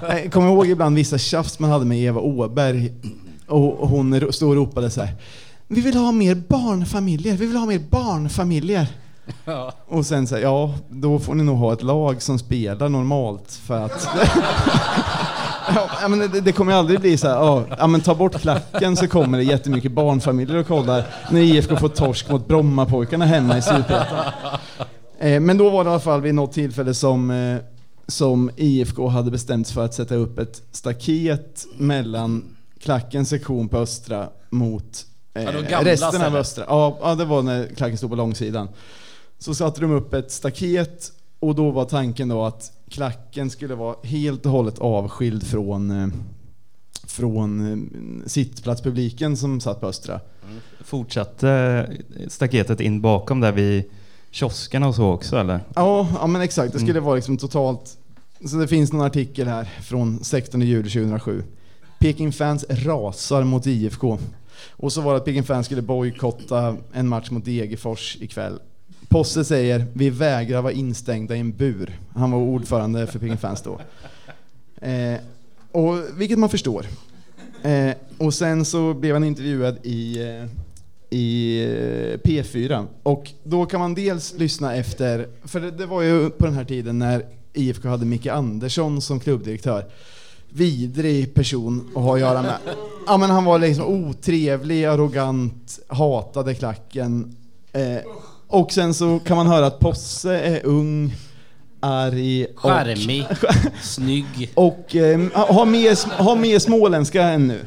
Jag 0.00 0.32
kommer 0.32 0.48
ihåg 0.48 0.66
ibland 0.66 0.96
vissa 0.96 1.18
tjafs 1.18 1.58
man 1.58 1.70
hade 1.70 1.84
med 1.84 1.98
Eva 1.98 2.20
Åberg. 2.20 2.92
Och 3.46 3.88
hon 3.88 4.32
stod 4.32 4.48
och 4.50 4.56
ropade 4.56 4.90
så 4.90 5.00
här. 5.02 5.14
Vi 5.74 5.80
vill 5.80 5.96
ha 5.96 6.12
mer 6.12 6.34
barnfamiljer, 6.34 7.36
vi 7.36 7.46
vill 7.46 7.56
ha 7.56 7.66
mer 7.66 7.78
barnfamiljer. 7.90 8.86
Ja. 9.44 9.72
Och 9.86 10.06
sen 10.06 10.26
så 10.26 10.34
här, 10.34 10.42
ja, 10.42 10.74
då 10.88 11.18
får 11.18 11.34
ni 11.34 11.44
nog 11.44 11.58
ha 11.58 11.72
ett 11.72 11.82
lag 11.82 12.22
som 12.22 12.38
spelar 12.38 12.88
normalt 12.88 13.52
för 13.52 13.84
att... 13.84 14.08
Ja, 16.02 16.08
men 16.08 16.18
det, 16.18 16.40
det 16.40 16.52
kommer 16.52 16.72
aldrig 16.72 17.00
bli 17.00 17.16
så 17.16 17.28
här, 17.28 17.34
ja, 17.34 17.64
ja 17.78 17.86
men 17.86 18.00
ta 18.00 18.14
bort 18.14 18.40
klacken 18.40 18.96
så 18.96 19.08
kommer 19.08 19.38
det 19.38 19.44
jättemycket 19.44 19.92
barnfamiljer 19.92 20.56
och 20.56 20.66
kollar 20.66 21.04
när 21.30 21.40
IFK 21.40 21.76
får 21.76 21.88
torsk 21.88 22.30
mot 22.30 22.48
Brommapojkarna 22.48 23.24
hemma 23.24 23.58
i 23.58 23.62
Superettan. 23.62 24.24
Eh, 25.18 25.40
Men 25.40 25.58
då 25.58 25.70
var 25.70 25.84
det 25.84 25.88
i 25.88 25.90
alla 25.90 26.00
fall 26.00 26.20
vid 26.20 26.34
något 26.34 26.52
tillfälle 26.52 26.94
som, 26.94 27.30
eh, 27.30 27.56
som 28.06 28.50
IFK 28.56 29.08
hade 29.08 29.30
bestämt 29.30 29.66
sig 29.66 29.74
för 29.74 29.84
att 29.84 29.94
sätta 29.94 30.14
upp 30.14 30.38
ett 30.38 30.62
staket 30.72 31.66
mellan 31.76 32.44
klackens 32.80 33.28
sektion 33.28 33.68
på 33.68 33.78
Östra 33.78 34.28
mot 34.50 35.06
eh, 35.34 35.42
Ja, 35.42 35.52
de 35.52 35.62
gamla 35.62 35.90
resten 35.90 36.22
av. 36.22 36.36
Östra. 36.36 36.64
Ja, 36.68 36.98
ja, 37.02 37.14
det 37.14 37.24
var 37.24 37.42
när 37.42 37.66
klacken 37.66 37.98
stod 37.98 38.10
på 38.10 38.16
långsidan. 38.16 38.68
Så 39.38 39.54
satte 39.54 39.80
de 39.80 39.90
upp 39.92 40.14
ett 40.14 40.30
staket 40.32 41.12
och 41.40 41.54
då 41.54 41.70
var 41.70 41.84
tanken 41.84 42.28
då 42.28 42.44
att 42.44 42.72
klacken 42.90 43.50
skulle 43.50 43.74
vara 43.74 43.96
helt 44.02 44.46
och 44.46 44.52
hållet 44.52 44.78
avskild 44.78 45.46
från, 45.46 45.90
eh, 45.90 46.08
från 47.06 47.72
eh, 47.72 48.26
sittplatspubliken 48.28 49.36
som 49.36 49.60
satt 49.60 49.80
på 49.80 49.86
Östra. 49.86 50.20
Fortsatte 50.84 51.86
staketet 52.28 52.80
in 52.80 53.00
bakom 53.00 53.40
där 53.40 53.52
vid 53.52 53.84
kioskerna 54.30 54.88
och 54.88 54.94
så 54.94 55.10
också 55.12 55.36
eller? 55.36 55.60
Ja, 55.74 56.08
ja 56.20 56.26
men 56.26 56.42
exakt. 56.42 56.72
Det 56.72 56.78
skulle 56.78 56.92
Mm. 56.92 57.04
vara 57.04 57.14
liksom 57.16 57.36
totalt... 57.36 57.96
Så 58.44 58.56
det 58.56 58.68
finns 58.68 58.92
någon 58.92 59.06
artikel 59.06 59.48
här 59.48 59.64
från 59.82 60.24
16 60.24 60.60
juli 60.60 60.90
2007. 60.90 61.44
Peking-fans 61.98 62.64
rasar 62.68 63.44
mot 63.44 63.66
IFK. 63.66 64.18
Och 64.70 64.92
så 64.92 65.00
var 65.00 65.12
det 65.12 65.18
att 65.18 65.24
Peking-fans 65.24 65.66
skulle 65.66 65.82
bojkotta 65.82 66.76
en 66.92 67.08
match 67.08 67.30
mot 67.30 67.44
Degerfors 67.44 68.16
ikväll. 68.20 68.58
Posse 69.08 69.44
säger 69.44 69.86
vi 69.92 70.10
vägrar 70.10 70.62
vara 70.62 70.72
instängda 70.72 71.36
i 71.36 71.40
en 71.40 71.52
bur. 71.52 71.98
Han 72.14 72.30
var 72.30 72.38
ordförande 72.38 73.06
för 73.06 73.18
Peking-fans 73.18 73.62
då. 73.62 73.80
Eh, 74.86 75.20
och, 75.72 75.96
vilket 76.16 76.38
man 76.38 76.48
förstår. 76.48 76.86
Eh, 77.62 77.94
och 78.18 78.34
sen 78.34 78.64
så 78.64 78.94
blev 78.94 79.14
han 79.14 79.24
intervjuad 79.24 79.78
i, 79.82 80.22
eh, 80.22 80.44
i 81.10 81.60
eh, 81.64 82.28
P4. 82.28 82.86
Och 83.02 83.30
då 83.42 83.66
kan 83.66 83.80
man 83.80 83.94
dels 83.94 84.34
lyssna 84.38 84.74
efter, 84.74 85.28
för 85.44 85.60
det, 85.60 85.70
det 85.70 85.86
var 85.86 86.02
ju 86.02 86.30
på 86.30 86.46
den 86.46 86.54
här 86.54 86.64
tiden 86.64 86.98
när 86.98 87.26
IFK 87.52 87.88
hade 87.88 88.06
Micke 88.06 88.26
Andersson 88.26 89.02
som 89.02 89.20
klubbdirektör. 89.20 89.84
Vidrig 90.54 91.34
person 91.34 91.90
att 91.94 92.02
ha 92.02 92.14
att 92.14 92.20
göra 92.20 92.42
med. 92.42 92.56
Ja 93.06 93.16
men 93.16 93.30
han 93.30 93.44
var 93.44 93.58
liksom 93.58 93.86
otrevlig, 93.86 94.84
arrogant, 94.84 95.78
hatade 95.88 96.54
klacken. 96.54 97.36
Eh, 97.72 97.98
och 98.48 98.72
sen 98.72 98.94
så 98.94 99.18
kan 99.18 99.36
man 99.36 99.46
höra 99.46 99.66
att 99.66 99.78
Posse 99.78 100.38
är 100.38 100.66
ung, 100.66 101.14
arg 101.80 102.44
och, 102.44 102.60
Charmig, 102.60 103.26
snygg. 103.82 104.52
och 104.54 104.96
eh, 104.96 105.20
har, 105.32 105.66
mer, 105.66 106.22
har 106.22 106.36
mer 106.36 106.58
småländska 106.58 107.22
än 107.22 107.48
nu. 107.48 107.60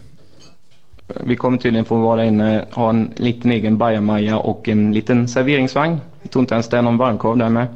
Vi 1.07 1.35
kommer 1.35 1.57
tydligen 1.57 1.85
få 1.85 2.01
vara 2.01 2.25
inne, 2.25 2.65
ha 2.71 2.89
en 2.89 3.13
liten 3.15 3.51
egen 3.51 3.77
bajamaja 3.77 4.37
och 4.37 4.69
en 4.69 4.93
liten 4.93 5.27
serveringsvagn. 5.27 5.97
Jag 6.25 6.31
tror 6.31 6.41
inte 6.41 6.53
ens 6.53 6.69
det 6.69 6.77
är 6.77 6.81
någon 6.81 6.97
varmkorv 6.97 7.37
där 7.37 7.49
med. 7.49 7.67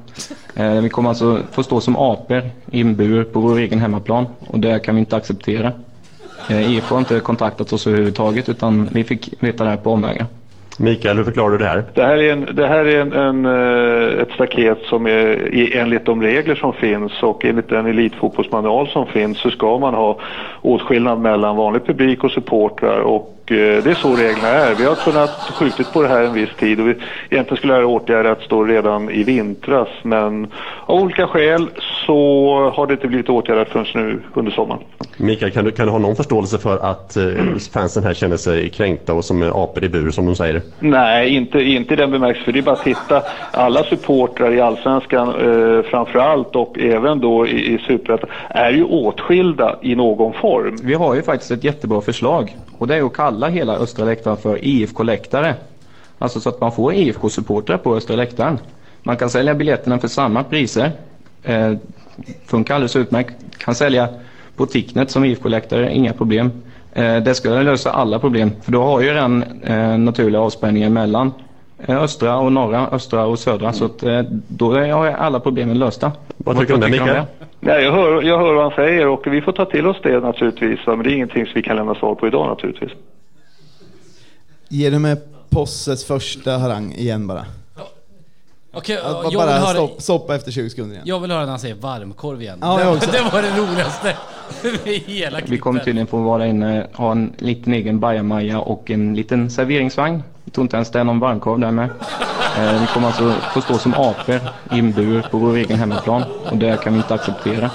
Eh, 0.55 0.81
vi 0.81 0.89
kommer 0.89 1.09
alltså 1.09 1.39
få 1.51 1.63
stå 1.63 1.81
som 1.81 1.95
apor 1.95 2.41
i 2.71 2.81
en 2.81 2.95
bur 2.95 3.23
på 3.23 3.39
vår 3.39 3.57
egen 3.57 3.79
hemmaplan 3.79 4.25
och 4.47 4.59
det 4.59 4.79
kan 4.79 4.95
vi 4.95 4.99
inte 4.99 5.15
acceptera. 5.15 5.71
Eh, 6.49 6.71
IFK 6.71 6.95
har 6.95 6.99
inte 6.99 7.19
kontaktat 7.19 7.73
oss 7.73 7.87
överhuvudtaget 7.87 8.49
utan 8.49 8.89
vi 8.91 9.03
fick 9.03 9.43
veta 9.43 9.63
det 9.63 9.69
här 9.69 9.77
på 9.77 9.91
omvägar. 9.91 10.25
Mikael, 10.79 11.17
hur 11.17 11.23
förklarar 11.23 11.51
du 11.51 11.57
det 11.57 11.65
här? 11.65 11.83
Det 11.93 12.03
här 12.03 12.17
är, 12.17 12.33
en, 12.33 12.55
det 12.55 12.67
här 12.67 12.85
är 12.85 13.01
en, 13.01 13.13
en, 13.13 13.45
eh, 13.45 14.21
ett 14.21 14.31
staket 14.31 14.77
som 14.83 15.07
är 15.07 15.75
enligt 15.75 16.05
de 16.05 16.21
regler 16.21 16.55
som 16.55 16.73
finns 16.73 17.23
och 17.23 17.45
enligt 17.45 17.69
den 17.69 17.85
elitfotbollsmanual 17.85 18.87
som 18.87 19.07
finns 19.07 19.37
så 19.37 19.49
ska 19.49 19.77
man 19.77 19.93
ha 19.93 20.19
åtskillnad 20.61 21.19
mellan 21.19 21.55
vanlig 21.55 21.85
publik 21.85 22.23
och 22.23 22.31
supportrar 22.31 22.99
och 22.99 23.38
det 23.55 23.91
är 23.91 23.95
så 23.95 24.15
reglerna 24.15 24.47
är. 24.47 24.75
Vi 24.75 24.85
har 24.85 24.95
kunnat 24.95 25.29
skjutit 25.29 25.93
på 25.93 26.01
det 26.01 26.07
här 26.07 26.23
en 26.23 26.33
viss 26.33 26.49
tid 26.59 26.79
och 26.79 26.87
vi, 26.87 26.95
egentligen 27.29 27.57
skulle 27.57 27.73
det 27.73 27.79
här 27.79 27.85
åtgärdat 27.85 28.41
stå 28.41 28.63
redan 28.63 29.09
i 29.09 29.23
vintras 29.23 29.87
men 30.03 30.47
av 30.85 30.99
olika 31.01 31.27
skäl 31.27 31.69
så 32.05 32.15
har 32.75 32.87
det 32.87 32.93
inte 32.93 33.07
blivit 33.07 33.29
åtgärdat 33.29 33.69
förrän 33.69 33.85
nu 33.93 34.19
under 34.33 34.51
sommaren. 34.51 34.81
Mikael, 35.17 35.51
kan 35.51 35.65
du, 35.65 35.71
kan 35.71 35.85
du 35.85 35.91
ha 35.91 35.99
någon 35.99 36.15
förståelse 36.15 36.57
för 36.57 36.77
att 36.77 37.17
eh, 37.17 37.23
fansen 37.73 38.03
här 38.03 38.13
känner 38.13 38.37
sig 38.37 38.69
kränkta 38.69 39.13
och 39.13 39.25
som 39.25 39.43
apor 39.43 39.83
i 39.83 39.89
bur 39.89 40.11
som 40.11 40.25
de 40.25 40.35
säger? 40.35 40.61
Nej, 40.79 41.35
inte, 41.35 41.59
inte 41.59 41.93
i 41.93 41.97
den 41.97 42.11
bemärkelsen. 42.11 42.45
För 42.45 42.51
det 42.51 42.59
är 42.59 42.63
bara 42.63 42.75
att 42.75 42.83
titta. 42.83 43.23
Alla 43.51 43.83
supportrar 43.83 44.51
i 44.51 44.61
Allsvenskan 44.61 45.27
eh, 45.27 45.83
framför 45.83 46.19
allt 46.19 46.55
och 46.55 46.79
även 46.79 47.19
då 47.19 47.47
i, 47.47 47.73
i 47.73 47.79
Superettan 47.87 48.29
är 48.49 48.71
ju 48.71 48.83
åtskilda 48.83 49.75
i 49.81 49.95
någon 49.95 50.33
form. 50.33 50.77
Vi 50.83 50.93
har 50.93 51.15
ju 51.15 51.21
faktiskt 51.21 51.51
ett 51.51 51.63
jättebra 51.63 52.01
förslag 52.01 52.55
och 52.79 52.87
det 52.87 52.95
är 52.95 53.03
att 53.03 53.13
kalla 53.13 53.47
hela 53.47 53.75
Östra 53.75 54.05
läktaren 54.05 54.37
för 54.37 54.65
IFK-läktare. 54.65 55.55
Alltså 56.19 56.39
så 56.39 56.49
att 56.49 56.61
man 56.61 56.71
får 56.71 56.93
IFK-supportrar 56.93 57.77
på 57.77 57.95
Östra 57.95 58.15
läktaren. 58.15 58.59
Man 59.03 59.17
kan 59.17 59.29
sälja 59.29 59.55
biljetterna 59.55 59.99
för 59.99 60.07
samma 60.07 60.43
priser. 60.43 60.91
Eh, 61.43 61.73
funkar 62.45 62.75
alldeles 62.75 62.95
utmärkt. 62.95 63.33
Kan 63.57 63.75
sälja 63.75 64.09
på 64.55 64.65
Ticknet 64.65 65.11
som 65.11 65.25
IFK-läktare, 65.25 65.93
inga 65.93 66.13
problem. 66.13 66.51
Eh, 66.93 67.17
det 67.17 67.35
skulle 67.35 67.63
lösa 67.63 67.91
alla 67.91 68.19
problem 68.19 68.51
för 68.61 68.71
då 68.71 68.83
har 68.83 69.01
ju 69.01 69.13
den 69.13 69.43
eh, 69.63 69.97
naturliga 69.97 70.41
avspänningen 70.41 70.93
mellan 70.93 71.33
eh, 71.77 72.01
östra 72.01 72.37
och 72.37 72.51
norra, 72.51 72.87
östra 72.91 73.25
och 73.25 73.39
södra. 73.39 73.73
Så 73.73 73.85
att, 73.85 74.03
eh, 74.03 74.21
då 74.47 74.73
har 74.73 75.07
alla 75.07 75.39
problemen 75.39 75.79
lösta. 75.79 76.11
Vad 76.37 76.59
tycker 76.59 76.67
du 76.67 76.73
om 76.73 76.81
det, 76.81 76.89
Mikael? 76.89 77.25
Nej, 77.59 77.83
jag, 77.83 77.91
hör, 77.91 78.21
jag 78.21 78.37
hör 78.37 78.53
vad 78.53 78.63
han 78.63 78.75
säger 78.75 79.07
och 79.07 79.27
vi 79.27 79.41
får 79.41 79.51
ta 79.51 79.65
till 79.65 79.87
oss 79.87 79.97
det 80.03 80.19
naturligtvis. 80.19 80.79
Men 80.87 81.03
det 81.03 81.09
är 81.09 81.13
ingenting 81.13 81.45
som 81.45 81.53
vi 81.55 81.63
kan 81.63 81.75
lämna 81.75 81.95
svar 81.95 82.15
på 82.15 82.27
idag 82.27 82.47
naturligtvis. 82.47 82.91
Ge 84.69 84.89
du 84.89 84.99
med 84.99 85.17
Posses 85.49 86.05
första 86.05 86.57
harang 86.57 86.91
igen 86.91 87.27
bara. 87.27 87.45
Okej, 88.73 88.99
jag, 89.03 89.29
vill 89.29 89.37
bara 89.37 89.51
höra, 89.51 89.73
stopp, 89.73 90.01
stoppa 90.01 90.35
efter 90.35 90.51
20 90.51 90.69
sekunder 90.69 90.95
igen. 90.95 91.03
jag 91.07 91.19
vill 91.19 91.31
höra 91.31 91.41
när 91.41 91.49
han 91.49 91.59
säger 91.59 91.75
varmkorv 91.75 92.41
igen. 92.41 92.59
Ja, 92.61 92.77
det, 92.77 92.83
jag 92.83 92.93
också. 92.95 93.11
det 93.11 93.21
var 93.33 93.41
det 93.41 93.57
roligaste 93.57 94.15
i 94.89 94.97
hela 94.97 95.39
Vi 95.45 95.57
kommer 95.57 95.79
klippet. 95.79 95.85
tydligen 95.85 96.07
få 96.07 96.17
vara 96.17 96.47
inne, 96.47 96.87
ha 96.93 97.11
en 97.11 97.33
liten 97.37 97.73
egen 97.73 97.99
bajamaja 97.99 98.59
och 98.59 98.91
en 98.91 99.15
liten 99.15 99.49
serveringsvagn. 99.49 100.23
Jag 100.49 100.53
tror 100.53 100.63
inte 100.63 100.75
ens 100.75 100.91
det 100.91 100.99
är 100.99 101.03
någon 101.03 101.19
varmkorv 101.19 101.59
där 101.59 101.71
med. 101.71 101.89
Eh, 102.57 102.81
vi 102.81 102.87
kommer 102.93 103.07
alltså 103.07 103.35
få 103.53 103.61
stå 103.61 103.77
som 103.77 103.93
apor 103.93 104.39
i 104.71 104.79
en 104.79 104.91
bur 104.91 105.21
på 105.31 105.37
vår 105.37 105.55
egen 105.55 105.79
hemmaplan 105.79 106.23
och 106.51 106.57
det 106.57 106.83
kan 106.83 106.93
vi 106.93 106.99
inte 106.99 107.13
acceptera. 107.13 107.71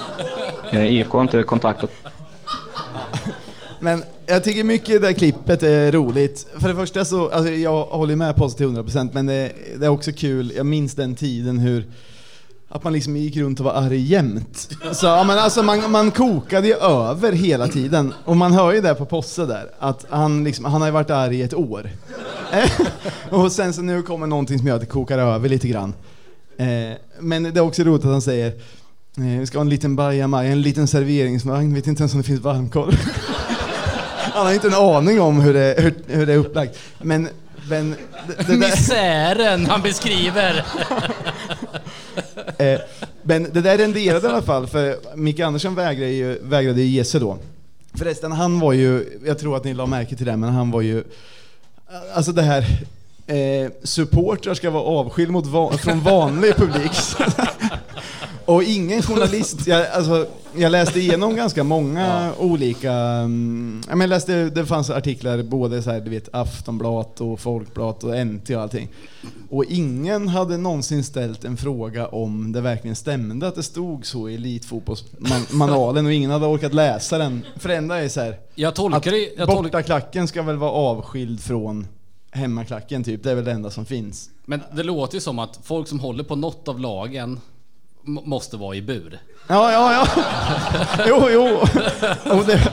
Eh, 0.71 0.87
IFK 0.87 1.19
har 1.19 1.23
inte 1.23 1.43
kontaktat 1.43 1.91
Men 3.81 4.03
jag 4.27 4.45
tycker 4.45 4.65
mycket 4.65 5.01
det 5.01 5.07
här 5.07 5.15
klippet 5.15 5.63
är 5.63 5.93
roligt. 5.93 6.47
För 6.59 6.69
det 6.69 6.75
första 6.75 7.05
så, 7.05 7.29
alltså 7.29 7.53
jag 7.53 7.85
håller 7.85 8.17
med 8.17 8.37
Posse 8.37 8.57
till 8.57 8.67
100% 8.67 9.11
men 9.13 9.27
det, 9.27 9.53
det 9.77 9.87
är 9.87 9.91
också 9.91 10.13
kul, 10.13 10.53
jag 10.57 10.67
minns 10.67 10.95
den 10.95 11.15
tiden 11.15 11.59
hur 11.59 11.85
att 12.75 12.85
man 12.85 12.93
liksom 12.93 13.17
gick 13.17 13.37
runt 13.37 13.61
och 13.61 13.65
var 13.65 13.73
arg 13.73 14.01
jämt. 14.01 14.69
Så 14.93 15.07
ja, 15.07 15.25
men 15.25 15.39
alltså 15.39 15.63
man, 15.63 15.91
man 15.91 16.11
kokade 16.11 16.69
ju 16.69 16.75
över 16.75 17.33
hela 17.33 17.69
tiden. 17.69 18.15
Och 18.25 18.37
man 18.37 18.53
hör 18.53 18.73
ju 18.73 18.81
det 18.81 18.95
på 18.95 19.05
Posse 19.05 19.47
där, 19.47 19.71
att 19.79 20.07
han, 20.11 20.45
liksom, 20.45 20.65
han 20.65 20.81
har 20.81 20.89
ju 20.89 20.93
varit 20.93 21.11
arg 21.11 21.37
i 21.37 21.43
ett 21.43 21.55
år. 21.55 21.91
Eh, 22.53 22.71
och 23.31 23.53
sen 23.53 23.75
så 23.75 23.83
nu 23.83 24.03
kommer 24.03 24.27
någonting 24.27 24.59
som 24.59 24.69
gör 24.69 24.75
att 24.75 24.81
det 24.81 24.87
kokar 24.87 25.19
över 25.19 25.49
lite 25.49 25.69
grann. 25.69 25.95
Eh, 26.57 26.67
men 27.21 27.43
det 27.43 27.57
är 27.57 27.61
också 27.61 27.83
roligt 27.83 28.05
att 28.05 28.11
han 28.11 28.23
säger 28.23 28.47
eh, 29.17 29.41
vi 29.41 29.47
ska 29.47 29.59
ha 29.59 29.63
en 29.63 29.69
liten 29.69 29.97
bajamaja, 29.97 30.53
en 30.53 30.63
liten 30.63 30.87
serveringsvagn, 30.87 31.75
vet 31.75 31.87
inte 31.87 32.03
ens 32.03 32.13
om 32.13 32.21
det 32.21 32.27
finns 32.27 32.41
varmkorv. 32.41 32.95
han 34.33 34.47
har 34.47 34.53
inte 34.53 34.67
en 34.67 34.75
aning 34.75 35.21
om 35.21 35.41
hur 35.41 35.55
det, 35.55 35.75
hur, 35.79 35.95
hur 36.07 36.27
det 36.27 36.33
är 36.33 36.39
upplagt. 36.39 36.79
Men, 36.99 37.29
men 37.69 37.97
det, 38.27 38.47
det 38.47 38.57
Misären 38.57 39.67
han 39.67 39.83
beskriver 39.83 40.65
eh, 42.59 42.81
men 43.23 43.43
det 43.53 43.61
där 43.61 43.79
renderade 43.79 44.27
i 44.27 44.31
alla 44.31 44.43
fall, 44.43 44.67
för 44.67 44.97
Micke 45.17 45.41
Andersson 45.41 45.75
vägrade 45.75 46.11
ju, 46.13 46.39
vägrade 46.43 46.81
ju 46.83 46.87
ge 46.87 47.05
sig 47.05 47.21
då. 47.21 47.39
Förresten, 47.95 48.33
han 48.33 48.61
var 48.61 48.73
ju, 48.73 49.19
jag 49.27 49.39
tror 49.39 49.57
att 49.57 49.65
ni 49.65 49.75
la 49.75 49.87
märke 49.87 50.17
till 50.17 50.27
det, 50.27 50.37
men 50.37 50.51
han 50.53 50.71
var 50.71 50.81
ju, 50.81 51.05
alltså 52.15 52.33
det 52.33 52.43
här, 52.43 52.67
eh, 53.27 53.71
supportrar 53.83 54.55
ska 54.55 54.71
vara 54.71 54.83
avskild 54.83 55.31
mot 55.31 55.47
va- 55.47 55.79
från 55.79 56.01
vanlig 56.01 56.57
publik. 56.57 56.93
Och 58.47 58.63
ingen 58.63 59.03
journalist, 59.03 59.67
jag, 59.67 59.87
alltså, 59.87 60.27
jag 60.57 60.73
läste 60.73 61.01
igenom 61.01 61.37
ganska 61.37 61.65
många 61.65 62.33
olika, 62.39 62.93
mm, 62.93 63.83
jag 63.89 64.09
läste, 64.09 64.45
det 64.45 64.67
fanns 64.67 64.91
artiklar 64.91 65.43
både 65.43 65.83
så 65.83 65.91
här, 65.91 66.01
du 66.01 66.11
vet, 66.11 66.29
Aftonbladet 66.33 67.21
och 67.21 67.41
Folkbladet 67.41 68.05
och 68.05 68.27
NT 68.27 68.51
och 68.51 68.63
allting. 68.63 68.89
Och 69.51 69.65
ingen 69.65 70.29
hade 70.29 70.57
någonsin 70.57 71.05
ställt 71.05 71.45
en 71.45 71.57
fråga 71.57 72.07
om 72.09 72.53
det 72.53 72.61
verkligen 72.61 72.97
stämde 72.97 73.49
att 73.49 73.55
det 73.55 73.63
stod 73.63 74.07
så 74.07 74.29
i 74.29 74.35
elitfotbollsmanualen 74.35 76.07
och 76.07 76.13
ingen 76.13 76.31
hade 76.31 76.47
orkat 76.47 76.75
läsa 76.75 77.19
den. 77.19 77.47
För 77.57 77.69
det 77.69 77.77
enda 77.77 78.03
är 78.03 78.09
så 78.09 78.21
här, 78.21 78.39
Jag 78.55 78.75
tolkar 78.75 79.11
det... 79.11 79.35
Jag 79.37 79.49
bortaklacken 79.49 80.29
ska 80.29 80.43
väl 80.43 80.57
vara 80.57 80.71
avskild 80.71 81.41
från 81.41 81.87
hemmaklacken 82.31 83.05
typ, 83.05 83.23
det 83.23 83.31
är 83.31 83.35
väl 83.35 83.45
det 83.45 83.53
enda 83.53 83.71
som 83.71 83.87
finns. 83.87 84.31
men 84.45 84.61
det 84.73 84.83
låter 84.83 85.15
ju 85.15 85.21
som 85.21 85.39
att 85.39 85.61
folk 85.63 85.89
som 85.89 86.01
håller 86.01 86.25
på 86.25 86.37
något 86.37 86.69
av 86.69 86.81
lagen 86.81 87.41
måste 88.05 88.57
vara 88.57 88.75
i 88.77 88.83
bur. 88.83 89.19
Ja, 89.49 89.73
ja, 89.73 89.93
ja. 89.93 90.25
Jo, 91.09 91.29
jo. 91.33 91.49
Och 92.39 92.45
det, 92.47 92.73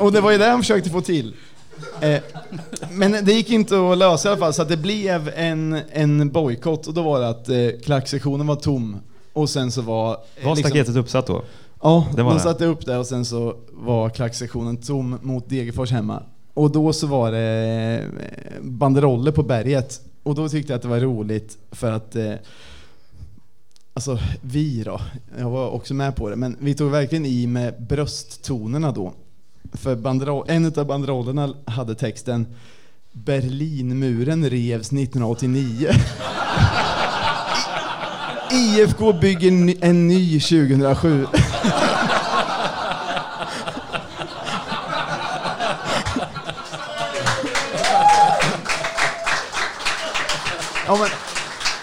och 0.00 0.12
det 0.12 0.20
var 0.20 0.30
ju 0.30 0.38
det 0.38 0.46
han 0.46 0.58
försökte 0.60 0.90
få 0.90 1.00
till. 1.00 1.34
Eh, 2.00 2.20
men 2.90 3.12
det 3.24 3.32
gick 3.32 3.50
inte 3.50 3.90
att 3.92 3.98
lösa 3.98 4.28
i 4.28 4.32
alla 4.32 4.38
fall, 4.40 4.54
så 4.54 4.62
att 4.62 4.68
det 4.68 4.76
blev 4.76 5.30
en, 5.36 5.80
en 5.92 6.30
bojkott 6.30 6.86
och 6.86 6.94
då 6.94 7.02
var 7.02 7.20
det 7.20 7.28
att 7.28 7.48
eh, 7.48 7.80
klacksektionen 7.84 8.46
var 8.46 8.56
tom. 8.56 8.96
Och 9.32 9.50
sen 9.50 9.72
så 9.72 9.82
var... 9.82 10.16
eh, 10.36 10.46
Var 10.46 10.56
staketet 10.56 10.96
uppsatt 10.96 11.26
då? 11.26 11.42
Ja, 11.82 12.06
Det 12.16 12.22
var 12.22 12.30
de 12.30 12.36
det. 12.36 12.42
satte 12.42 12.64
upp 12.64 12.86
det 12.86 12.96
och 12.98 13.06
sen 13.06 13.24
så 13.24 13.56
var 13.72 14.10
klacksektionen 14.10 14.76
tom 14.76 15.18
mot 15.22 15.48
Degerfors 15.48 15.90
hemma. 15.90 16.22
Och 16.54 16.70
då 16.70 16.92
så 16.92 17.06
var 17.06 17.32
det 17.32 18.04
eh, 18.04 18.62
banderoller 18.62 19.32
på 19.32 19.42
berget. 19.42 20.00
Och 20.22 20.34
då 20.34 20.48
tyckte 20.48 20.72
jag 20.72 20.76
att 20.76 20.82
det 20.82 20.88
var 20.88 21.00
roligt 21.00 21.58
för 21.72 21.92
att 21.92 22.16
eh, 22.16 22.32
Alltså 23.96 24.18
vi 24.40 24.82
då, 24.82 25.00
jag 25.38 25.50
var 25.50 25.70
också 25.70 25.94
med 25.94 26.16
på 26.16 26.30
det, 26.30 26.36
men 26.36 26.56
vi 26.60 26.74
tog 26.74 26.90
verkligen 26.90 27.26
i 27.26 27.46
med 27.46 27.82
brösttonerna 27.82 28.92
då. 28.92 29.14
För 29.72 29.92
en 30.50 30.66
av 30.66 30.86
banderollerna 30.86 31.54
hade 31.66 31.94
texten 31.94 32.46
Berlinmuren 33.12 34.50
revs 34.50 34.92
1989. 34.92 35.88
IFK 38.52 39.12
bygger 39.12 39.50
ny- 39.50 39.78
en 39.80 40.08
ny 40.08 40.40
2007. 40.40 41.26
Ja, 50.86 50.96
men, 50.96 51.08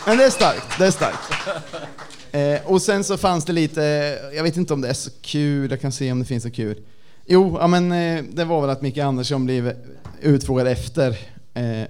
men 0.05 0.17
det 0.17 0.23
är 0.23 0.29
starkt, 0.29 0.77
det 0.77 0.85
är 0.85 0.91
starkt. 0.91 1.32
Eh, 2.33 2.59
och 2.65 2.81
sen 2.81 3.03
så 3.03 3.17
fanns 3.17 3.45
det 3.45 3.53
lite, 3.53 3.83
eh, 3.85 4.35
jag 4.35 4.43
vet 4.43 4.57
inte 4.57 4.73
om 4.73 4.81
det 4.81 4.89
är 4.89 4.93
så 4.93 5.09
kul, 5.21 5.71
jag 5.71 5.81
kan 5.81 5.91
se 5.91 6.11
om 6.11 6.19
det 6.19 6.25
finns 6.25 6.43
så 6.43 6.51
kul. 6.51 6.79
Jo, 7.25 7.57
ja, 7.59 7.67
men 7.67 7.91
eh, 7.91 8.23
det 8.33 8.45
var 8.45 8.61
väl 8.61 8.69
att 8.69 8.81
Micke 8.81 8.97
Andersson 8.97 9.45
blev 9.45 9.73
utfrågad 10.21 10.67
efter 10.67 11.17
eh, 11.53 11.87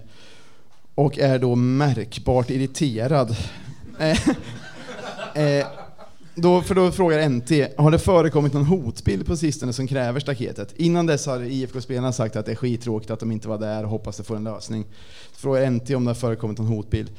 och 0.95 1.19
är 1.19 1.39
då 1.39 1.55
märkbart 1.55 2.49
irriterad. 2.49 3.35
Eh, 3.99 4.27
eh, 5.43 5.67
då, 6.35 6.61
för 6.61 6.75
då 6.75 6.91
frågar 6.91 7.29
NT, 7.29 7.51
har 7.77 7.91
det 7.91 7.99
förekommit 7.99 8.53
någon 8.53 8.65
hotbild 8.65 9.25
på 9.25 9.37
sistone 9.37 9.73
som 9.73 9.87
kräver 9.87 10.19
staketet? 10.19 10.73
Innan 10.75 11.05
dess 11.05 11.25
har 11.25 11.43
IFK-spelarna 11.43 12.11
sagt 12.11 12.35
att 12.35 12.45
det 12.45 12.51
är 12.51 12.55
skittråkigt 12.55 13.11
att 13.11 13.19
de 13.19 13.31
inte 13.31 13.47
var 13.47 13.57
där 13.57 13.83
och 13.83 13.89
hoppas 13.89 14.17
det 14.17 14.23
får 14.23 14.35
en 14.35 14.43
lösning. 14.43 14.85
Frågar 15.33 15.69
NT 15.69 15.95
om 15.95 16.05
det 16.05 16.09
har 16.09 16.15
förekommit 16.15 16.57
någon 16.57 16.67
hotbild. 16.67 17.11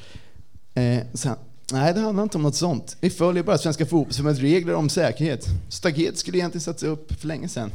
Eh, 0.73 0.99
sen, 1.13 1.35
nej, 1.71 1.93
det 1.93 1.99
handlar 1.99 2.23
inte 2.23 2.37
om 2.37 2.43
något 2.43 2.55
sånt. 2.55 2.97
Vi 2.99 3.09
följer 3.09 3.43
bara 3.43 3.57
Svenska 3.57 3.85
fotbollsförbundets 3.85 4.41
regler 4.41 4.73
om 4.75 4.89
säkerhet. 4.89 5.45
Staket 5.69 6.17
skulle 6.17 6.37
egentligen 6.37 6.61
satts 6.61 6.83
upp 6.83 7.13
för 7.19 7.27
länge 7.27 7.47
sedan. 7.47 7.71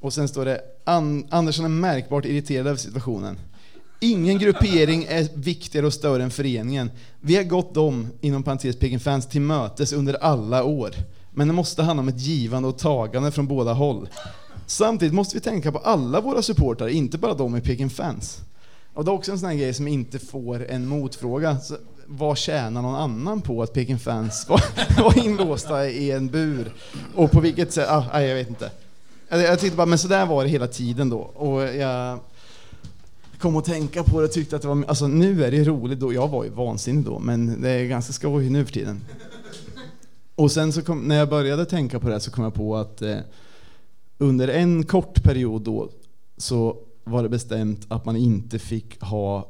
Och 0.00 0.12
sen 0.12 0.28
står 0.28 0.44
det, 0.44 0.60
An- 0.84 1.26
Andersson 1.30 1.64
är 1.64 1.68
märkbart 1.68 2.24
irriterad 2.24 2.66
över 2.66 2.76
situationen. 2.76 3.38
Ingen 4.00 4.38
gruppering 4.38 5.04
är 5.08 5.28
viktigare 5.34 5.86
och 5.86 5.92
större 5.94 6.22
än 6.22 6.30
föreningen. 6.30 6.90
Vi 7.20 7.36
har 7.36 7.42
gått 7.42 7.74
dem, 7.74 8.08
inom 8.20 8.42
parentes 8.42 8.76
Peking 8.76 9.00
fans, 9.00 9.26
till 9.26 9.40
mötes 9.40 9.92
under 9.92 10.14
alla 10.14 10.64
år. 10.64 10.90
Men 11.34 11.48
det 11.48 11.54
måste 11.54 11.82
handla 11.82 12.00
om 12.00 12.08
ett 12.08 12.20
givande 12.20 12.68
och 12.68 12.78
tagande 12.78 13.30
från 13.30 13.46
båda 13.46 13.72
håll. 13.72 14.08
Samtidigt 14.66 15.14
måste 15.14 15.36
vi 15.36 15.40
tänka 15.40 15.72
på 15.72 15.78
alla 15.78 16.20
våra 16.20 16.42
supportrar, 16.42 16.88
inte 16.88 17.18
bara 17.18 17.34
de 17.34 17.56
i 17.56 17.60
Peking 17.60 17.90
fans. 17.90 18.38
Och 18.94 19.04
det 19.04 19.10
är 19.10 19.14
också 19.14 19.32
en 19.32 19.38
sån 19.38 19.48
här 19.48 19.56
grej 19.56 19.74
som 19.74 19.88
inte 19.88 20.18
får 20.18 20.70
en 20.70 20.88
motfråga. 20.88 21.60
Så 21.60 21.76
vad 22.08 22.38
tjänar 22.38 22.82
någon 22.82 22.94
annan 22.94 23.40
på 23.40 23.62
att 23.62 23.72
Peking 23.72 23.98
fans 23.98 24.48
var, 24.48 24.62
var 25.02 25.18
inlåsta 25.18 25.88
i 25.88 26.10
en 26.10 26.28
bur? 26.28 26.72
Och 27.14 27.30
på 27.30 27.40
vilket 27.40 27.72
sätt? 27.72 27.88
Ah, 27.90 28.20
jag 28.20 28.34
vet 28.34 28.48
inte. 28.48 28.70
Jag, 29.28 29.42
jag 29.42 29.60
tyckte 29.60 29.76
bara, 29.76 29.86
men 29.86 29.98
så 29.98 30.08
där 30.08 30.26
var 30.26 30.44
det 30.44 30.50
hela 30.50 30.66
tiden 30.66 31.10
då. 31.10 31.18
Och 31.18 31.62
jag 31.62 32.18
kom 33.38 33.56
att 33.56 33.64
tänka 33.64 34.02
på 34.02 34.20
det 34.20 34.24
och 34.24 34.32
tyckte 34.32 34.56
att 34.56 34.62
det 34.62 34.68
var... 34.68 34.84
Alltså 34.88 35.06
nu 35.06 35.44
är 35.44 35.50
det 35.50 35.64
roligt 35.64 36.00
då. 36.00 36.12
Jag 36.12 36.28
var 36.28 36.44
ju 36.44 36.50
vansinnig 36.50 37.04
då, 37.04 37.18
men 37.18 37.62
det 37.62 37.70
är 37.70 37.84
ganska 37.84 38.12
skoj 38.12 38.50
nu 38.50 38.64
för 38.64 38.72
tiden. 38.72 39.00
Och 40.34 40.52
sen 40.52 40.72
så 40.72 40.82
kom, 40.82 41.00
när 41.00 41.16
jag 41.16 41.28
började 41.28 41.64
tänka 41.64 42.00
på 42.00 42.06
det 42.06 42.12
här 42.12 42.20
så 42.20 42.30
kom 42.30 42.44
jag 42.44 42.54
på 42.54 42.76
att 42.76 43.02
eh, 43.02 43.16
under 44.18 44.48
en 44.48 44.84
kort 44.84 45.22
period 45.22 45.62
då 45.62 45.88
så 46.36 46.76
var 47.04 47.22
det 47.22 47.28
bestämt 47.28 47.86
att 47.88 48.04
man 48.04 48.16
inte 48.16 48.58
fick 48.58 49.00
ha 49.00 49.48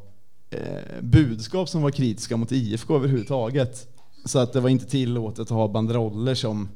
eh, 0.51 1.01
budskap 1.03 1.69
som 1.69 1.83
var 1.83 1.91
kritiska 1.91 2.37
mot 2.37 2.53
IFK 2.53 2.97
överhuvudtaget. 2.97 3.89
Så 4.25 4.39
att 4.39 4.53
det 4.53 4.61
var 4.61 4.69
inte 4.69 4.87
tillåtet 4.87 5.39
att 5.39 5.49
ha 5.49 5.69
banderoller 5.69 6.35
som... 6.35 6.69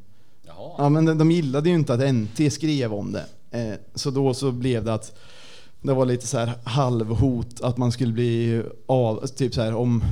Ja, 0.79 0.89
men 0.89 1.05
de, 1.05 1.19
de 1.19 1.31
gillade 1.31 1.69
ju 1.69 1.75
inte 1.75 1.95
att 1.95 2.15
NT 2.15 2.53
skrev 2.53 2.95
om 2.95 3.13
det. 3.13 3.27
Eh, 3.51 3.75
så 3.95 4.11
då 4.11 4.35
så 4.35 4.53
blev 4.53 4.85
det 4.85 4.95
att 4.95 5.19
det 5.83 5.95
var 5.95 6.07
lite 6.07 6.27
så 6.27 6.39
här 6.39 6.53
halvhot 6.65 7.61
att 7.61 7.77
man 7.77 7.93
skulle 7.93 8.13
bli 8.13 8.63
av, 8.87 9.27
typ 9.27 9.55
så 9.55 9.61
här 9.61 9.75
om 9.75 10.05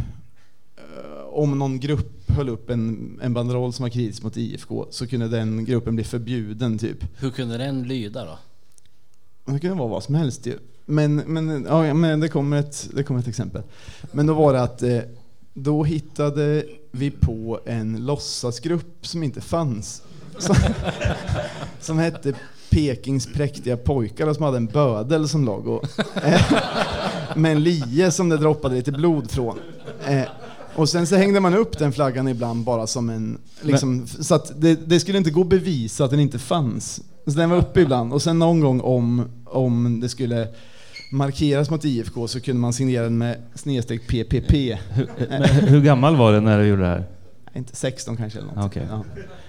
eh, 0.76 1.26
om 1.30 1.58
någon 1.58 1.80
grupp 1.80 2.30
höll 2.30 2.48
upp 2.48 2.70
en, 2.70 3.18
en 3.22 3.34
banderoll 3.34 3.72
som 3.72 3.82
var 3.82 3.90
kritisk 3.90 4.22
mot 4.22 4.36
IFK 4.36 4.86
så 4.90 5.06
kunde 5.06 5.28
den 5.28 5.64
gruppen 5.64 5.94
bli 5.94 6.04
förbjuden 6.04 6.78
typ. 6.78 7.04
Hur 7.20 7.30
kunde 7.30 7.58
den 7.58 7.88
lyda 7.88 8.24
då? 8.24 8.38
Det 9.52 9.60
kunde 9.60 9.76
vara 9.76 9.88
vad 9.88 10.02
som 10.02 10.14
helst 10.14 10.46
ju. 10.46 10.58
Men, 10.90 11.16
men, 11.16 11.66
ja, 11.68 11.94
men 11.94 12.20
det, 12.20 12.28
kommer 12.28 12.56
ett, 12.56 12.88
det 12.94 13.02
kommer 13.02 13.20
ett 13.20 13.28
exempel. 13.28 13.62
Men 14.12 14.26
då 14.26 14.34
var 14.34 14.52
det 14.52 14.62
att 14.62 14.82
eh, 14.82 15.00
då 15.54 15.84
hittade 15.84 16.64
vi 16.90 17.10
på 17.10 17.60
en 17.66 18.06
låtsasgrupp 18.06 19.06
som 19.06 19.22
inte 19.22 19.40
fanns. 19.40 20.02
Som, 20.38 20.56
som 21.80 21.98
hette 21.98 22.34
Pekings 22.70 23.26
präktiga 23.26 23.76
pojkar 23.76 24.26
och 24.26 24.34
som 24.34 24.44
hade 24.44 24.56
en 24.56 24.66
bödel 24.66 25.28
som 25.28 25.44
logo. 25.44 25.82
Eh, 26.22 26.40
med 27.36 27.52
en 27.52 27.62
lie 27.62 28.10
som 28.10 28.28
det 28.28 28.36
droppade 28.36 28.74
lite 28.74 28.92
blod 28.92 29.30
från. 29.30 29.58
Eh, 30.06 30.24
och 30.74 30.88
sen 30.88 31.06
så 31.06 31.16
hängde 31.16 31.40
man 31.40 31.54
upp 31.54 31.78
den 31.78 31.92
flaggan 31.92 32.28
ibland 32.28 32.64
bara 32.64 32.86
som 32.86 33.10
en... 33.10 33.38
Liksom, 33.60 34.06
så 34.06 34.34
att 34.34 34.60
det, 34.60 34.74
det 34.74 35.00
skulle 35.00 35.18
inte 35.18 35.30
gå 35.30 35.40
att 35.40 35.48
bevisa 35.48 36.04
att 36.04 36.10
den 36.10 36.20
inte 36.20 36.38
fanns. 36.38 37.00
Så 37.26 37.30
den 37.30 37.50
var 37.50 37.56
uppe 37.56 37.80
ibland. 37.80 38.12
Och 38.12 38.22
sen 38.22 38.38
någon 38.38 38.60
gång 38.60 38.80
om, 38.80 39.24
om 39.44 40.00
det 40.00 40.08
skulle 40.08 40.48
markeras 41.10 41.70
mot 41.70 41.84
IFK 41.84 42.28
så 42.28 42.40
kunde 42.40 42.60
man 42.60 42.72
signera 42.72 43.02
den 43.02 43.18
med 43.18 43.42
snedstreck 43.54 44.06
PPP. 44.06 44.78
Men 45.28 45.42
hur 45.44 45.80
gammal 45.80 46.16
var 46.16 46.32
du 46.32 46.40
när 46.40 46.58
du 46.58 46.66
gjorde 46.66 46.82
det 46.82 46.88
här? 46.88 47.04
Inte 47.54 47.76
16 47.76 48.16
kanske 48.16 48.38
eller 48.38 48.52
något. 48.54 48.64
Okej. 48.66 48.86
Ja, 48.90 49.04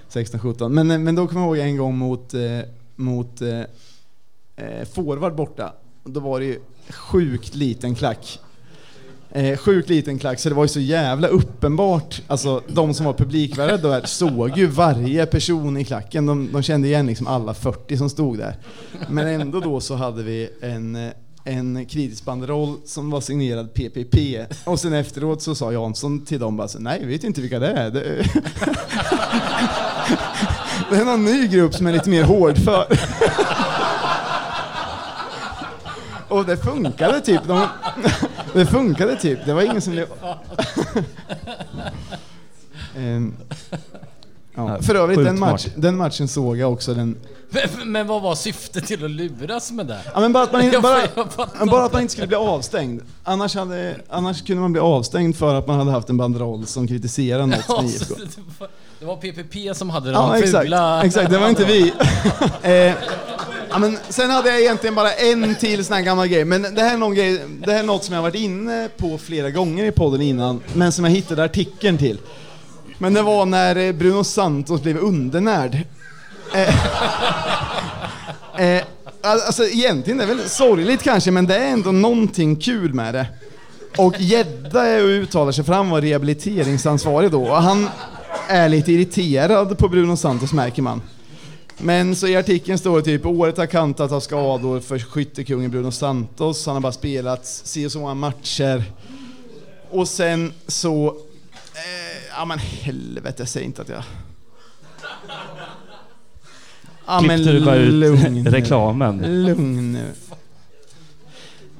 16, 0.07 0.39
17. 0.39 0.74
Men, 0.74 1.03
men 1.03 1.16
då 1.16 1.28
kommer 1.28 1.41
jag 1.41 1.57
ihåg 1.57 1.68
en 1.68 1.78
gång 1.78 1.97
mot, 1.97 2.34
eh, 2.34 2.41
mot 2.95 3.41
eh, 3.41 3.60
eh, 4.55 4.86
forward 4.93 5.36
borta. 5.36 5.74
Då 6.03 6.20
var 6.20 6.39
det 6.39 6.45
ju 6.45 6.60
sjukt 6.89 7.55
liten 7.55 7.95
klack. 7.95 8.39
Eh, 9.32 9.57
sjukt 9.57 9.89
liten 9.89 10.20
klack, 10.20 10.39
så 10.39 10.49
det 10.49 10.55
var 10.55 10.64
ju 10.64 10.68
så 10.68 10.80
jävla 10.80 11.28
uppenbart. 11.28 12.22
Alltså 12.28 12.62
de 12.68 12.93
som 12.93 13.05
var 13.05 13.14
publikvärdar 13.14 13.78
där 13.78 14.05
såg 14.05 14.57
ju 14.57 14.68
varje 14.68 15.26
person 15.26 15.78
i 15.78 15.86
klacken. 15.86 16.26
De, 16.26 16.51
de 16.51 16.62
kände 16.64 16.88
igen 16.88 17.05
liksom 17.05 17.28
alla 17.28 17.53
40 17.53 17.97
som 17.97 18.10
stod 18.10 18.38
där. 18.38 18.55
Men 19.10 19.41
ändå 19.41 19.60
då 19.60 19.80
så 19.80 19.95
hade 19.95 20.24
vi 20.24 20.49
en, 20.62 20.95
eh, 20.95 21.12
en 21.50 21.86
kritisk 21.86 22.26
banderoll 22.26 22.78
som 22.86 23.10
var 23.10 23.22
signerad 23.22 23.74
PPP. 23.74 24.18
Och 24.66 24.80
sen 24.80 24.93
efteråt 24.93 25.41
så 25.41 25.56
sa 25.56 25.72
Jansson 25.74 26.26
till 26.26 26.39
dem 26.39 26.58
bara 26.58 26.68
så, 26.68 26.80
nej, 26.80 27.00
vi 27.00 27.06
vet 27.06 27.24
inte 27.24 27.41
vilka 27.41 27.60
det 27.60 27.68
är. 27.68 27.89
Det, 27.91 28.02
det 30.89 30.95
är 30.95 31.06
någon 31.06 31.26
ny 31.26 31.47
grupp 31.47 31.74
som 31.74 31.88
är 31.88 31.93
lite 31.93 32.10
mer 32.10 32.24
hårdför. 32.24 32.86
Och 36.30 36.45
det 36.45 36.58
funkade 36.58 37.22
typ. 37.22 37.41
De, 37.47 37.68
det 38.54 38.66
funkade 38.66 39.16
typ. 39.16 39.39
Det 39.45 39.54
var 39.54 39.62
ingen 39.62 39.82
som 39.82 39.93
blev... 39.93 40.08
Ehm 42.97 43.34
ja. 44.68 44.82
För 44.82 44.95
övrigt, 44.95 45.18
den, 45.26 45.39
match, 45.39 45.68
den 45.76 45.97
matchen 45.97 46.28
såg 46.28 46.57
jag 46.57 46.74
också. 46.74 46.93
Den, 46.93 47.16
Men, 47.49 47.91
men 47.91 48.07
vad 48.07 48.22
var 48.22 48.36
syftet 48.36 48.88
till 48.88 49.05
att 49.05 49.12
luras 49.12 49.72
med 49.72 49.86
det? 49.88 49.99
Ja, 50.14 50.20
men 50.20 50.34
bara, 50.34 50.43
att 50.43 50.51
man, 50.53 50.72
bara, 50.82 51.66
bara 51.66 51.86
att 51.86 51.93
man 51.93 52.01
inte 52.01 52.12
skulle 52.12 52.28
bli 52.28 52.36
avstängd. 52.38 53.01
Annars, 53.24 53.55
hade, 53.55 53.95
annars 54.10 54.41
kunde 54.43 54.62
man 54.62 54.72
bli 54.72 54.82
avstängd 54.82 55.36
för 55.36 55.55
att 55.55 55.68
man 55.68 55.78
hade 55.80 55.91
haft 55.91 56.10
en 56.10 56.18
banderoll 56.18 56.66
som 56.66 56.88
kritiserade 56.88 57.45
något 57.45 57.60
Ja, 57.68 57.82
med 57.82 57.89
IFK. 57.91 58.16
det 58.16 58.38
var- 58.60 58.70
Det 58.99 59.05
var 59.05 59.16
PPP 59.16 59.78
som 59.78 59.89
hade 59.89 60.12
Ja, 60.12 60.22
de 60.34 60.43
exakt. 60.43 60.64
fula... 60.64 61.03
Exakt, 61.05 61.32
det 61.32 61.38
var 61.38 61.49
inte 61.49 61.66
vi. 61.66 61.93
eh, 62.64 62.93
ja, 63.70 63.78
men 63.80 63.97
sen 64.10 64.30
hade 64.30 64.49
jag 64.49 64.60
egentligen 64.62 64.95
bara 64.95 65.12
en 65.14 65.55
till 65.55 65.86
sån 65.86 65.95
här 65.95 66.01
gammal 66.03 66.28
grej, 66.28 66.45
men 66.45 66.62
det 66.62 66.82
här, 66.82 66.93
är 66.93 66.97
någon 66.97 67.16
grej, 67.16 67.41
det 67.66 67.72
här 67.72 67.80
är 67.80 67.84
något 67.84 68.03
som 68.03 68.16
jag 68.16 68.22
varit 68.22 68.36
inne 68.36 68.89
på 68.97 69.18
flera 69.18 69.49
gånger 69.49 69.86
i 69.86 69.91
podden 69.91 70.22
innan, 70.22 70.60
men 70.74 70.91
som 70.91 71.05
jag 71.05 71.12
hittade 71.12 71.43
artikeln 71.43 71.97
till. 71.97 72.18
Men 73.02 73.14
det 73.14 73.22
var 73.22 73.45
när 73.45 73.76
eh, 73.76 73.91
Bruno 73.91 74.24
Santos 74.24 74.82
blev 74.82 74.97
undernärd. 74.97 75.78
Eh, 76.54 76.76
eh, 78.62 78.84
alltså 79.22 79.64
egentligen, 79.64 80.18
det 80.18 80.24
är 80.24 80.28
väl 80.28 80.50
sorgligt 80.50 81.04
kanske, 81.04 81.32
men 81.32 81.47
det 81.47 81.56
är 81.56 81.72
ändå 81.72 81.91
någonting 81.91 82.56
kul 82.56 82.93
med 82.93 83.14
det. 83.14 83.26
Och 83.97 84.16
Gedda 84.20 84.86
är 84.86 85.04
och 85.04 85.10
uttalar 85.10 85.52
sig 85.52 85.64
för 85.64 85.74
han 85.74 85.89
var 85.89 86.02
rehabiliteringsansvarig 86.02 87.32
då, 87.32 87.47
och 87.47 87.62
han 87.62 87.89
är 88.47 88.70
lite 88.70 88.91
irriterad 88.91 89.78
på 89.78 89.89
Bruno 89.89 90.18
Santos 90.18 90.54
märker 90.54 90.82
man. 90.82 91.02
Men 91.78 92.16
så 92.16 92.28
i 92.28 92.36
artikeln 92.36 92.78
står 92.78 92.97
det 92.97 93.04
typ 93.04 93.26
året 93.26 93.58
har 93.58 93.66
kantat 93.66 94.12
av 94.12 94.20
skador 94.20 94.80
för 94.80 95.00
skyttekungen 95.00 95.72
Bruno 95.72 95.91
Santos. 95.91 96.66
Han 96.66 96.76
har 96.76 96.82
bara 96.82 96.91
spelat 96.91 97.45
si 97.45 97.86
och 97.88 97.91
så 97.91 98.00
många 98.00 98.14
matcher. 98.14 98.84
Och 99.89 100.08
sen 100.08 100.54
så... 100.68 101.08
Eh, 101.74 102.09
ja 102.39 102.45
men 102.45 102.59
helvete, 102.59 103.45
säg 103.45 103.63
inte 103.63 103.81
att 103.81 103.89
jag... 103.89 104.03
Ja, 107.05 107.19
Klippte 107.19 107.51
du 107.51 107.65
bara 107.65 107.75
ut 107.75 107.93
lugn 107.93 108.47
reklamen? 108.47 109.43
Lugn 109.45 109.93
nu. 109.93 110.05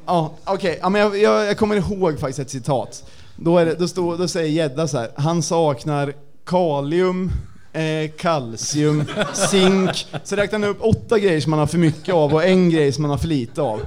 Ja, 0.06 0.34
okej. 0.44 0.80
Ja, 0.82 0.90
men 0.90 1.02
jag, 1.02 1.18
jag, 1.18 1.46
jag 1.46 1.58
kommer 1.58 1.76
ihåg 1.76 2.20
faktiskt 2.20 2.40
ett 2.40 2.50
citat. 2.50 3.04
Då, 3.36 3.58
är 3.58 3.66
det, 3.66 3.76
då, 3.76 3.88
står, 3.88 4.18
då 4.18 4.28
säger 4.28 4.50
Gedda 4.50 4.88
så 4.88 4.98
här. 4.98 5.12
Han 5.16 5.44
saknar 5.44 6.14
kalium, 6.46 7.32
eh, 7.74 8.12
kalcium, 8.18 9.04
zink. 9.34 10.08
Så 10.24 10.36
räknar 10.36 10.60
han 10.60 10.70
upp 10.70 10.82
åtta 10.82 11.20
grejer 11.20 11.42
som 11.42 11.50
man 11.50 11.60
har 11.60 11.68
för 11.68 11.78
mycket 11.78 12.16
av 12.16 12.34
och 12.34 12.46
en 12.46 12.70
grej 12.70 12.92
som 12.92 13.02
man 13.02 13.12
har 13.12 13.18
för 13.18 13.28
lite 13.28 13.62
av. 13.62 13.82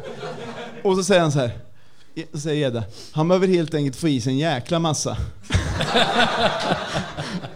Och 0.82 0.96
så 0.96 1.04
säger 1.04 1.20
han 1.20 1.32
så 1.32 1.38
här. 1.38 1.52
Säger 2.34 2.60
Gedda. 2.60 2.84
Han 3.12 3.28
behöver 3.28 3.46
helt 3.46 3.74
enkelt 3.74 3.96
få 3.96 4.08
i 4.08 4.20
sig 4.20 4.32
en 4.32 4.38
jäkla 4.38 4.78
massa. 4.78 5.16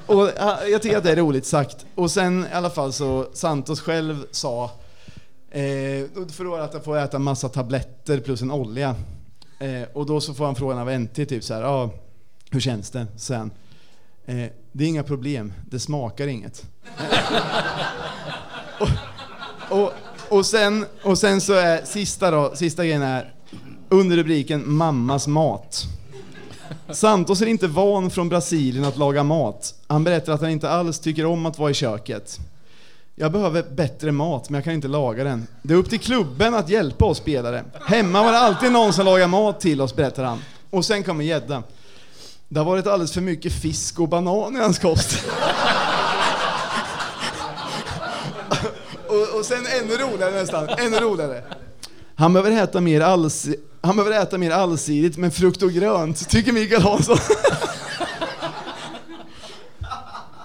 Och 0.07 0.30
ja, 0.36 0.59
jag 0.70 0.82
tycker 0.82 0.98
att 0.98 1.04
det 1.04 1.12
är 1.12 1.16
roligt 1.16 1.46
sagt. 1.46 1.86
Och 1.94 2.11
sen 2.11 2.46
i 2.52 2.54
alla 2.54 2.70
fall 2.70 2.92
så 2.92 3.28
Santos 3.32 3.80
själv 3.80 4.26
sa 4.30 4.70
Eh, 5.57 6.07
för 6.30 6.61
att 6.61 6.72
han 6.72 6.82
får 6.82 6.98
äta 6.98 7.18
massa 7.18 7.48
tabletter 7.48 8.20
plus 8.20 8.42
en 8.42 8.50
olja. 8.50 8.94
Eh, 9.59 9.82
och 9.92 10.07
då 10.07 10.20
så 10.20 10.34
får 10.34 10.44
han 10.44 10.54
frågan 10.54 10.78
av 10.78 11.00
NT 11.00 11.14
typ 11.26 11.44
så 11.44 11.54
här, 11.54 11.62
ah, 11.62 11.90
hur 12.50 12.61
känns 12.61 12.90
det? 12.90 13.07
Sen, 13.16 13.50
eh, 14.26 14.46
det 14.72 14.84
är 14.84 14.88
inga 14.88 15.02
problem, 15.02 15.52
det 15.70 15.78
smakar 15.78 16.26
inget. 16.26 16.66
och, 18.80 18.88
och, 19.78 19.92
och, 20.28 20.46
sen, 20.46 20.86
och 21.02 21.18
sen 21.18 21.40
så 21.40 21.52
är 21.52 21.84
sista 21.84 22.30
då, 22.30 22.57
sista 22.57 22.84
grejen 22.84 23.02
är 23.02 23.34
under 23.89 24.16
rubriken 24.16 24.72
mammas 24.72 25.26
mat. 25.26 25.84
Santos 26.91 27.43
är 27.43 27.47
inte 27.47 27.66
van 27.66 28.11
från 28.11 28.28
Brasilien 28.28 28.84
att 28.84 28.97
laga 28.97 29.22
mat. 29.22 29.74
Han 29.87 30.05
berättar 30.05 30.32
att 30.32 30.41
han 30.41 30.51
inte 30.51 30.70
alls 30.70 30.99
tycker 30.99 31.26
om 31.26 31.47
att 31.47 31.59
vara 31.59 31.70
i 31.70 31.74
köket. 31.74 32.39
Jag 33.14 33.32
behöver 33.32 33.62
bättre 33.62 34.12
mat, 34.12 34.51
men 34.51 34.55
jag 34.59 34.64
kan 34.64 34.72
inte 34.72 34.89
laga 34.89 35.24
den. 35.24 35.47
Det 35.62 35.74
är 35.74 35.78
upp 35.78 35.91
till 35.91 36.01
klubben 36.01 36.55
att 36.55 36.68
hjälpa 36.68 37.05
oss 37.05 37.18
spelare. 37.18 37.64
Hemma 37.87 38.22
var 38.22 38.32
det 38.32 38.39
alltid 38.39 38.72
någon 38.72 38.93
som 38.93 39.05
lagade 39.05 39.26
mat 39.26 39.61
till 39.61 39.80
oss, 39.80 39.97
berättar 39.97 40.24
han. 40.24 40.39
Och 40.70 40.84
sen 40.84 41.03
kommer 41.03 41.24
gädda. 41.24 41.62
Det 42.49 42.61
har 42.61 42.64
varit 42.64 42.87
alldeles 42.87 43.12
för 43.12 43.20
mycket 43.20 43.53
fisk 43.53 44.01
och 44.01 44.09
banan 44.09 44.57
i 44.57 44.61
hans 44.61 44.78
kost. 44.78 45.24
och, 49.09 49.39
och 49.39 49.45
sen 49.45 49.66
ännu 49.82 49.95
roligare 49.97 50.30
nästan, 50.30 50.68
ännu 50.68 50.97
roligare. 50.97 51.43
Han 52.14 52.32
behöver 52.32 52.62
äta 52.62 52.80
mer, 52.80 53.01
alls, 53.01 53.49
han 53.87 53.97
behöver 53.97 54.22
äta 54.22 54.39
mer 54.39 54.51
allsidigt 54.51 55.16
med 55.16 55.34
frukt 55.34 55.62
och 55.62 55.72
grönt, 55.72 56.28
tycker 56.28 56.53
Mikael 56.53 56.82
Hansson. 56.82 57.18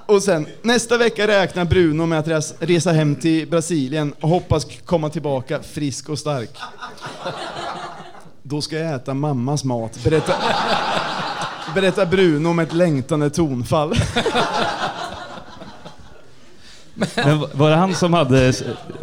Och 0.05 0.23
sen, 0.23 0.47
nästa 0.61 0.97
vecka 0.97 1.27
räknar 1.27 1.65
Bruno 1.65 2.05
med 2.05 2.19
att 2.19 2.53
resa 2.59 2.91
hem 2.91 3.15
till 3.15 3.47
Brasilien 3.47 4.13
och 4.21 4.29
hoppas 4.29 4.67
komma 4.85 5.09
tillbaka 5.09 5.59
frisk 5.61 6.09
och 6.09 6.19
stark. 6.19 6.57
Då 8.43 8.61
ska 8.61 8.77
jag 8.77 8.95
äta 8.95 9.13
mammas 9.13 9.63
mat, 9.63 10.03
berättar, 10.03 10.35
berätta 11.75 12.05
Bruno 12.05 12.53
med 12.53 12.67
ett 12.67 12.73
längtande 12.73 13.29
tonfall. 13.29 13.95
Men 17.15 17.39
var 17.53 17.69
det 17.69 17.75
han 17.75 17.95
som 17.95 18.13
hade, 18.13 18.53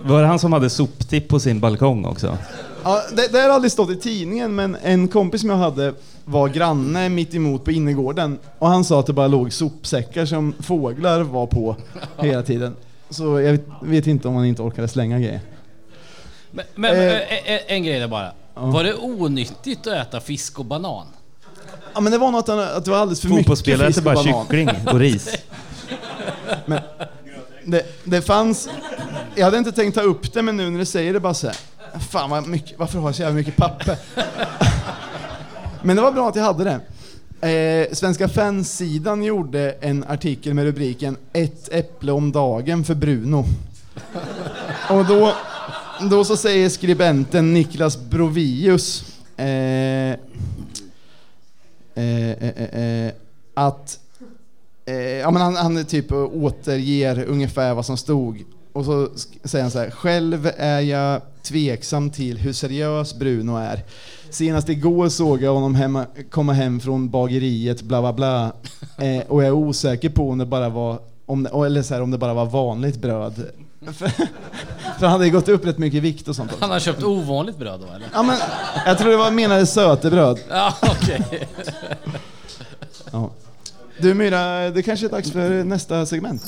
var 0.03 0.21
det 0.21 0.27
han 0.27 0.39
som 0.39 0.53
hade 0.53 0.71
soptipp 0.71 1.29
på 1.29 1.41
sin 1.41 1.61
balkong 1.61 2.05
också? 2.05 2.39
Ja, 2.85 3.03
det, 3.17 3.33
det 3.33 3.39
har 3.41 3.49
aldrig 3.49 3.73
stått 3.73 3.91
i 3.91 3.97
tidningen, 3.97 4.55
men 4.55 4.77
en 4.83 5.09
kompis 5.09 5.41
som 5.41 5.51
jag 5.51 5.57
hade 5.57 5.95
var 6.25 6.49
granne 6.49 7.09
mitt 7.09 7.35
emot 7.35 7.65
på 7.65 7.71
innergården 7.71 8.39
och 8.59 8.69
han 8.69 8.85
sa 8.85 9.01
att 9.01 9.07
det 9.07 9.13
bara 9.13 9.27
låg 9.29 9.53
sopsäckar 9.53 10.27
som 10.27 10.55
fåglar 10.61 11.21
var 11.23 11.47
på 11.47 11.77
hela 12.19 12.43
tiden. 12.43 12.77
Så 13.11 13.41
jag 13.41 13.53
vet, 13.53 13.65
vet 13.83 14.07
inte 14.07 14.29
om 14.29 14.35
han 14.35 14.45
inte 14.45 14.63
orkade 14.63 14.89
slänga 14.89 15.19
grejer. 15.19 15.41
Men, 16.51 16.65
men 16.75 16.95
Eh. 16.97 17.15
eh, 17.15 17.53
en, 17.53 17.59
en 17.67 17.83
grej 17.85 18.01
där 18.01 18.09
bara. 18.09 18.33
Var 18.55 18.85
det 18.85 18.95
onyttigt 18.95 19.87
att 19.87 20.07
äta 20.09 20.21
fisk 20.21 20.59
och 20.59 20.65
banan? 20.65 21.07
Ja 21.95 22.01
men 22.01 22.13
det 22.13 22.19
var 22.19 22.31
något 22.31 22.49
att 22.49 22.85
det 22.85 22.91
var 22.91 22.99
alldeles 22.99 23.21
för 23.21 23.29
mycket 23.29 23.43
Fotbollsspelare 23.45 23.87
fisk 23.87 23.99
äter 23.99 24.11
och 24.11 24.15
bara 24.25 24.25
banan. 24.33 24.47
kyckling 24.47 24.89
och 24.93 24.99
ris. 25.01 25.37
Men 26.67 26.81
det, 27.65 27.87
det 28.05 28.23
fanns... 28.23 28.69
Jag 29.35 29.45
hade 29.45 29.59
inte 29.59 29.73
tänkt 29.73 29.95
ta 29.95 30.01
upp 30.01 30.33
det, 30.33 30.43
men 30.43 30.57
nu 30.57 30.71
när 30.71 30.79
du 30.79 30.85
säger 30.85 31.13
det 31.13 31.21
bara 31.21 31.35
så 31.35 31.47
här, 31.47 31.57
Fan 32.11 32.31
vad 32.31 32.49
mycket, 32.49 32.79
varför 32.79 32.99
har 32.99 33.09
jag 33.09 33.15
så 33.15 33.23
jävla 33.23 33.37
mycket 33.37 33.57
papper? 33.57 33.97
men 35.83 35.97
det 35.97 36.03
var 36.03 36.13
bra 36.13 36.29
att 36.29 36.37
jag 36.37 36.43
hade 36.43 36.65
det. 36.65 36.81
Eh, 37.41 37.93
Svenska 37.93 38.29
fansidan 38.29 39.23
gjorde 39.23 39.75
en 39.81 40.05
artikel 40.09 40.55
med 40.55 40.65
rubriken 40.65 41.17
Ett 41.33 41.69
äpple 41.73 42.13
om 42.13 42.33
dagen 42.33 42.85
för 42.85 42.95
Bruno. 42.95 43.45
Och 44.91 45.05
då, 45.05 45.35
då 46.11 46.25
så 46.25 46.37
säger 46.37 46.69
skribenten 46.69 47.55
Niklas 47.55 47.99
Brovius 47.99 49.05
eh, 49.37 49.47
eh, 49.47 50.17
eh, 51.95 52.49
eh, 52.49 53.07
eh 53.07 53.13
att 53.55 53.99
eh, 54.87 54.95
ja, 54.97 55.31
men 55.31 55.43
han, 55.43 55.57
han 55.57 55.85
typ 55.85 56.13
återger 56.13 57.25
ungefär 57.25 57.75
vad 57.75 57.87
som 57.87 57.97
stod. 57.97 58.45
Och 58.73 58.85
så 58.85 59.09
säger 59.45 59.63
han 59.63 59.71
så 59.71 59.79
här, 59.79 59.91
själv 59.91 60.51
är 60.57 60.81
jag 60.81 61.21
tveksam 61.43 62.11
till 62.11 62.39
hur 62.39 62.53
seriös 62.53 63.15
Bruno 63.15 63.57
är. 63.57 63.85
Senast 64.31 64.69
igår 64.69 65.09
såg 65.09 65.43
jag 65.43 65.55
honom 65.55 65.75
hemma, 65.75 66.07
komma 66.31 66.53
hem 66.53 66.81
från 66.81 67.11
bageriet, 67.11 67.83
bla 67.83 68.01
bla 68.01 68.13
bla. 68.13 68.53
Eh, 68.99 69.27
och 69.29 69.43
jag 69.43 69.49
är 69.49 69.53
osäker 69.53 70.09
på 70.09 70.31
om 70.31 70.39
det 70.39 70.47
bara 70.47 70.69
var, 70.69 70.99
om 71.27 71.43
det, 71.43 71.51
eller 71.51 71.83
så 71.83 71.95
här, 71.95 72.03
om 72.03 72.11
det 72.11 72.19
bara 72.19 72.35
var 72.35 72.47
vanligt 72.47 72.97
bröd. 72.97 73.35
För, 73.87 74.09
för 74.99 75.07
han 75.07 75.11
hade 75.11 75.31
gått 75.31 75.49
upp 75.49 75.67
rätt 75.67 75.79
mycket 75.79 75.97
i 75.97 76.01
vikt 76.01 76.29
och 76.29 76.37
sånt 76.37 76.53
också. 76.53 76.65
Han 76.65 76.71
har 76.71 76.81
köpt 76.81 77.03
ovanligt 77.03 77.59
bröd 77.59 77.81
då 77.81 77.87
eller? 77.87 78.07
Ja, 78.13 78.23
men, 78.23 78.39
jag 78.87 78.99
tror 78.99 79.11
det 79.11 79.17
var 79.17 79.31
menade 79.31 79.67
sötebröd. 79.67 80.39
Ja, 80.49 80.75
okej. 80.83 81.49
Ja. 83.13 83.31
Du 84.01 84.15
Myra, 84.15 84.71
det 84.71 84.83
kanske 84.83 85.07
är 85.07 85.11
dags 85.11 85.33
för 85.33 85.65
nästa 85.65 86.07
segment. 86.07 86.43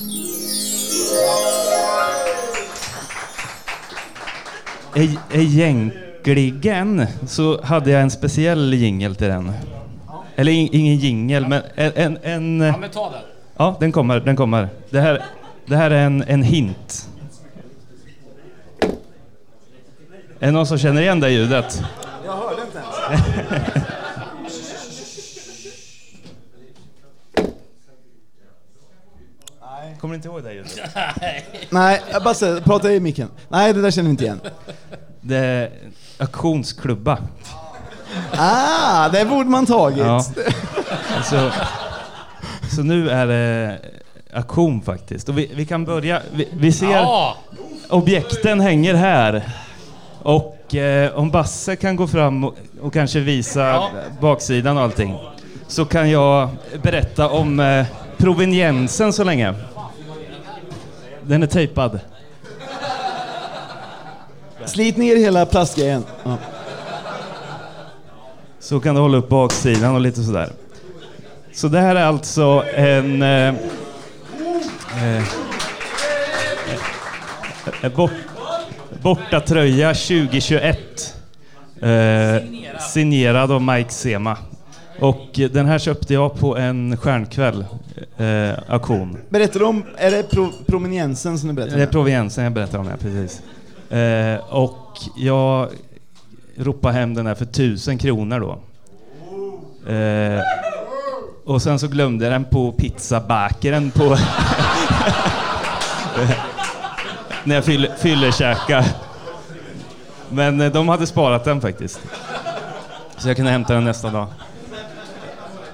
E- 4.94 5.18
Egentligen 5.32 7.06
så 7.26 7.61
hade 7.62 7.90
jag 7.90 8.02
en 8.02 8.11
speciell 8.11 8.74
jingel 8.74 9.16
till 9.16 9.26
den. 9.26 9.52
Eller 10.36 10.52
in, 10.52 10.68
ingen 10.72 10.96
jingel, 10.96 11.46
men 11.48 11.62
en... 11.74 11.92
en, 11.96 12.18
en 12.22 12.61
Ja, 12.61 12.74
men 12.80 12.90
ta 12.90 13.11
den. 13.11 13.20
Ja, 13.56 13.76
den 13.80 13.92
kommer, 13.92 14.20
den 14.20 14.36
kommer. 14.36 14.68
Det 14.90 15.00
här, 15.00 15.22
det 15.66 15.76
här 15.76 15.90
är 15.90 16.06
en, 16.06 16.24
en 16.28 16.42
hint. 16.42 17.08
Är 20.40 20.46
det 20.46 20.50
någon 20.50 20.66
som 20.66 20.78
känner 20.78 21.02
igen 21.02 21.20
det 21.20 21.30
ljudet? 21.30 21.82
Kommer 30.01 30.12
du 30.12 30.16
inte 30.16 30.28
ihåg 30.28 30.42
det 30.44 30.53
just? 30.53 30.78
Nej, 31.70 32.03
jag 32.12 32.22
bara 32.22 32.34
säger, 32.34 32.61
prata 32.61 32.92
i 32.92 33.01
micken. 33.01 33.28
Nej, 33.48 33.72
det 33.72 33.82
där 33.82 33.90
känner 33.90 34.09
vi 34.09 34.11
inte 34.11 34.24
igen. 34.24 34.40
Det 35.20 35.36
är 35.36 35.70
auktionsklubba. 36.18 37.18
Ah, 38.36 39.09
det 39.09 39.24
borde 39.24 39.48
man 39.51 39.66
tagit. 39.66 39.98
Ja. 39.98 40.24
Så, 41.24 41.51
så 42.76 42.82
nu 42.82 43.11
är 43.11 43.26
det 43.26 43.78
auktion 44.34 44.82
faktiskt. 44.82 45.28
Och 45.28 45.38
vi, 45.38 45.51
vi 45.55 45.66
kan 45.66 45.84
börja. 45.84 46.22
Vi, 46.32 46.48
vi 46.53 46.72
ser 46.72 46.90
Ja! 46.90 47.36
objekten 47.88 48.61
hänger 48.61 48.94
här. 48.94 49.42
Och 50.22 50.74
eh, 50.74 51.12
om 51.18 51.30
Basse 51.30 51.76
kan 51.76 51.96
gå 51.96 52.07
fram 52.07 52.44
och, 52.44 52.55
och 52.80 52.92
kanske 52.92 53.20
visa 53.20 53.61
Ja. 53.61 53.90
baksidan 54.20 54.76
och 54.76 54.82
allting. 54.82 55.18
Så 55.68 55.84
kan 55.84 56.11
jag 56.11 56.48
berätta 56.82 57.28
om 57.28 57.61
eh, 57.61 57.86
proveniensen 58.18 59.12
så 59.12 59.24
länge. 59.24 59.55
Den 61.26 61.42
är 61.42 61.46
tejpad. 61.46 62.00
Slit 64.66 64.96
ner 64.96 65.16
hela 65.16 65.46
plastgrejen. 65.46 66.04
Ja. 66.24 66.36
Så 68.58 68.80
kan 68.80 68.94
du 68.94 69.00
hålla 69.00 69.18
upp 69.18 69.28
baksidan 69.28 69.94
och 69.94 70.00
lite 70.00 70.22
sådär. 70.22 70.52
Så 71.52 71.68
det 71.68 71.80
här 71.80 71.96
är 71.96 72.04
alltså 72.04 72.64
en... 72.74 73.22
Eh, 73.22 73.54
eh, 75.02 75.22
eh, 77.82 77.92
bort, 77.96 78.10
bortatröja 79.02 79.94
2021. 79.94 80.78
Eh, 81.82 82.36
signerad 82.80 83.52
av 83.52 83.62
Mike 83.62 83.92
Sema. 83.92 84.36
Och 85.01 85.40
den 85.53 85.66
här 85.66 85.78
köpte 85.78 86.14
jag 86.14 86.34
på 86.34 86.57
en 86.57 86.96
stjärnkväll, 86.96 87.64
eh, 88.16 88.51
auktion. 88.68 89.16
Berättar 89.28 89.61
du 89.61 89.66
om, 89.66 89.84
är 89.96 90.11
det 90.11 90.22
pro, 90.30 90.48
proveniensen 90.66 91.38
som 91.38 91.48
du 91.48 91.55
berättar 91.55 91.76
Det 91.76 91.82
är 91.82 91.86
om? 91.86 91.92
proveniensen 91.92 92.44
jag 92.44 92.53
berättar 92.53 92.78
om, 92.78 92.86
ja, 92.86 92.96
precis. 93.01 93.42
Eh, 93.92 94.55
och 94.55 94.98
jag 95.16 95.68
ropade 96.57 96.94
hem 96.94 97.14
den 97.14 97.26
här 97.26 97.34
för 97.34 97.44
tusen 97.44 97.98
kronor 97.98 98.40
då. 98.40 98.59
Eh, 99.92 100.40
och 101.44 101.62
sen 101.62 101.78
så 101.78 101.88
glömde 101.88 102.24
jag 102.24 102.32
den 102.34 102.44
på 102.44 102.72
pizzabakaren 102.72 103.90
på... 103.90 104.05
när 107.44 107.55
jag 107.55 107.64
fyll, 107.64 107.88
fyllerkäkade. 107.98 108.94
Men 110.28 110.61
eh, 110.61 110.72
de 110.72 110.88
hade 110.88 111.07
sparat 111.07 111.44
den 111.44 111.61
faktiskt. 111.61 112.01
Så 113.18 113.28
jag 113.28 113.36
kunde 113.36 113.51
hämta 113.51 113.74
den 113.74 113.84
nästa 113.84 114.11
dag. 114.11 114.26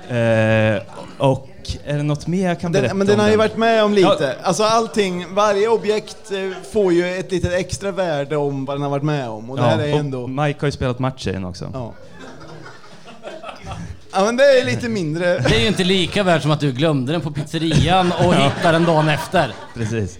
Eh, 0.08 0.82
och 1.18 1.48
är 1.84 1.96
det 1.96 2.02
något 2.02 2.26
mer 2.26 2.48
jag 2.48 2.60
kan 2.60 2.72
berätta 2.72 2.88
Den, 2.88 2.98
men 2.98 3.06
den 3.06 3.16
om 3.16 3.24
har 3.24 3.30
ju 3.30 3.36
varit 3.36 3.56
med 3.56 3.84
om 3.84 3.94
lite. 3.94 4.36
Alltså 4.42 4.62
allting, 4.64 5.26
varje 5.34 5.68
objekt 5.68 6.32
eh, 6.32 6.62
får 6.72 6.92
ju 6.92 7.14
ett 7.18 7.32
litet 7.32 7.52
extra 7.52 7.90
värde 7.90 8.36
om 8.36 8.64
vad 8.64 8.76
den 8.76 8.82
har 8.82 8.90
varit 8.90 9.02
med 9.02 9.28
om. 9.28 9.50
Och 9.50 9.56
det 9.56 9.62
här 9.62 9.78
är 9.78 9.92
och 9.92 9.98
ändå... 9.98 10.26
Mike 10.26 10.60
har 10.60 10.66
ju 10.66 10.72
spelat 10.72 10.98
match 10.98 11.26
i 11.26 11.32
den 11.32 11.44
också. 11.44 11.70
Ja. 11.72 11.94
Ja 14.12 14.24
men 14.24 14.36
det 14.36 14.44
är 14.44 14.64
lite 14.64 14.88
mindre... 14.88 15.38
Det 15.38 15.54
är 15.56 15.60
ju 15.60 15.66
inte 15.66 15.84
lika 15.84 16.22
värt 16.22 16.42
som 16.42 16.50
att 16.50 16.60
du 16.60 16.72
glömde 16.72 17.12
den 17.12 17.20
på 17.20 17.30
pizzerian 17.30 18.12
och 18.12 18.24
Ja. 18.34 18.50
hittade 18.56 18.72
den 18.72 18.84
dagen 18.84 19.08
efter. 19.08 19.52
Precis. 19.74 20.18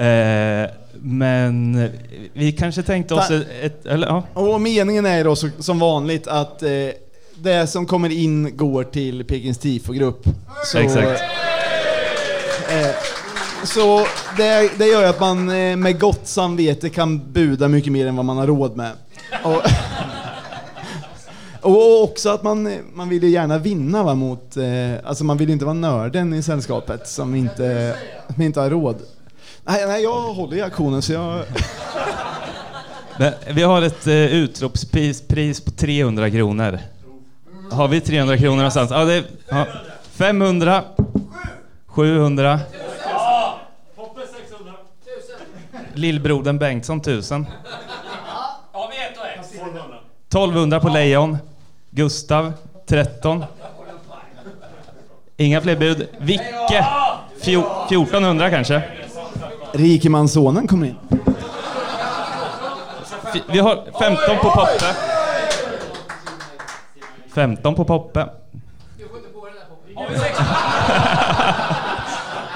Eh, 0.00 0.70
men 1.02 1.88
vi 2.32 2.52
kanske 2.52 2.82
tänkte 2.82 3.14
oss 3.14 3.28
Ta- 3.28 3.34
ett... 3.34 3.46
ett 3.62 3.86
eller, 3.86 4.06
ja. 4.06 4.22
Och 4.34 4.60
meningen 4.60 5.06
är 5.06 5.24
då 5.24 5.36
så, 5.36 5.48
som 5.58 5.78
vanligt 5.78 6.26
att 6.26 6.62
eh, 6.62 6.68
det 7.42 7.66
som 7.66 7.86
kommer 7.86 8.12
in 8.12 8.56
går 8.56 8.84
till 8.84 9.24
Pekings 9.24 9.58
tifogrupp. 9.58 10.24
Så, 10.64 10.78
Exakt. 10.78 11.22
Eh, 12.70 12.90
så 13.64 14.06
det, 14.36 14.70
det 14.78 14.86
gör 14.86 15.04
att 15.04 15.20
man 15.20 15.48
eh, 15.48 15.76
med 15.76 16.00
gott 16.00 16.26
samvete 16.26 16.88
kan 16.88 17.32
buda 17.32 17.68
mycket 17.68 17.92
mer 17.92 18.06
än 18.06 18.16
vad 18.16 18.24
man 18.24 18.36
har 18.36 18.46
råd 18.46 18.76
med. 18.76 18.92
Och, 19.42 19.62
och 21.60 22.02
också 22.02 22.30
att 22.30 22.42
man, 22.42 22.78
man 22.94 23.08
vill 23.08 23.22
ju 23.22 23.28
gärna 23.28 23.58
vinna 23.58 24.02
va, 24.02 24.14
mot, 24.14 24.56
eh, 24.56 24.64
alltså 25.04 25.24
man 25.24 25.36
vill 25.36 25.48
ju 25.48 25.52
inte 25.52 25.64
vara 25.64 25.74
nörden 25.74 26.34
i 26.34 26.42
sällskapet 26.42 27.08
som 27.08 27.34
inte, 27.34 27.96
som 28.34 28.42
inte 28.42 28.60
har 28.60 28.70
råd. 28.70 28.96
Nej, 29.64 29.86
nej, 29.86 30.02
jag 30.02 30.20
håller 30.20 30.56
i 30.56 30.62
auktionen 30.62 31.02
så 31.02 31.12
jag... 31.12 31.42
Vi 33.54 33.62
har 33.62 33.82
ett 33.82 34.06
eh, 34.06 34.14
utropspris 34.14 35.28
pris 35.28 35.60
på 35.60 35.70
300 35.70 36.30
kronor. 36.30 36.78
Har 37.70 37.88
vi 37.88 38.00
300 38.00 38.36
kronor 38.38 38.56
någonstans? 38.56 38.90
Ja, 38.90 39.04
det 39.04 39.14
är, 39.14 39.24
ja. 39.48 39.66
500. 40.16 40.82
700. 41.86 42.60
Lillbrodern 45.94 46.58
Bengtsson 46.58 46.98
1000. 47.00 47.46
Ja, 48.72 48.90
vi 48.92 48.96
ett 49.04 49.18
och 49.18 49.26
ett. 49.26 49.62
1200 50.28 50.80
på 50.80 50.88
Lejon. 50.88 51.38
Gustav 51.90 52.52
13. 52.86 53.44
Inga 55.36 55.60
fler 55.60 55.76
bud. 55.76 56.08
Vicke 56.18 56.86
fjor- 57.42 57.84
1400 57.88 58.50
kanske. 58.50 58.82
Rikemanssonen 59.72 60.66
kommer 60.68 60.86
in. 60.86 60.96
Vi 63.52 63.58
har 63.58 63.74
15 63.98 64.36
på 64.36 64.50
Poppe. 64.50 65.09
15 67.34 67.74
på 67.74 67.84
Poppe. 67.84 68.26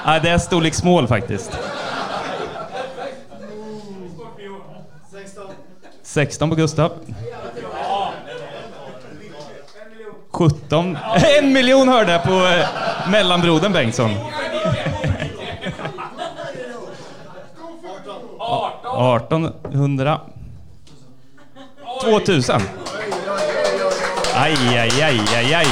Nej, 0.07 0.20
det 0.22 0.31
är 0.31 0.39
storlek 0.39 1.09
faktiskt. 1.09 1.59
16 6.03 6.51
på 6.51 6.57
Gustav. 6.57 6.93
17. 10.31 10.99
En 11.39 11.53
miljon 11.53 11.89
hörde 11.89 12.12
jag 12.12 12.22
på 12.22 12.47
eh, 12.47 12.66
mellanbrodern 13.11 13.72
Bengtsson. 13.72 14.11
1800. 19.20 20.20
2000. 22.03 22.61
Aj, 24.35 24.51
aj, 24.51 24.91
aj, 24.99 25.16
aj, 25.37 25.55
aj. 25.55 25.68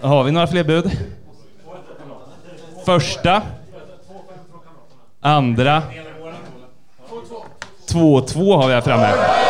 Har 0.00 0.24
vi 0.24 0.30
några 0.30 0.46
fler 0.46 0.64
bud? 0.64 0.90
Första. 2.84 3.42
Andra. 5.20 5.82
2-2 7.88 8.56
har 8.56 8.68
vi 8.68 8.74
här 8.74 8.80
framme. 8.80 9.47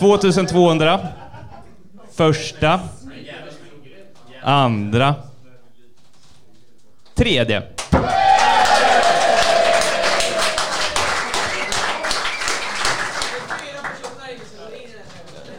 ...2200. 0.00 1.06
Första. 2.16 2.80
Andra. 4.42 5.14
Tredje. 7.14 7.62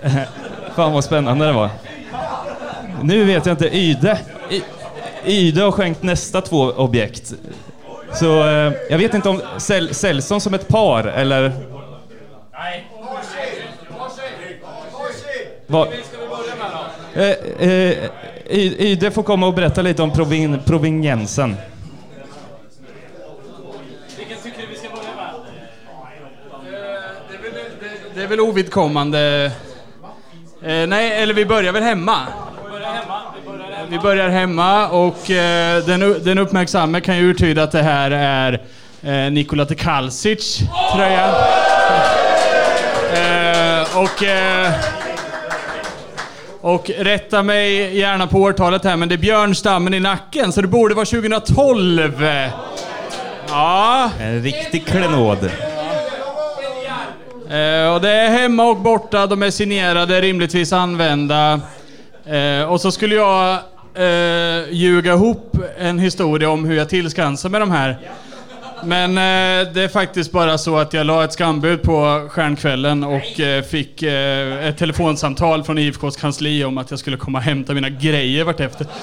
Fan 0.75 0.93
vad 0.93 1.03
spännande 1.03 1.45
det 1.45 1.51
var. 1.51 1.69
Nu 3.03 3.25
vet 3.25 3.45
jag 3.45 3.53
inte, 3.53 3.77
Yde. 3.77 4.19
Y- 4.49 4.61
Yde 5.25 5.61
har 5.61 5.71
skänkt 5.71 6.03
nästa 6.03 6.41
två 6.41 6.59
objekt. 6.61 7.33
Så 8.13 8.47
eh, 8.47 8.73
jag 8.89 8.97
vet 8.97 9.13
inte 9.13 9.29
om 9.29 9.41
säljs 9.93 10.27
de 10.29 10.41
som 10.41 10.53
ett 10.53 10.67
par 10.67 11.03
eller... 11.03 11.51
Vad? 15.71 15.87
Eh, 17.13 17.23
eh, 17.69 17.97
Y- 18.49 18.75
Yde 18.79 19.11
får 19.11 19.23
komma 19.23 19.47
och 19.47 19.53
berätta 19.53 19.81
lite 19.81 20.01
om 20.03 20.11
provin, 20.13 20.59
proveniensen. 20.65 21.55
Vilken 24.17 24.37
tycker 24.43 24.61
du 24.61 24.67
vi 24.67 24.75
ska 24.75 24.89
börja 24.89 25.15
med? 25.15 25.29
Det 28.15 28.23
är 28.23 28.27
väl 28.27 28.39
ovidkommande. 28.39 29.51
Eh, 30.63 30.87
nej, 30.87 31.11
eller 31.23 31.33
vi 31.33 31.45
börjar 31.45 31.73
väl 31.73 31.83
hemma. 31.83 32.17
Vi 33.89 33.99
börjar 33.99 34.29
hemma 34.29 34.87
och 34.89 35.31
eh, 35.31 35.83
den, 35.85 36.23
den 36.23 36.37
uppmärksamme 36.37 37.01
kan 37.01 37.17
ju 37.17 37.23
uttyda 37.31 37.63
att 37.63 37.71
det 37.71 37.81
här 37.83 38.11
är 38.11 38.61
eh, 39.25 39.31
Nikola 39.31 39.65
Tekalsic 39.65 40.59
tröja. 40.95 41.27
Eh, 43.13 43.97
och... 43.97 44.23
Och 46.61 46.91
rätta 46.97 47.43
mig 47.43 47.97
gärna 47.97 48.27
på 48.27 48.37
årtalet 48.37 48.83
här, 48.83 48.97
men 48.97 49.09
det 49.09 49.15
är 49.15 49.17
björnstammen 49.17 49.93
i 49.93 49.99
nacken, 49.99 50.51
så 50.51 50.61
det 50.61 50.67
borde 50.67 50.95
vara 50.95 51.05
2012. 51.05 52.25
Ja. 53.49 54.11
En 54.19 54.43
riktig 54.43 54.85
klenod. 54.85 55.37
Eh, 57.49 57.93
och 57.93 58.01
det 58.01 58.11
är 58.11 58.29
hemma 58.29 58.63
och 58.63 58.77
borta, 58.77 59.27
de 59.27 59.43
är 59.43 59.51
signerade, 59.51 60.21
rimligtvis 60.21 60.73
använda. 60.73 61.61
Eh, 62.25 62.63
och 62.63 62.81
så 62.81 62.91
skulle 62.91 63.15
jag 63.15 63.57
eh, 63.93 64.69
ljuga 64.71 65.13
ihop 65.13 65.57
en 65.77 65.99
historia 65.99 66.49
om 66.49 66.65
hur 66.65 66.75
jag 66.77 66.89
tillskansar 66.89 67.49
med 67.49 67.61
de 67.61 67.71
här. 67.71 67.99
Men 68.83 69.09
eh, 69.17 69.73
det 69.73 69.83
är 69.83 69.87
faktiskt 69.87 70.31
bara 70.31 70.57
så 70.57 70.77
att 70.77 70.93
jag 70.93 71.05
la 71.05 71.23
ett 71.23 71.33
skambud 71.33 71.81
på 71.81 72.27
stjärnkvällen 72.31 73.03
och 73.03 73.39
eh, 73.39 73.63
fick 73.63 74.03
eh, 74.03 74.67
ett 74.67 74.77
telefonsamtal 74.77 75.63
från 75.63 75.77
IFKs 75.77 76.17
kansli 76.17 76.63
om 76.63 76.77
att 76.77 76.89
jag 76.89 76.99
skulle 76.99 77.17
komma 77.17 77.37
och 77.37 77.43
hämta 77.43 77.73
mina 77.73 77.89
grejer 77.89 78.43
vartefter. 78.43 78.87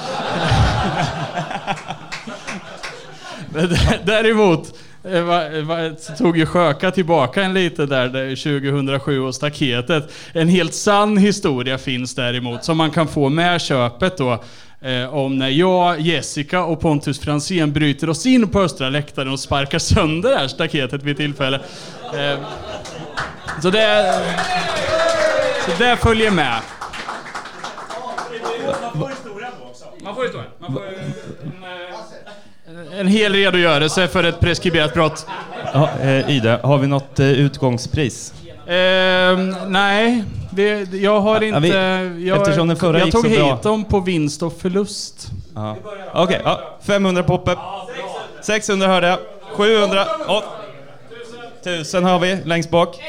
Däremot 4.04 4.74
eh, 5.04 5.22
va- 5.22 5.90
tog 6.18 6.38
ju 6.38 6.46
Sjöka 6.46 6.90
tillbaka 6.90 7.42
en 7.42 7.54
lite 7.54 7.86
där, 7.86 8.08
där 8.08 8.60
2007 8.60 9.20
och 9.20 9.34
staketet. 9.34 10.12
En 10.32 10.48
helt 10.48 10.74
sann 10.74 11.16
historia 11.18 11.78
finns 11.78 12.14
däremot 12.14 12.64
som 12.64 12.76
man 12.76 12.90
kan 12.90 13.08
få 13.08 13.28
med 13.28 13.60
köpet 13.60 14.16
då. 14.16 14.42
Eh, 14.80 15.14
om 15.14 15.38
när 15.38 15.48
jag, 15.48 16.00
Jessica 16.00 16.64
och 16.64 16.80
Pontus 16.80 17.20
Fransén 17.20 17.72
bryter 17.72 18.10
oss 18.10 18.26
in 18.26 18.48
på 18.48 18.60
östra 18.60 18.88
läktaren 18.88 19.28
och 19.28 19.40
sparkar 19.40 19.78
sönder 19.78 20.30
det 20.30 20.36
här 20.36 20.48
staketet 20.48 21.02
vid 21.02 21.16
tillfälle. 21.16 21.60
Eh, 22.14 22.38
så 23.62 23.70
det... 23.70 24.14
Så 25.64 25.70
det 25.78 25.96
följer 25.96 26.30
med. 26.30 26.60
Man 28.82 28.92
får 29.00 29.08
historien 29.08 29.50
Man 30.02 30.14
får 30.14 30.22
historien. 30.22 30.50
Man 30.58 30.72
får 30.72 30.82
en, 32.66 32.92
en 32.98 33.08
hel 33.08 33.32
redogörelse 33.32 34.08
för 34.08 34.24
ett 34.24 34.40
preskriberat 34.40 34.94
brott. 34.94 35.26
Ja, 35.72 35.90
eh, 36.02 36.30
Ida, 36.30 36.60
har 36.62 36.78
vi 36.78 36.86
något 36.86 37.20
eh, 37.20 37.26
utgångspris? 37.26 38.34
Ehm, 38.68 39.56
nej, 39.66 40.24
det, 40.50 40.92
jag 40.92 41.20
har 41.20 41.42
inte... 41.42 41.68
jag, 42.18 42.38
eftersom 42.38 42.68
den 42.68 42.76
förra 42.76 42.98
jag 42.98 43.06
gick 43.06 43.14
tog 43.14 43.24
så 43.24 43.28
hit 43.28 43.38
bra. 43.38 43.58
dem 43.62 43.84
på 43.84 44.00
vinst 44.00 44.42
och 44.42 44.52
förlust. 44.60 45.28
Ja. 45.54 45.76
Okej, 46.14 46.40
ja, 46.44 46.60
500 46.82 47.22
Poppe. 47.22 47.56
600 48.42 48.86
hörde 48.88 49.06
jag. 49.06 49.18
700. 49.52 50.06
Oh. 50.28 50.42
1000 51.62 52.04
har 52.04 52.18
vi 52.18 52.38
längst 52.44 52.70
bak. 52.70 53.02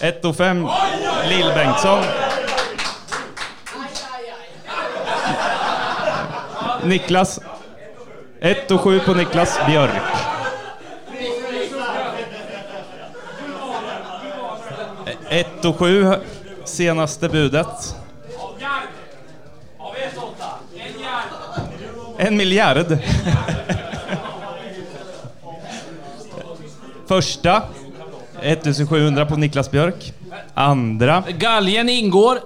1 0.00 0.24
och 0.24 0.36
5. 0.36 0.68
Lill-Bengtsson. 1.28 2.04
Niklas. 6.84 7.40
1 8.40 8.70
och 8.70 8.80
7 8.80 9.00
på 9.00 9.14
Niklas 9.14 9.58
Björk. 9.66 10.15
Ett 15.36 15.64
och 15.64 15.78
sju, 15.78 16.14
senaste 16.64 17.28
budet. 17.28 17.96
En 22.18 22.36
miljard. 22.36 22.98
Första, 27.06 27.62
1700 28.42 29.26
på 29.26 29.36
Niklas 29.36 29.70
Björk. 29.70 30.12
Andra, 30.54 31.24
Galgen 31.28 31.88
ingår. 31.88 32.38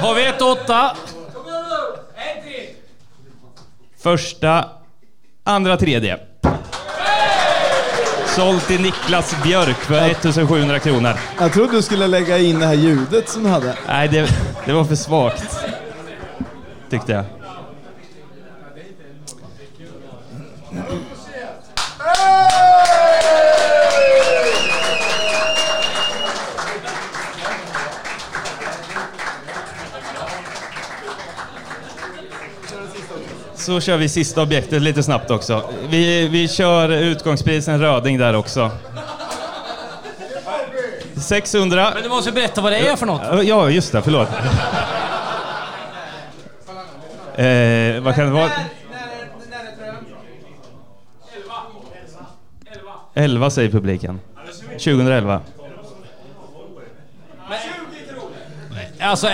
Har 0.00 0.14
vi 0.14 0.26
ett 0.26 0.42
åtta? 0.42 0.96
första, 3.98 4.70
andra, 5.44 5.76
tredje. 5.76 6.27
Sålt 8.38 8.66
till 8.66 8.80
Niklas 8.80 9.42
Björk 9.42 9.76
för 9.76 10.10
1700 10.10 10.78
kronor. 10.78 11.14
Jag 11.38 11.52
trodde 11.52 11.72
du 11.72 11.82
skulle 11.82 12.06
lägga 12.06 12.38
in 12.38 12.58
det 12.58 12.66
här 12.66 12.74
ljudet 12.74 13.28
som 13.28 13.42
du 13.42 13.48
hade. 13.48 13.74
Nej, 13.86 14.08
det, 14.08 14.30
det 14.66 14.72
var 14.72 14.84
för 14.84 14.94
svagt. 14.94 15.64
Tyckte 16.90 17.12
jag. 17.12 17.24
Så 33.68 33.80
kör 33.80 33.96
vi 33.96 34.08
sista 34.08 34.42
objektet 34.42 34.82
lite 34.82 35.02
snabbt 35.02 35.30
också. 35.30 35.70
Vi, 35.88 36.28
vi 36.28 36.48
kör 36.48 36.88
utgångsprisen 36.88 37.80
Röding 37.80 38.18
där 38.18 38.34
också. 38.34 38.70
600. 41.16 41.90
Men 41.94 42.02
du 42.02 42.08
måste 42.08 42.32
berätta 42.32 42.60
vad 42.60 42.72
det 42.72 42.78
är 42.78 42.96
för 42.96 43.06
något. 43.06 43.46
Ja, 43.46 43.70
just 43.70 43.92
det. 43.92 44.02
Förlåt. 44.02 44.28
Eh, 47.36 48.02
vad 48.02 48.14
kan 48.14 48.26
det 48.26 48.32
vara? 48.32 48.50
11 53.14 53.50
säger 53.50 53.70
publiken. 53.70 54.20
2011. 54.70 55.40
Alltså... 59.00 59.28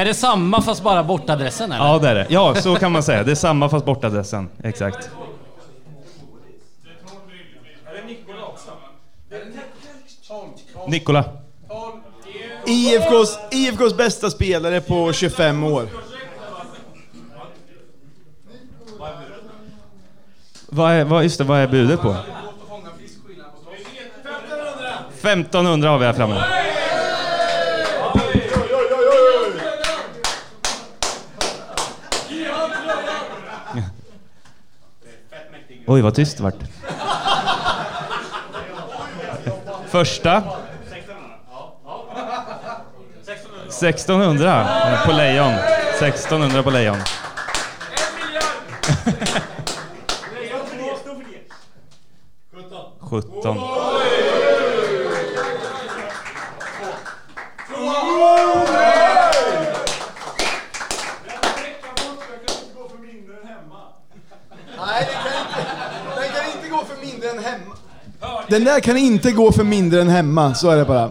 är- 0.00 0.04
det 0.04 0.14
samma 0.14 0.62
fast 0.62 0.82
bara 0.82 1.04
bortadressen 1.04 1.72
eller? 1.72 1.84
Ja, 1.84 1.98
det 1.98 2.08
är 2.08 2.14
det. 2.14 2.26
Ja, 2.28 2.54
så 2.54 2.74
kan 2.76 2.92
man 2.92 3.02
säga. 3.02 3.22
Det 3.22 3.30
är 3.30 3.34
samma 3.34 3.68
fast 3.68 3.84
bortadressen. 3.84 4.48
Exakt. 4.64 5.10
Nikola. 10.88 11.24
IFKs, 12.66 13.38
IFKs 13.50 13.96
bästa 13.96 14.30
spelare 14.30 14.80
på 14.80 15.12
25 15.12 15.64
år. 15.64 15.88
Vad 20.68 20.92
är, 20.92 21.04
vad, 21.04 21.22
just 21.22 21.38
det, 21.38 21.44
vad 21.44 21.58
är 21.58 21.66
budet 21.66 22.00
på? 22.00 22.16
1500 25.22 25.88
har 25.90 25.98
vi 25.98 26.04
här 26.06 26.12
framme. 26.12 26.55
Oj, 35.86 36.00
vad 36.00 36.14
tyst 36.14 36.36
det 36.36 36.42
vart. 36.42 36.54
Första. 39.88 40.42
1600 43.68 44.98
på 45.06 45.12
lejon. 45.12 45.52
1600 46.00 46.62
på 46.62 46.70
lejon. 46.70 46.96
En 46.96 47.02
miljard! 48.26 49.36
17. 53.00 53.58
Den 68.48 68.64
där 68.64 68.80
kan 68.80 68.96
inte 68.96 69.32
gå 69.32 69.52
för 69.52 69.64
mindre 69.64 70.00
än 70.00 70.08
hemma, 70.08 70.54
så 70.54 70.70
är 70.70 70.76
det 70.76 70.84
bara. 70.84 71.10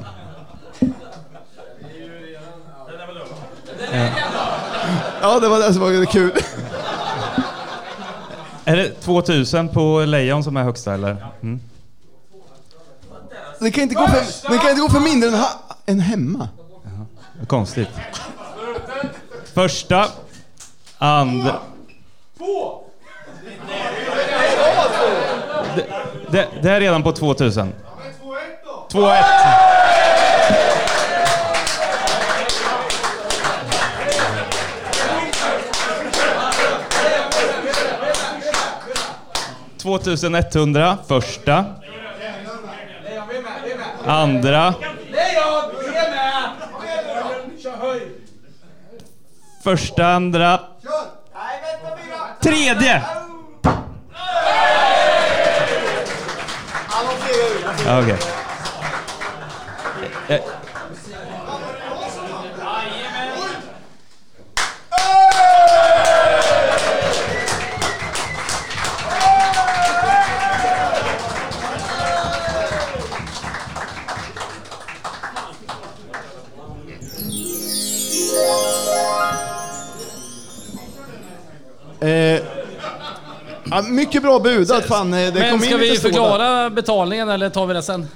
Ja, 5.21 5.39
det 5.39 5.47
var 5.47 5.59
det 5.59 5.73
som 5.73 5.81
var 5.81 6.05
kul. 6.05 6.31
Är 8.65 8.75
det 8.75 8.89
2000 8.89 9.69
på 9.69 9.99
Lejon 9.99 10.43
som 10.43 10.57
är 10.57 10.63
högsta 10.63 10.93
eller? 10.93 11.25
Mm. 11.41 11.59
Den 13.59 13.71
kan 13.71 13.83
inte 13.83 13.95
gå 13.95 14.07
för, 14.07 14.49
den 14.49 14.59
kan 14.59 14.69
inte 14.69 14.81
gå 14.81 14.89
för 14.89 14.99
mindre 14.99 15.29
än, 15.29 15.35
ha, 15.35 15.49
än 15.85 15.99
hemma. 15.99 16.49
Konstigt. 17.47 17.87
Första. 19.53 20.07
Andra. 20.97 21.55
Det, 22.37 22.84
det, 26.31 26.47
det 26.61 26.71
är 26.71 26.79
redan 26.79 27.03
på 27.03 27.11
2000. 27.11 27.73
2-1. 28.91 29.23
...2100, 39.83 40.97
första. 41.07 41.65
Andra. 44.05 44.73
Första, 49.63 50.07
andra. 50.07 50.59
Tredje! 52.41 53.03
Ja, 57.83 57.99
Okej. 57.99 58.17
Eh, 60.29 60.39
Eh, 82.01 82.54
ja, 83.75 83.81
mycket 83.89 84.21
bra 84.21 84.39
budat 84.39 84.85
fan. 84.85 85.13
eh, 85.13 85.19
Det 85.19 85.39
Men 85.39 85.51
kom 85.51 85.59
ska 85.59 85.73
in 85.73 85.79
vi 85.79 85.97
förklara 85.97 86.69
betalningen 86.69 87.29
eller 87.29 87.49
tar 87.49 87.65
vi 87.67 87.73
det 87.73 87.81
sen? 87.81 88.07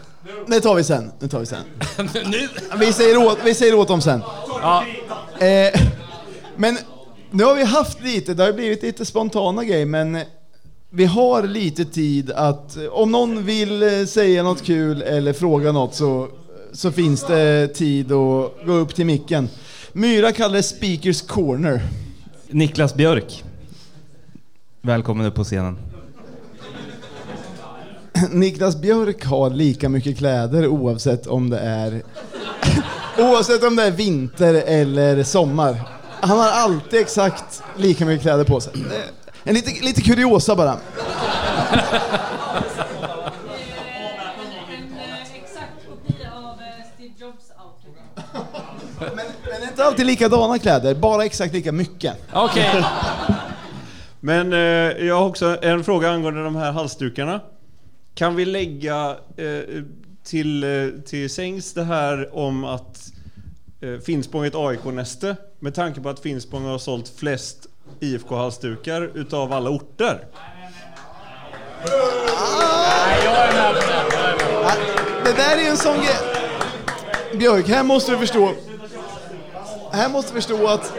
Det 0.47 0.61
tar 0.61 0.75
vi 0.75 0.83
sen. 0.83 1.11
Det 1.19 1.27
tar 1.27 1.39
vi 1.39 1.45
sen. 1.45 1.63
nu? 2.25 2.47
Vi 2.79 2.93
säger 2.93 3.17
åt, 3.17 3.37
vi 3.45 3.53
säger 3.53 3.75
åt 3.75 3.87
dem 3.87 4.01
sen. 4.01 4.21
Ja. 4.61 4.83
Eh, 5.39 5.81
men 6.55 6.77
nu 7.31 7.43
har 7.43 7.55
vi 7.55 7.63
haft 7.63 8.03
lite, 8.03 8.33
det 8.33 8.43
har 8.43 8.53
blivit 8.53 8.83
lite 8.83 9.05
spontana 9.05 9.63
grejer, 9.63 9.85
men 9.85 10.17
vi 10.89 11.05
har 11.05 11.43
lite 11.43 11.85
tid 11.85 12.31
att, 12.31 12.77
om 12.91 13.11
någon 13.11 13.45
vill 13.45 13.83
eh, 13.83 14.05
säga 14.05 14.43
något 14.43 14.63
kul 14.63 15.01
eller 15.01 15.33
fråga 15.33 15.71
något 15.71 15.95
så, 15.95 16.27
så 16.73 16.91
finns 16.91 17.23
det 17.23 17.67
tid 17.67 18.05
att 18.11 18.51
gå 18.65 18.73
upp 18.73 18.95
till 18.95 19.05
micken. 19.05 19.49
Myra 19.93 20.31
kallar 20.31 20.55
det 20.55 20.63
Speakers 20.63 21.21
Corner. 21.21 21.81
Niklas 22.47 22.95
Björk. 22.95 23.43
Välkommen 24.81 25.25
upp 25.25 25.35
på 25.35 25.43
scenen. 25.43 25.77
Niklas 28.31 28.75
Björk 28.75 29.25
har 29.25 29.49
lika 29.49 29.89
mycket 29.89 30.17
kläder 30.17 30.67
oavsett 30.67 31.27
om 31.27 31.49
det 31.49 31.59
är 31.59 32.01
oavsett 33.17 33.63
om 33.63 33.75
det 33.75 33.83
är 33.83 33.91
vinter 33.91 34.53
eller 34.53 35.23
sommar. 35.23 35.81
Han 36.21 36.39
har 36.39 36.49
alltid 36.49 36.99
exakt 36.99 37.63
lika 37.77 38.05
mycket 38.05 38.21
kläder 38.21 38.43
på 38.43 38.59
sig. 38.59 38.73
Är 38.73 39.49
En 39.49 39.53
lite, 39.55 39.85
lite 39.85 40.01
kuriosa 40.01 40.55
bara. 40.55 40.77
Men 48.99 49.19
är 49.63 49.67
inte 49.69 49.85
alltid 49.85 50.05
likadana 50.05 50.59
kläder, 50.59 50.95
bara 50.95 51.25
exakt 51.25 51.53
lika 51.53 51.71
mycket. 51.71 52.13
Okej. 52.33 52.83
Men 54.19 54.53
eh, 54.53 54.59
jag 55.07 55.15
har 55.19 55.25
också 55.25 55.57
en 55.61 55.83
fråga 55.83 56.09
angående 56.09 56.43
de 56.43 56.55
här 56.55 56.71
halsdukarna. 56.71 57.41
Kan 58.15 58.35
vi 58.35 58.45
lägga 58.45 59.17
eh, 59.37 59.83
till, 60.23 60.63
eh, 60.63 61.01
till 61.05 61.29
sängs 61.29 61.73
det 61.73 61.83
här 61.83 62.35
om 62.35 62.63
att 62.63 63.11
eh, 63.81 63.99
Finspång 63.99 64.43
är 64.43 64.47
ett 64.47 64.55
AIK-näste 64.55 65.35
med 65.59 65.75
tanke 65.75 66.01
på 66.01 66.09
att 66.09 66.19
Finspång 66.19 66.65
har 66.65 66.77
sålt 66.77 67.13
flest 67.17 67.67
IFK-halsdukar 67.99 69.11
utav 69.13 69.53
alla 69.53 69.69
orter? 69.69 70.25
Det 75.23 75.33
där 75.37 75.57
är 75.65 75.69
en 75.69 75.77
sån 75.77 75.97
grej. 75.97 76.17
Björk, 77.39 77.67
här 77.67 77.83
måste 77.83 78.11
du 78.11 78.17
förstå. 78.17 78.51
Här 79.91 80.09
måste 80.09 80.33
du 80.33 80.41
förstå 80.41 80.67
att... 80.67 80.93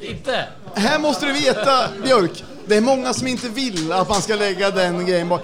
Inte? 0.00 0.46
Här 0.74 0.98
måste 0.98 1.26
du 1.26 1.32
veta, 1.32 1.88
Björk. 2.04 2.44
Det 2.66 2.76
är 2.76 2.80
många 2.80 3.14
som 3.14 3.26
inte 3.26 3.48
vill 3.48 3.92
att 3.92 4.08
man 4.08 4.22
ska 4.22 4.34
lägga 4.34 4.70
den 4.70 5.06
grejen 5.06 5.28
bak. 5.28 5.42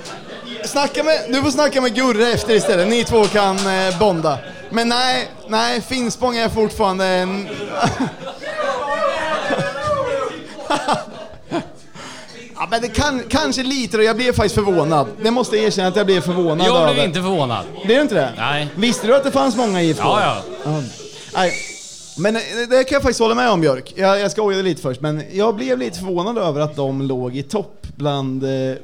Snacka 0.65 1.03
med, 1.05 1.21
du 1.29 1.43
får 1.43 1.51
snacka 1.51 1.81
med 1.81 1.95
Gurre 1.95 2.27
efter 2.33 2.55
istället. 2.55 2.89
Ni 2.89 3.05
två 3.05 3.25
kan 3.25 3.57
eh, 3.57 3.99
bonda. 3.99 4.39
Men 4.71 4.89
nej, 4.89 5.29
nej, 5.49 5.81
Finspång 5.81 6.37
är 6.37 6.49
fortfarande 6.49 7.05
en... 7.07 7.49
ja, 12.55 12.67
men 12.71 12.83
det 12.83 12.89
kan, 12.89 13.23
kanske 13.29 13.63
lite 13.63 13.97
då. 13.97 14.03
Jag 14.03 14.17
blev 14.17 14.33
faktiskt 14.33 14.55
förvånad. 14.55 15.07
Det 15.23 15.31
måste 15.31 15.57
jag 15.57 15.65
erkänna 15.65 15.89
att 15.89 15.97
jag 15.97 16.07
blev 16.07 16.21
förvånad 16.21 16.67
Jag 16.67 16.75
blev 16.85 16.89
över. 16.97 17.05
inte 17.05 17.23
förvånad. 17.23 17.65
Blev 17.85 17.97
du 17.97 18.03
inte 18.03 18.15
det? 18.15 18.33
Nej. 18.37 18.69
Visste 18.77 19.07
du 19.07 19.17
att 19.17 19.25
det 19.25 19.31
fanns 19.31 19.57
många 19.57 19.83
IFK? 19.83 20.03
Ja, 20.05 20.21
ja. 20.23 20.43
Ja. 20.65 20.83
Nej. 21.35 21.53
Men 22.19 22.37
eh, 22.37 22.43
det 22.71 22.85
kan 22.85 22.97
jag 22.97 23.03
faktiskt 23.03 23.21
hålla 23.21 23.35
med 23.35 23.51
om 23.51 23.61
Björk. 23.61 23.93
Jag, 23.97 24.21
jag 24.21 24.31
skojade 24.31 24.63
lite 24.63 24.83
först, 24.83 25.01
men 25.01 25.23
jag 25.33 25.57
blev 25.57 25.79
lite 25.79 25.99
förvånad 25.99 26.39
över 26.39 26.61
att 26.61 26.77
de 26.77 27.03
låg 27.03 27.37
i 27.37 27.43
topp 27.43 27.87
bland, 27.97 28.45
eh, 28.45 28.75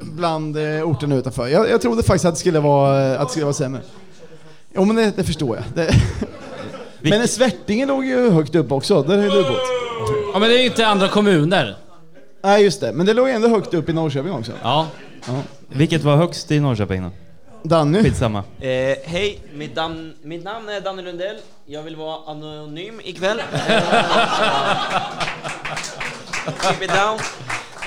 bland 0.00 0.56
eh, 0.56 0.82
orterna 0.82 1.14
utanför. 1.14 1.46
Jag, 1.48 1.70
jag 1.70 1.80
trodde 1.80 2.02
faktiskt 2.02 2.24
att 2.24 2.34
det 2.34 2.40
skulle 2.40 2.60
vara, 2.60 3.18
att 3.18 3.28
det 3.28 3.30
skulle 3.30 3.44
vara 3.44 3.54
sämre. 3.54 3.80
Jo 4.76 4.84
men 4.84 4.96
det, 4.96 5.12
det 5.16 5.24
förstår 5.24 5.56
jag. 5.56 5.64
Det. 5.74 5.94
Men 7.00 7.28
Svärtingen 7.28 7.88
låg 7.88 8.04
ju 8.04 8.30
högt 8.30 8.54
upp 8.54 8.72
också, 8.72 9.02
där 9.02 9.22
ju 9.22 9.28
du 9.28 9.42
bott. 9.42 9.60
Ja 10.32 10.38
men 10.38 10.48
det 10.48 10.56
är 10.56 10.58
ju 10.58 10.66
inte 10.66 10.86
andra 10.86 11.08
kommuner. 11.08 11.76
Nej 12.42 12.64
just 12.64 12.80
det, 12.80 12.92
men 12.92 13.06
det 13.06 13.12
låg 13.12 13.28
ändå 13.28 13.48
högt 13.48 13.74
upp 13.74 13.88
i 13.88 13.92
Norrköping 13.92 14.32
också. 14.32 14.52
Ja. 14.62 14.86
Vilket 15.68 16.02
var 16.02 16.16
högst 16.16 16.50
i 16.50 16.60
Norrköping 16.60 17.02
då? 17.02 17.10
Danny? 17.64 18.02
Skitsamma. 18.02 18.44
Eh, 18.60 18.98
Hej, 19.04 19.40
mitt, 19.52 19.74
namn- 19.76 20.14
mitt 20.22 20.44
namn 20.44 20.68
är 20.68 20.80
Danny 20.80 21.02
Lundell. 21.02 21.36
Jag 21.66 21.82
vill 21.82 21.96
vara 21.96 22.30
anonym 22.30 23.00
ikväll. 23.04 23.40
Keep 26.62 26.82
it 26.84 26.90
down. 26.90 27.18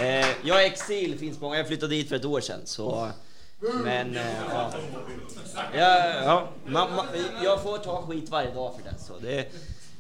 Eh, 0.02 0.26
jag 0.44 0.64
är 0.64 0.66
exil 0.66 1.18
Finspång, 1.20 1.54
jag 1.54 1.68
flyttade 1.68 1.96
dit 1.96 2.10
för 2.10 2.16
ett 2.16 2.26
år 2.26 2.42
sedan. 2.42 2.60
Så, 2.66 3.10
men, 3.84 4.16
eh, 4.18 4.24
ja. 4.52 4.72
Ja, 5.74 6.14
ja, 6.24 6.50
man, 6.66 6.96
man, 6.96 7.06
jag 7.44 7.64
får 7.64 7.78
ta 7.78 8.02
skit 8.02 8.30
varje 8.30 8.54
dag 8.54 8.74
för 8.76 8.84
det. 8.92 8.96
Så 9.00 9.14
det 9.22 9.48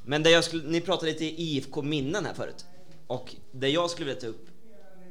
men 0.06 0.24
det 0.24 0.30
jag 0.30 0.44
skulle, 0.44 0.64
ni 0.68 0.82
pratade 0.82 1.12
lite 1.12 1.26
IFK-minnen 1.26 2.26
här 2.26 2.34
förut. 2.34 2.66
Och 3.08 3.36
det 3.52 3.70
jag 3.70 3.90
skulle 3.90 4.06
vilja 4.06 4.22
ta 4.22 4.28
upp 4.28 4.48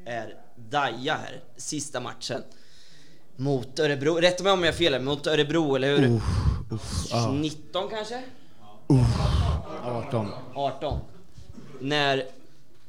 är 0.07 0.35
Daja 0.57 1.15
här, 1.15 1.41
sista 1.57 2.01
matchen. 2.01 2.43
Mot 3.37 3.79
Örebro, 3.79 4.15
rätta 4.15 4.43
mig 4.43 4.53
om 4.53 4.65
jag 4.65 4.73
har 4.73 4.77
fel, 4.77 5.03
mot 5.03 5.27
Örebro, 5.27 5.75
eller 5.77 5.97
hur? 5.99 6.21
ja. 7.11 7.33
19 7.33 7.89
kanske? 7.91 8.23
18. 9.85 10.29
18. 10.55 10.99
När 11.81 12.25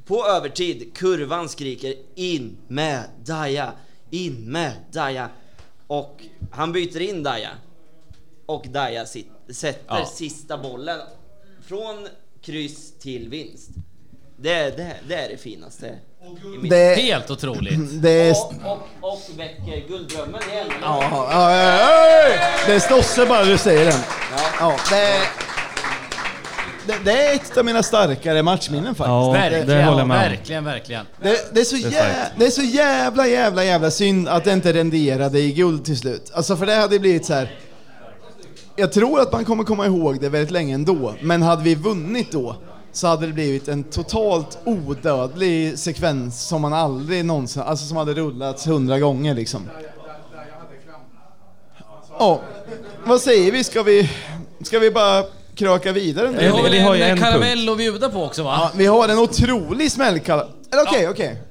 på 0.05 0.25
övertid 0.25 0.93
kurvan 0.95 1.49
skriker 1.49 1.95
in 2.15 2.57
med 2.67 3.03
Daja, 3.25 3.71
in 4.09 4.51
med 4.51 4.73
Daja. 4.91 5.29
Och 5.87 6.23
han 6.51 6.71
byter 6.71 7.01
in 7.01 7.23
Daja. 7.23 7.49
Och 8.45 8.67
Daja 8.67 9.05
sit, 9.05 9.27
sätter 9.49 9.99
Ja. 9.99 10.05
sista 10.05 10.57
bollen 10.57 10.99
från 11.61 12.07
kryss 12.41 12.93
till 12.99 13.29
vinst. 13.29 13.69
Det, 14.37 14.77
det, 14.77 14.95
det 15.07 15.15
är 15.15 15.29
det 15.29 15.37
finaste. 15.37 15.99
Det- 16.69 16.95
Helt 16.95 17.31
otroligt. 17.31 17.79
Det 18.01 18.09
är... 18.11 18.31
Och, 18.31 18.53
och, 19.01 19.13
och 19.13 19.21
väcker 19.37 19.87
gulddrömmen 19.87 20.41
igen. 20.51 20.67
Ja, 20.81 20.99
ja, 21.11 21.27
ja, 21.31 21.51
ja, 21.55 22.35
det 22.67 22.73
är 22.73 22.79
Stosse 22.79 23.25
bara 23.25 23.43
du 23.43 23.57
säger 23.57 23.85
den. 23.85 23.99
Ja, 24.59 24.75
det, 24.89 25.19
det, 26.87 26.95
det 27.05 27.11
är 27.27 27.35
ett 27.35 27.57
av 27.57 27.65
mina 27.65 27.83
starkare 27.83 28.43
matchminnen 28.43 28.95
faktiskt. 28.95 29.07
Ja, 29.07 29.31
Verkligen, 29.31 29.67
det 29.67 29.83
håller 29.83 29.97
jag 29.99 30.07
med 30.07 30.17
om. 30.17 30.23
verkligen, 30.31 30.65
verkligen. 30.65 31.05
Det, 31.21 31.53
det, 31.53 31.59
är 31.59 31.63
så 31.65 31.75
är 31.75 31.91
jä, 31.91 32.15
det 32.37 32.45
är 32.45 32.49
så 32.49 32.61
jävla, 32.61 33.27
jävla, 33.27 33.63
jävla 33.63 33.91
synd 33.91 34.27
att 34.27 34.43
det 34.43 34.53
inte 34.53 34.73
renderade 34.73 35.39
i 35.39 35.51
guld 35.51 35.85
till 35.85 35.97
slut. 35.97 36.31
Alltså 36.33 36.57
för 36.57 36.65
det 36.65 36.75
hade 36.75 36.99
blivit 36.99 37.25
så 37.25 37.33
här. 37.33 37.55
Jag 38.75 38.91
tror 38.91 39.19
att 39.21 39.31
man 39.31 39.45
kommer 39.45 39.63
komma 39.63 39.85
ihåg 39.85 40.21
det 40.21 40.29
väldigt 40.29 40.51
länge 40.51 40.75
ändå, 40.75 41.13
men 41.21 41.41
hade 41.41 41.63
vi 41.63 41.75
vunnit 41.75 42.31
då 42.31 42.55
så 42.91 43.07
hade 43.07 43.27
det 43.27 43.33
blivit 43.33 43.67
en 43.67 43.83
totalt 43.83 44.57
odödlig 44.65 45.79
sekvens 45.79 46.47
som 46.47 46.61
man 46.61 46.73
aldrig 46.73 47.25
någonsin, 47.25 47.61
alltså 47.61 47.85
som 47.85 47.97
hade 47.97 48.13
rullats 48.13 48.67
hundra 48.67 48.99
gånger 48.99 49.35
liksom. 49.35 49.69
Ja, 52.19 52.41
vad 53.05 53.21
säger 53.21 53.51
vi? 53.51 53.63
Ska 53.63 53.83
vi, 53.83 54.09
ska 54.61 54.79
vi 54.79 54.91
bara 54.91 55.23
kröka 55.55 55.91
vidare 55.91 56.31
nu? 56.31 56.37
Vi 56.37 56.47
har 56.47 56.63
väl 56.63 56.71
vi 56.71 56.79
har 56.79 56.95
ju 56.95 57.01
en, 57.03 57.11
en 57.11 57.17
karamell 57.17 57.69
att 57.69 57.77
bjuda 57.77 58.09
på 58.09 58.23
också 58.23 58.43
va? 58.43 58.57
Ja, 58.61 58.71
vi 58.75 58.85
har 58.85 59.09
en 59.09 59.19
otrolig 59.19 59.91
smällkalla... 59.91 60.47
Eller 60.71 60.83
okej, 60.83 61.09
okej. 61.09 61.41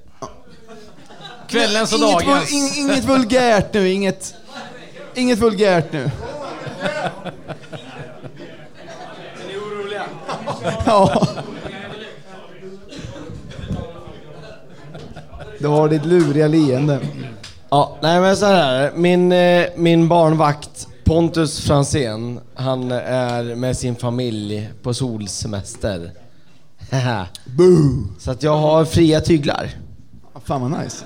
Kvällens 1.48 1.92
och 1.92 1.98
inget, 1.98 2.12
dagens. 2.26 2.50
vul- 2.52 2.56
in, 2.56 2.90
inget 2.90 3.04
vulgärt 3.04 3.74
nu, 3.74 3.88
inget... 3.90 4.34
Inget 5.14 5.38
vulgärt 5.38 5.92
nu. 5.92 6.02
Är 9.42 9.48
ni 9.48 9.56
oroliga? 9.56 10.04
Ja. 10.86 11.26
Du 15.58 15.66
har 15.66 15.88
ditt 15.88 16.04
luriga 16.04 16.46
leende. 16.48 16.98
Ja, 17.70 17.96
nej 18.02 18.20
men 18.20 18.36
så 18.36 18.46
här 18.46 18.92
min, 18.94 19.32
eh, 19.32 19.66
min 19.76 20.08
barnvakt 20.08 20.88
Pontus 21.04 21.60
Fransén, 21.60 22.40
han 22.54 22.90
är 22.92 23.54
med 23.54 23.76
sin 23.76 23.96
familj 23.96 24.70
på 24.82 24.94
solsemester. 24.94 26.10
Haha. 26.90 27.26
så 28.18 28.30
att 28.30 28.42
jag 28.42 28.56
har 28.56 28.84
fria 28.84 29.20
tyglar. 29.20 29.70
Fan 30.44 30.70
vad 30.70 30.82
nice. 30.84 31.04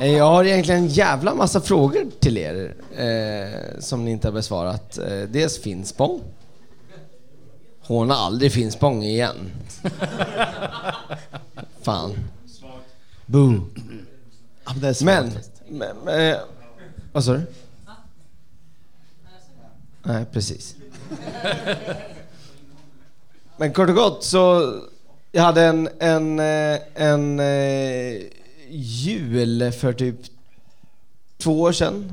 Eh, 0.00 0.12
Jag 0.16 0.24
har 0.24 0.44
egentligen 0.44 0.80
en 0.82 0.88
jävla 0.88 1.34
massa 1.34 1.60
frågor 1.60 2.04
till 2.20 2.38
er 2.38 2.74
eh, 2.96 3.80
som 3.80 4.04
ni 4.04 4.10
inte 4.10 4.28
har 4.28 4.32
besvarat. 4.32 4.98
Eh, 4.98 5.28
dels 5.28 5.58
Finspång. 5.62 6.20
Hon 7.92 8.10
aldrig 8.10 8.52
Finspång 8.52 9.02
igen. 9.02 9.36
Fan. 11.82 12.14
Boom. 13.26 13.70
Ja, 14.64 14.72
men. 15.04 15.30
Men, 15.68 15.96
men 16.04 16.30
eh, 16.32 16.38
vad 17.12 17.24
sa 17.24 17.32
du? 17.32 17.42
Nej, 20.02 20.24
precis. 20.32 20.76
Men 23.56 23.72
kort 23.72 23.88
och 23.88 23.94
gott 23.94 24.24
så, 24.24 24.74
jag 25.32 25.42
hade 25.42 25.62
en, 25.62 25.88
en, 25.98 26.38
eh, 26.38 26.78
en 26.94 27.40
eh, 27.40 28.22
jul 28.70 29.72
för 29.72 29.92
typ 29.92 30.16
två 31.38 31.60
år 31.60 31.72
sedan. 31.72 32.12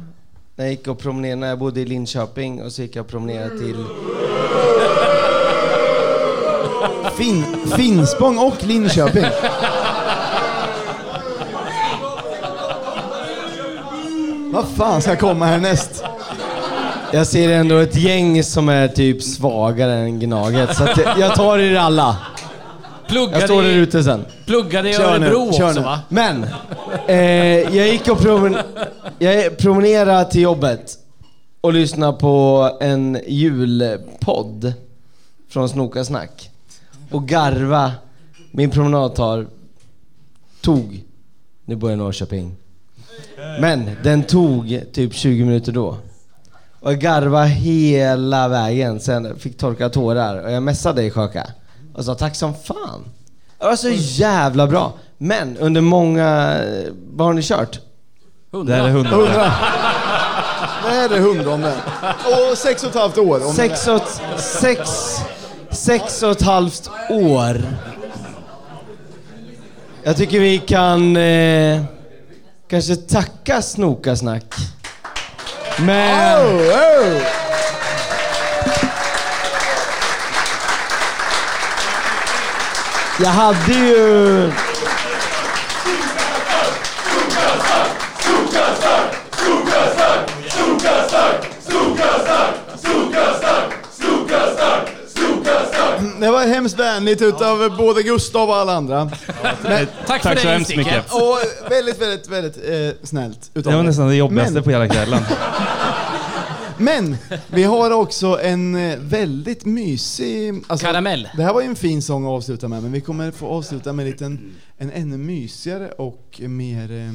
När 0.56 0.66
jag 0.66 0.72
gick 0.72 0.88
och 0.88 1.00
promenerade, 1.00 1.40
när 1.40 1.48
jag 1.48 1.60
bodde 1.60 1.82
i 1.82 1.86
Linköping 1.86 2.64
och 2.64 2.72
så 2.72 2.82
gick 2.82 2.96
jag 2.96 3.04
och 3.04 3.12
promenerade 3.12 3.60
till... 3.60 3.86
Fin, 7.20 7.44
Finspång 7.78 8.38
och 8.38 8.64
Linköping. 8.64 9.26
Vad 14.54 14.66
fan 14.68 15.02
ska 15.02 15.16
komma 15.16 15.46
härnäst? 15.46 16.04
Jag 17.14 17.28
ser 17.28 17.50
ändå 17.52 17.78
ett 17.78 17.96
gäng 17.96 18.44
som 18.44 18.70
är 18.70 18.88
typ 18.88 19.24
svagare 19.24 19.94
än 19.94 20.20
Gnaget, 20.20 20.76
så 20.78 20.84
att 20.84 20.98
jag- 21.20 21.36
tar 21.36 21.60
er 21.60 21.76
alla. 21.76 22.18
Plugga 23.08 23.34
Jag 23.40 23.44
står 23.44 23.62
där 23.64 23.70
ute 23.70 24.04
sen. 24.04 24.26
Plugga 24.46 24.82
det 24.82 24.90
i 24.90 24.94
Kör 24.94 25.20
nu, 25.20 25.26
Örebro 25.26 25.54
kör 25.54 25.66
också 25.70 25.80
nu. 25.80 25.86
va? 25.86 26.00
Men, 26.10 26.46
eh, 27.08 27.18
jag 27.78 27.88
gick 27.88 28.08
och 28.08 28.20
promen 28.20 28.58
jag 29.20 29.58
promenerade 29.58 30.32
till 30.32 30.42
jobbet 30.42 30.94
och 31.62 31.74
lyssnade 31.74 32.18
på 32.18 32.70
en 32.82 33.20
julpodd 33.28 34.74
från 35.50 35.70
Snoka 35.70 36.06
Snack. 36.06 36.49
Och 37.12 37.28
garva, 37.28 37.92
min 38.52 38.72
promenadtar, 38.72 39.48
tog, 40.62 41.04
nu 41.66 41.76
bor 41.76 41.90
jag 41.90 41.98
i 41.98 42.00
Norrköping. 42.00 42.56
Men 43.60 43.90
den 44.04 44.24
tog 44.24 44.82
typ 44.94 45.14
20 45.14 45.46
minuter 45.46 45.72
då. 45.72 45.98
Och 46.80 46.92
jag 46.92 47.00
garva 47.00 47.44
hela 47.44 48.48
vägen, 48.48 49.00
sen 49.00 49.40
fick 49.40 49.58
torka 49.58 49.90
tårar. 49.90 50.44
Och 50.44 50.52
jag 50.52 50.64
messade 50.64 51.02
dig 51.02 51.12
Sjöka 51.12 51.48
och 51.94 52.06
sa 52.06 52.16
tack 52.16 52.36
som 52.36 52.54
fan. 52.54 53.04
Det 53.60 53.66
var 53.66 53.76
så 53.76 53.90
jävla 53.94 54.68
bra. 54.68 54.94
Men 55.18 55.58
under 55.58 55.82
många... 55.82 56.58
Vad 57.14 57.28
har 57.28 57.34
ni 57.34 57.42
kört? 57.42 57.80
Hundra. 58.52 58.76
Det 58.76 58.82
här 58.82 58.90
är 58.90 58.94
hundra. 58.94 59.16
Hundra. 59.16 59.52
Det 60.84 60.90
här 60.90 61.10
är 61.10 61.20
hundra 61.20 61.54
om 61.54 61.62
det. 61.62 61.76
Och 62.52 62.58
sex 62.58 62.84
och 62.84 62.90
ett 62.90 62.96
halvt 62.96 63.18
år. 63.18 63.48
Om 63.48 63.54
Sex 63.54 63.88
och, 63.88 64.02
sex, 64.40 64.90
sex 65.80 66.24
och 66.24 66.32
ett 66.32 66.42
halvt 66.42 66.90
år. 67.10 67.62
Jag 70.04 70.18
tycker 70.18 70.40
vi 70.40 70.60
kan 70.60 71.18
eh, 71.18 71.82
kanske 72.70 72.96
tacka 72.96 73.62
Snokasnack. 73.62 74.56
Men... 75.78 76.46
Oh, 76.46 76.56
oh. 76.56 77.22
Jag 83.20 83.30
hade 83.30 83.74
ju... 83.74 84.52
Det 96.20 96.32
var 96.32 96.48
hemskt 96.48 96.80
vänligt 96.80 97.22
utav 97.22 97.78
både 97.78 98.04
Gustav 98.04 98.50
och 98.50 98.56
alla 98.56 98.74
andra. 98.74 99.06
Men, 99.06 99.88
Tack 100.08 100.22
för 100.22 100.30
Tack 100.30 100.40
så 100.40 100.48
det 100.48 100.54
hemskt 100.54 100.76
mycket. 100.76 101.14
Och 101.14 101.38
väldigt, 101.70 102.02
väldigt, 102.02 102.30
väldigt 102.30 102.58
eh, 102.58 103.08
snällt 103.08 103.52
utav 103.54 103.72
Det 103.72 103.78
var 103.78 103.84
nästan 103.84 104.08
det 104.08 104.16
jobbigaste 104.16 104.54
Men- 104.54 104.64
på 104.64 104.70
hela 104.70 104.88
kvällen. 104.88 105.22
Men 106.78 107.18
vi 107.48 107.64
har 107.64 107.92
också 107.92 108.40
en 108.42 108.76
eh, 108.76 108.98
väldigt 109.00 109.66
mysig... 109.66 110.64
Alltså, 110.68 110.86
Karamell. 110.86 111.30
Det 111.38 111.44
här 111.44 111.54
var 111.54 111.62
ju 111.62 111.68
en 111.68 111.76
fin 111.76 112.02
sång 112.02 112.24
att 112.26 112.30
avsluta 112.30 112.68
med, 112.68 112.84
men 112.84 112.92
vi 112.92 113.02
kommer 113.02 113.32
få 113.32 113.48
avsluta 113.48 113.94
med 113.94 114.06
en, 114.06 114.12
liten, 114.12 114.52
en 114.78 114.92
ännu 114.92 115.18
mysigare 115.18 115.92
och 115.92 116.40
mer 116.40 116.92
eh, 116.92 117.14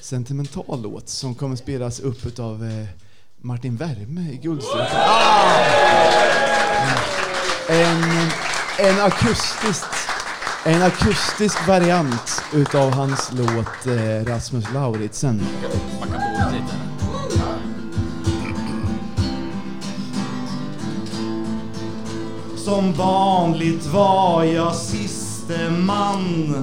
sentimental 0.00 0.82
låt 0.82 1.08
som 1.08 1.34
kommer 1.34 1.56
spelas 1.56 2.00
upp 2.00 2.26
utav 2.26 2.64
eh, 2.64 2.86
Martin 3.36 3.76
Werme 3.76 4.20
i 4.32 4.36
Guldstrupen. 4.42 4.86
En, 7.70 8.02
en 8.78 9.00
akustisk 9.00 9.86
en 10.64 10.82
akustisk 10.82 11.66
variant 11.68 12.42
utav 12.52 12.94
hans 12.94 13.32
låt 13.32 13.86
eh, 13.86 14.24
Rasmus 14.24 14.64
Lauritsen. 14.74 15.42
Som 22.56 22.92
vanligt 22.92 23.86
var 23.86 24.44
jag 24.44 24.74
siste 24.74 25.70
man 25.70 26.54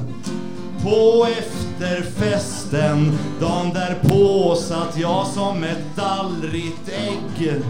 på 0.84 1.28
efterfesten. 1.40 3.18
Dagen 3.40 3.74
därpå 3.74 4.56
satt 4.56 4.98
jag 4.98 5.28
som 5.28 5.64
ett 5.64 5.96
dallrigt 5.96 6.90
ägg 6.90 7.62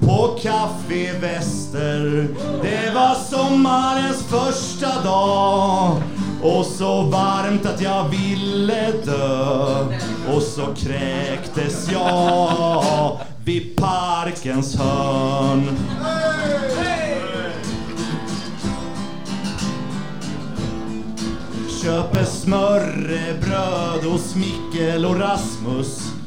på 0.00 0.38
Café 0.42 1.12
Väster. 1.20 2.28
Det 2.62 2.94
var 2.94 3.14
sommarens 3.14 4.22
första 4.22 5.02
dag 5.02 6.02
och 6.42 6.66
så 6.66 7.02
varmt 7.02 7.66
att 7.66 7.80
jag 7.80 8.08
ville 8.08 8.92
dö. 9.04 9.84
Och 10.34 10.42
så 10.42 10.66
kräktes 10.76 11.90
jag 11.92 13.20
vid 13.44 13.76
parkens 13.76 14.76
hörn. 14.76 15.76
Köper 21.82 22.24
smörrebröd 22.24 24.04
hos 24.12 24.34
Mikkel 24.34 25.06
och 25.06 25.20
Rasmus 25.20 26.19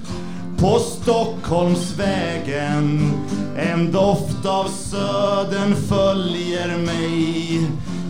på 0.63 0.79
Stockholmsvägen. 0.79 3.11
En 3.57 3.91
doft 3.91 4.45
av 4.45 4.67
södern 4.67 5.75
följer 5.89 6.77
mig 6.77 7.61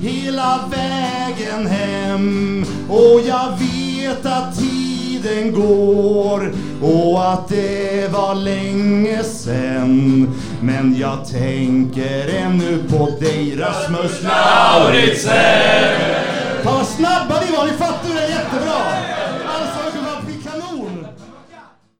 hela 0.01 0.59
vägen 0.71 1.67
hem. 1.67 2.65
Och 2.89 3.21
jag 3.25 3.57
vet 3.59 4.25
att 4.25 4.59
tiden 4.59 5.51
går 5.51 6.53
och 6.81 7.34
att 7.34 7.47
det 7.47 8.11
var 8.11 8.35
länge 8.35 9.23
sen. 9.23 10.30
Men 10.61 10.95
jag 10.99 11.27
tänker 11.27 12.35
ännu 12.35 12.84
på 12.89 13.09
dig 13.19 13.55
Rasmus 13.57 14.23
Lauritsen. 14.23 15.34
Ta 16.63 16.84
snabba 16.84 17.43